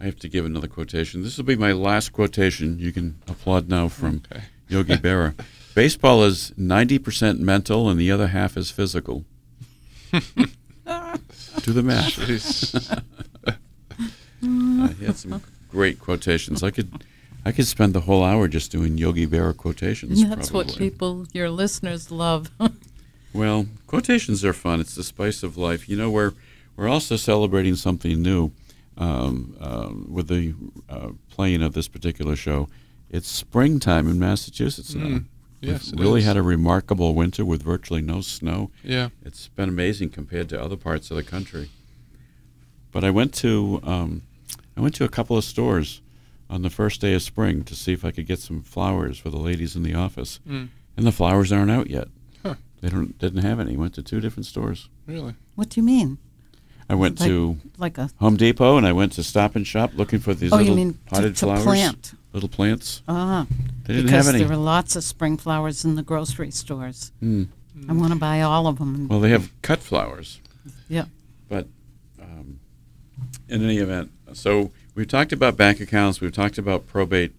I 0.00 0.04
have 0.04 0.18
to 0.20 0.28
give 0.28 0.44
another 0.46 0.68
quotation. 0.68 1.22
This 1.22 1.36
will 1.36 1.44
be 1.44 1.56
my 1.56 1.72
last 1.72 2.12
quotation. 2.12 2.78
You 2.78 2.92
can 2.92 3.20
applaud 3.28 3.68
now 3.68 3.88
from 3.88 4.22
Okay. 4.30 4.44
Yogi 4.68 4.96
Berra. 4.96 5.34
Baseball 5.74 6.24
is 6.24 6.52
90% 6.58 7.40
mental 7.40 7.88
and 7.88 8.00
the 8.00 8.10
other 8.10 8.28
half 8.28 8.56
is 8.56 8.70
physical. 8.70 9.24
Do 10.12 11.72
the 11.72 11.82
math. 11.82 12.18
Jeez. 14.42 14.84
Uh, 14.84 14.94
he 14.94 15.04
had 15.04 15.16
some 15.16 15.42
great 15.70 15.98
quotations. 16.00 16.62
I 16.62 16.70
could, 16.70 17.04
I 17.44 17.52
could 17.52 17.66
spend 17.66 17.94
the 17.94 18.00
whole 18.00 18.24
hour 18.24 18.48
just 18.48 18.70
doing 18.72 18.98
Yogi 18.98 19.26
Berra 19.26 19.56
quotations. 19.56 20.24
That's 20.28 20.52
what 20.52 20.76
people, 20.76 21.26
your 21.32 21.50
listeners, 21.50 22.10
love. 22.10 22.50
Well, 23.32 23.66
quotations 23.86 24.44
are 24.44 24.52
fun. 24.52 24.80
It's 24.80 24.96
the 24.96 25.04
spice 25.04 25.44
of 25.44 25.56
life. 25.56 25.88
You 25.88 25.96
know, 25.96 26.10
we're 26.10 26.32
we're 26.76 26.88
also 26.88 27.14
celebrating 27.14 27.76
something 27.76 28.20
new 28.20 28.50
um, 28.98 29.56
uh, 29.60 29.90
with 30.08 30.26
the 30.26 30.54
uh, 30.88 31.10
playing 31.28 31.62
of 31.62 31.72
this 31.74 31.86
particular 31.86 32.34
show. 32.34 32.68
It's 33.08 33.28
springtime 33.28 34.08
in 34.08 34.18
Massachusetts 34.18 34.96
now. 34.96 35.06
Mm, 35.06 35.24
yes, 35.60 35.92
We've 35.92 36.00
it 36.00 36.02
really 36.02 36.20
is. 36.22 36.26
had 36.26 36.36
a 36.36 36.42
remarkable 36.42 37.14
winter 37.14 37.44
with 37.44 37.62
virtually 37.62 38.02
no 38.02 38.20
snow. 38.20 38.72
Yeah. 38.82 39.10
It's 39.24 39.46
been 39.46 39.68
amazing 39.68 40.10
compared 40.10 40.48
to 40.48 40.60
other 40.60 40.76
parts 40.76 41.10
of 41.12 41.16
the 41.16 41.22
country. 41.22 41.70
But 42.90 43.04
I 43.04 43.10
went 43.10 43.32
to 43.34 43.80
um, 43.84 44.22
I 44.80 44.82
went 44.82 44.94
to 44.94 45.04
a 45.04 45.10
couple 45.10 45.36
of 45.36 45.44
stores 45.44 46.00
on 46.48 46.62
the 46.62 46.70
first 46.70 47.02
day 47.02 47.12
of 47.12 47.20
spring 47.20 47.64
to 47.64 47.76
see 47.76 47.92
if 47.92 48.02
I 48.02 48.10
could 48.12 48.26
get 48.26 48.38
some 48.38 48.62
flowers 48.62 49.18
for 49.18 49.28
the 49.28 49.36
ladies 49.36 49.76
in 49.76 49.82
the 49.82 49.92
office, 49.94 50.40
Mm. 50.48 50.68
and 50.96 51.06
the 51.06 51.12
flowers 51.12 51.52
aren't 51.52 51.70
out 51.70 51.90
yet. 51.90 52.08
Huh. 52.42 52.54
They 52.80 52.88
don't 52.88 53.18
didn't 53.18 53.42
have 53.42 53.60
any. 53.60 53.76
Went 53.76 53.92
to 53.96 54.02
two 54.02 54.20
different 54.20 54.46
stores. 54.46 54.88
Really? 55.06 55.34
what 55.54 55.68
do 55.68 55.78
you 55.80 55.84
mean? 55.84 56.16
I 56.88 56.94
went 56.94 57.20
Like- 57.20 57.28
to 57.28 57.58
Like 57.76 57.98
a 57.98 58.08
Home 58.20 58.36
Depot 58.38 58.78
and 58.78 58.86
I 58.86 58.92
went 58.92 59.12
to 59.12 59.22
Stop 59.22 59.54
and 59.54 59.66
Shop 59.66 59.92
looking 59.94 60.18
for 60.18 60.32
these 60.32 60.50
oh, 60.50 60.56
little 60.56 60.70
you 60.70 60.76
mean 60.86 60.94
potted 61.06 61.36
to 61.36 61.44
flowers, 61.44 61.64
plant? 61.64 62.14
little 62.32 62.48
plants. 62.48 63.02
Ah, 63.06 63.46
They 63.84 63.92
didn't 63.94 64.06
because 64.06 64.24
have 64.26 64.34
any. 64.34 64.42
there 64.42 64.52
are 64.54 64.56
lots 64.56 64.96
of 64.96 65.04
spring 65.04 65.36
flowers 65.36 65.84
in 65.84 65.94
the 65.96 66.02
grocery 66.02 66.50
stores. 66.50 67.12
Hmm. 67.20 67.44
I 67.86 67.92
want 67.92 68.14
to 68.14 68.18
buy 68.18 68.40
all 68.40 68.66
of 68.66 68.78
them. 68.78 69.08
Well, 69.08 69.20
they 69.20 69.28
have 69.30 69.50
cut 69.60 69.80
flowers. 69.80 70.40
Yeah. 70.88 71.04
But 71.50 71.68
um, 72.20 72.58
in 73.48 73.62
any 73.62 73.76
event, 73.78 74.10
so 74.32 74.70
we've 74.94 75.08
talked 75.08 75.32
about 75.32 75.56
bank 75.56 75.80
accounts. 75.80 76.20
We've 76.20 76.32
talked 76.32 76.58
about 76.58 76.86
probate. 76.86 77.32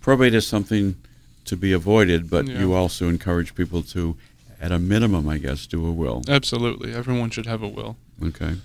Probate 0.00 0.34
is 0.34 0.46
something 0.46 0.96
to 1.44 1.56
be 1.56 1.72
avoided, 1.72 2.30
but 2.30 2.46
Yeah. 2.46 2.60
you 2.60 2.72
also 2.74 3.08
encourage 3.08 3.54
people 3.54 3.82
to, 3.82 4.16
at 4.60 4.72
a 4.72 4.78
minimum, 4.78 5.28
I 5.28 5.38
guess, 5.38 5.66
do 5.66 5.86
a 5.86 5.92
will. 5.92 6.22
Absolutely. 6.28 6.92
Everyone 6.94 7.30
should 7.30 7.46
have 7.46 7.62
a 7.62 7.68
will. 7.68 7.96
Okay. 8.22 8.56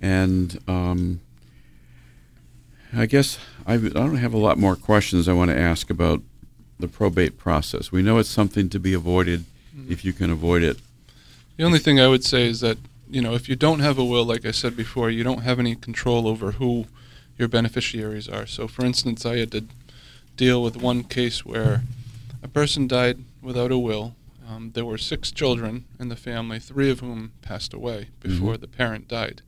And 0.00 0.58
um, 0.66 1.20
I 2.94 3.06
guess 3.06 3.38
I, 3.66 3.74
I 3.74 3.78
don't 3.78 4.16
have 4.16 4.32
a 4.34 4.38
lot 4.38 4.58
more 4.58 4.76
questions 4.76 5.28
I 5.28 5.32
want 5.32 5.50
to 5.50 5.58
ask 5.58 5.90
about 5.90 6.22
the 6.78 6.88
probate 6.88 7.36
process. 7.38 7.92
We 7.92 8.02
know 8.02 8.18
it's 8.18 8.28
something 8.30 8.68
to 8.70 8.78
be 8.80 8.94
avoided 8.94 9.44
if 9.88 10.04
you 10.04 10.12
can 10.12 10.30
avoid 10.30 10.62
it. 10.62 10.78
The 11.56 11.64
only 11.64 11.78
thing 11.78 12.00
I 12.00 12.08
would 12.08 12.24
say 12.24 12.48
is 12.48 12.60
that, 12.60 12.78
you 13.10 13.20
know, 13.20 13.34
if 13.34 13.48
you 13.48 13.56
don't 13.56 13.80
have 13.80 13.98
a 13.98 14.04
will, 14.04 14.24
like 14.24 14.46
I 14.46 14.52
said 14.52 14.76
before, 14.76 15.10
you 15.10 15.24
don't 15.24 15.42
have 15.42 15.58
any 15.58 15.74
control 15.74 16.28
over 16.28 16.52
who 16.52 16.86
your 17.38 17.48
beneficiaries 17.48 18.28
are. 18.28 18.46
So, 18.46 18.68
for 18.68 18.84
instance, 18.84 19.26
I 19.26 19.38
had 19.38 19.52
to 19.52 19.64
deal 20.36 20.62
with 20.62 20.76
one 20.76 21.04
case 21.04 21.44
where 21.44 21.82
a 22.42 22.48
person 22.48 22.86
died 22.86 23.18
without 23.42 23.72
a 23.72 23.78
will. 23.78 24.14
Um, 24.48 24.72
there 24.74 24.84
were 24.84 24.98
six 24.98 25.30
children 25.30 25.84
in 25.98 26.08
the 26.08 26.16
family, 26.16 26.58
three 26.58 26.90
of 26.90 27.00
whom 27.00 27.32
passed 27.42 27.72
away 27.72 28.08
before 28.20 28.56
the 28.56 28.66
parent 28.66 29.06
died, 29.08 29.42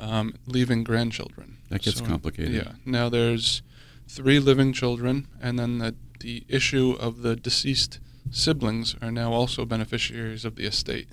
um, 0.00 0.34
leaving 0.46 0.84
grandchildren. 0.84 1.58
That 1.68 1.82
gets 1.82 2.00
complicated. 2.00 2.54
Yeah. 2.54 2.72
Now 2.84 3.08
there's 3.08 3.62
three 4.08 4.38
living 4.38 4.72
children, 4.72 5.28
and 5.40 5.58
then 5.58 5.78
the, 5.78 5.94
the 6.20 6.44
issue 6.48 6.96
of 6.98 7.22
the 7.22 7.36
deceased 7.36 8.00
siblings 8.30 8.96
are 9.00 9.12
now 9.12 9.32
also 9.32 9.64
beneficiaries 9.64 10.44
of 10.44 10.56
the 10.56 10.66
estate. 10.66 11.08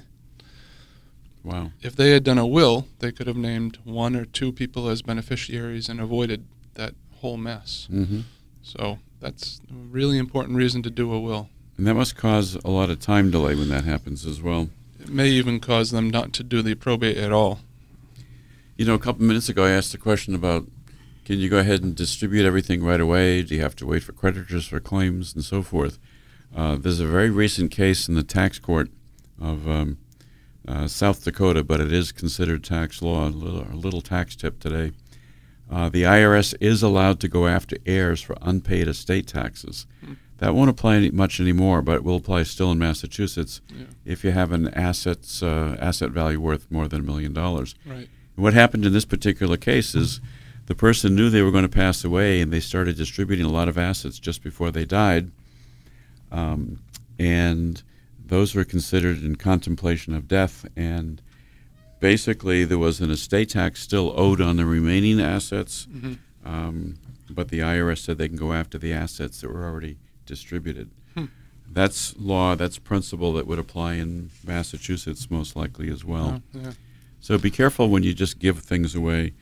Wow. 1.44 1.72
If 1.82 1.96
they 1.96 2.12
had 2.12 2.24
done 2.24 2.38
a 2.38 2.48
will, 2.48 2.88
they 3.00 3.12
could 3.12 3.28
have 3.28 3.36
named 3.36 3.78
one 3.84 4.16
or 4.16 4.26
two 4.26 4.52
people 4.52 4.88
as 4.88 5.02
beneficiaries 5.02 5.90
and 5.90 6.00
avoided 6.00 6.46
that 6.76 6.96
whole 7.18 7.38
mess. 7.38 7.88
hmm 7.90 8.22
So 8.62 9.00
that's 9.20 9.62
a 9.70 9.74
really 9.74 10.18
important 10.18 10.58
reason 10.58 10.82
to 10.84 10.90
do 10.90 11.14
a 11.14 11.20
will. 11.20 11.50
And 11.78 11.88
that 11.88 11.96
must 11.96 12.16
cause 12.16 12.56
a 12.64 12.70
lot 12.70 12.90
of 12.90 13.00
time 13.00 13.32
delay 13.32 13.56
when 13.56 13.70
that 13.70 13.84
happens 13.84 14.26
as 14.26 14.42
well. 14.42 14.70
It 15.00 15.10
may 15.10 15.28
even 15.30 15.60
cause 15.60 15.92
them 15.92 16.10
not 16.10 16.32
to 16.34 16.44
do 16.44 16.62
the 16.62 16.76
probate 16.76 17.18
at 17.18 17.32
all. 17.32 17.60
You 18.78 18.86
know, 18.86 18.94
a 18.94 19.00
couple 19.00 19.26
minutes 19.26 19.50
ago, 19.50 19.66
I 19.66 19.72
asked 19.72 19.94
a 19.94 19.98
question 19.98 20.34
about 20.34 20.68
can 21.26 21.40
you 21.40 21.50
go 21.50 21.58
ahead 21.58 21.84
and 21.84 21.96
distribute 21.96 22.46
everything 22.46 22.84
right 22.84 23.00
away? 23.00 23.44
Do 23.44 23.56
you 23.56 23.62
have 23.62 23.76
to 23.78 23.86
wait 23.86 24.04
for 24.04 24.12
creditors 24.12 24.68
for 24.68 24.80
claims 24.80 25.34
and 25.34 25.44
so 25.44 25.62
forth? 25.62 25.98
Uh, 26.56 26.76
there's 26.76 27.00
a 27.00 27.08
very 27.08 27.30
recent 27.30 27.72
case 27.72 28.08
in 28.10 28.16
the 28.16 28.24
tax 28.24 28.60
court 28.60 28.90
of 29.40 29.68
um, 29.68 29.98
uh, 30.68 30.88
South 30.88 31.24
Dakota, 31.24 31.64
but 31.64 31.80
it 31.82 31.92
is 31.92 32.12
considered 32.12 32.64
tax 32.64 33.02
law. 33.02 33.28
A 33.28 33.30
little, 33.30 33.62
a 33.72 33.76
little 33.76 34.02
tax 34.02 34.36
tip 34.36 34.60
today. 34.60 34.92
Uh, 35.72 35.90
the 35.90 36.04
IRS 36.04 36.54
is 36.60 36.84
allowed 36.84 37.20
to 37.22 37.28
go 37.28 37.48
after 37.48 37.78
heirs 37.86 38.22
for 38.22 38.36
unpaid 38.42 38.88
estate 38.88 39.28
taxes. 39.28 39.86
That 40.40 40.54
won't 40.54 40.70
apply 40.70 40.96
any, 40.98 41.10
much 41.10 41.40
anymore, 41.40 41.82
but 41.82 41.96
it 41.96 42.04
will 42.04 42.18
apply 42.18 42.44
still 42.44 42.72
in 42.72 42.78
Massachusetts 42.78 43.62
Yeah. 43.70 43.86
if 44.06 44.24
you 44.24 44.32
have 44.32 44.52
an 44.52 44.68
assets 44.74 45.42
uh, 45.42 45.78
asset 45.80 46.12
value 46.12 46.40
worth 46.40 46.70
more 46.70 46.88
than 46.88 47.00
a 47.02 47.04
million 47.04 47.34
dollars. 47.34 47.76
Right. 47.86 48.10
What 48.36 48.54
happened 48.54 48.86
in 48.86 48.92
this 48.94 49.06
particular 49.06 49.58
case 49.58 49.96
is 49.96 50.20
the 50.66 50.76
person 50.76 51.16
knew 51.16 51.30
they 51.30 51.42
were 51.44 51.52
going 51.52 51.64
to 51.64 51.70
pass 51.70 52.04
away, 52.04 52.42
and 52.42 52.52
they 52.52 52.60
started 52.60 52.98
distributing 52.98 53.46
a 53.46 53.50
lot 53.52 53.68
of 53.70 53.78
assets 53.78 54.20
just 54.20 54.44
before 54.44 54.70
they 54.72 54.86
died, 54.86 55.32
um, 56.32 56.80
and 57.20 57.84
those 58.34 58.56
were 58.56 58.64
considered 58.64 59.24
in 59.24 59.36
contemplation 59.36 60.16
of 60.16 60.28
death. 60.28 60.66
And 60.76 61.22
basically, 62.00 62.66
there 62.66 62.80
was 62.80 63.00
an 63.00 63.12
estate 63.12 63.50
tax 63.50 63.80
still 63.80 64.12
owed 64.18 64.42
on 64.42 64.58
the 64.58 64.66
remaining 64.66 65.22
assets, 65.22 65.88
Mhm. 65.96 66.18
um, 66.44 66.96
but 67.30 67.50
the 67.50 67.62
IRS 67.62 68.02
said 68.02 68.18
they 68.18 68.28
can 68.28 68.36
go 68.38 68.52
after 68.54 68.80
the 68.80 68.92
assets 68.92 69.42
that 69.42 69.52
were 69.54 69.64
already 69.66 69.98
distributed. 70.26 70.90
Hmm. 71.16 71.26
That's 71.72 72.16
law. 72.18 72.56
That's 72.56 72.80
principle 72.80 73.34
that 73.34 73.46
would 73.46 73.60
apply 73.60 73.94
in 73.96 74.32
Massachusetts 74.44 75.30
most 75.30 75.56
likely 75.56 75.90
as 75.92 76.04
well. 76.04 76.42
Oh, 76.56 76.60
yeah. 76.60 76.72
So 77.20 77.38
be 77.38 77.52
careful 77.52 77.88
when 77.88 78.02
you 78.02 78.16
just 78.16 78.40
give 78.40 78.60
things 78.60 78.96
away. 78.96 79.34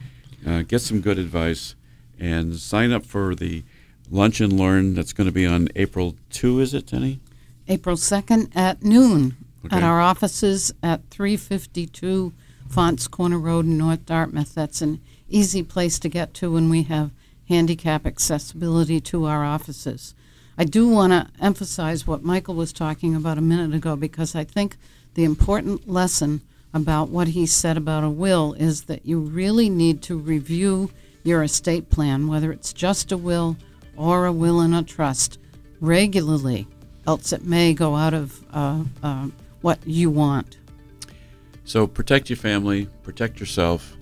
Uh, 0.46 0.64
get 0.64 0.82
some 0.82 1.00
good 1.00 1.18
advice 1.18 1.76
and 2.20 2.58
sign 2.58 2.92
up 2.92 3.06
for 3.06 3.36
the 3.36 3.64
Lunch 4.10 4.42
and 4.42 4.52
Learn 4.60 4.96
that's 4.96 5.14
going 5.14 5.28
to 5.28 5.32
be 5.32 5.46
on 5.46 5.70
April 5.78 6.18
2, 6.30 6.60
is 6.60 6.74
it, 6.74 6.88
Tenny? 6.88 7.22
April 7.72 7.96
2nd 7.96 8.54
at 8.54 8.84
noon 8.84 9.38
Okay. 9.64 9.78
at 9.78 9.84
our 9.84 10.02
offices 10.02 10.74
at 10.84 11.10
352 11.10 12.34
Faunce 12.68 13.08
Corner 13.08 13.40
Road 13.40 13.64
in 13.66 13.78
North 13.78 14.06
Dartmouth. 14.06 14.54
That's 14.54 14.82
an 14.82 15.00
easy 15.30 15.64
place 15.64 15.98
to 16.00 16.10
get 16.10 16.34
to, 16.34 16.58
and 16.58 16.70
we 16.70 16.84
have 16.84 17.12
handicap 17.48 18.06
accessibility 18.06 19.00
to 19.00 19.24
our 19.26 19.46
offices. 19.46 20.14
I 20.58 20.66
do 20.66 20.86
want 20.90 21.14
to 21.14 21.28
emphasize 21.40 22.06
what 22.06 22.26
Michael 22.26 22.56
was 22.56 22.74
talking 22.74 23.16
about 23.16 23.38
a 23.38 23.42
minute 23.42 23.74
ago 23.74 23.96
because 23.96 24.36
I 24.36 24.44
think 24.44 24.76
the 25.14 25.24
important 25.24 25.88
lesson 25.88 26.42
about 26.74 27.08
what 27.08 27.30
he 27.30 27.46
said 27.46 27.78
about 27.78 28.04
a 28.04 28.10
will 28.10 28.52
is 28.54 28.84
that 28.84 29.06
you 29.06 29.20
really 29.20 29.70
need 29.70 30.02
to 30.04 30.18
review 30.18 30.90
your 31.24 31.42
estate 31.42 31.90
plan, 31.90 32.28
whether 32.28 32.52
it's 32.52 32.74
just 32.74 33.14
a 33.14 33.18
will 33.18 33.56
or 33.96 34.26
a 34.26 34.34
will 34.34 34.60
and 34.60 34.76
a 34.76 34.84
trust, 34.84 35.38
regularly, 35.80 36.68
else 37.08 37.34
it 37.34 37.44
may 37.44 37.74
go 37.74 37.96
out 37.96 38.14
of 38.14 38.44
uh, 38.54 38.84
uh, 39.04 39.28
what 39.62 39.80
you 39.86 40.10
want. 40.10 40.58
So 41.64 41.88
protect 41.88 42.30
your 42.30 42.38
family, 42.38 42.88
protect 43.04 43.40
yourself, 43.40 43.96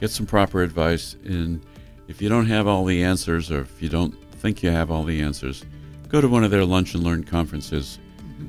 get 0.00 0.10
some 0.10 0.26
proper 0.26 0.62
advice. 0.62 1.16
And 1.24 1.64
if 2.08 2.20
you 2.20 2.28
don't 2.28 2.46
have 2.46 2.66
all 2.66 2.84
the 2.84 3.02
answers 3.04 3.50
or 3.50 3.60
if 3.60 3.82
you 3.82 3.88
don't 3.88 4.14
think 4.34 4.62
you 4.62 4.70
have 4.70 4.90
all 4.90 5.04
the 5.04 5.20
answers, 5.20 5.64
go 6.08 6.20
to 6.20 6.28
one 6.28 6.44
of 6.44 6.50
their 6.50 6.64
Lunch 6.64 6.94
and 6.94 7.04
Learn 7.04 7.24
conferences. 7.24 7.98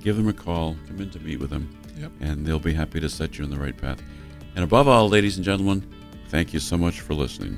Give 0.01 0.17
them 0.17 0.27
a 0.27 0.33
call, 0.33 0.75
come 0.87 1.01
in 1.01 1.11
to 1.11 1.19
meet 1.19 1.39
with 1.39 1.51
them, 1.51 1.69
Yep. 1.97 2.11
and 2.19 2.45
they'll 2.45 2.57
be 2.57 2.73
happy 2.73 2.99
to 2.99 3.07
set 3.09 3.37
you 3.37 3.43
on 3.43 3.51
the 3.51 3.59
right 3.59 3.77
path. 3.77 4.01
And 4.55 4.63
above 4.63 4.87
all, 4.87 5.07
ladies 5.07 5.35
and 5.37 5.45
gentlemen, 5.45 5.87
thank 6.29 6.51
you 6.51 6.59
so 6.59 6.77
much 6.77 7.01
for 7.01 7.13
listening. 7.13 7.57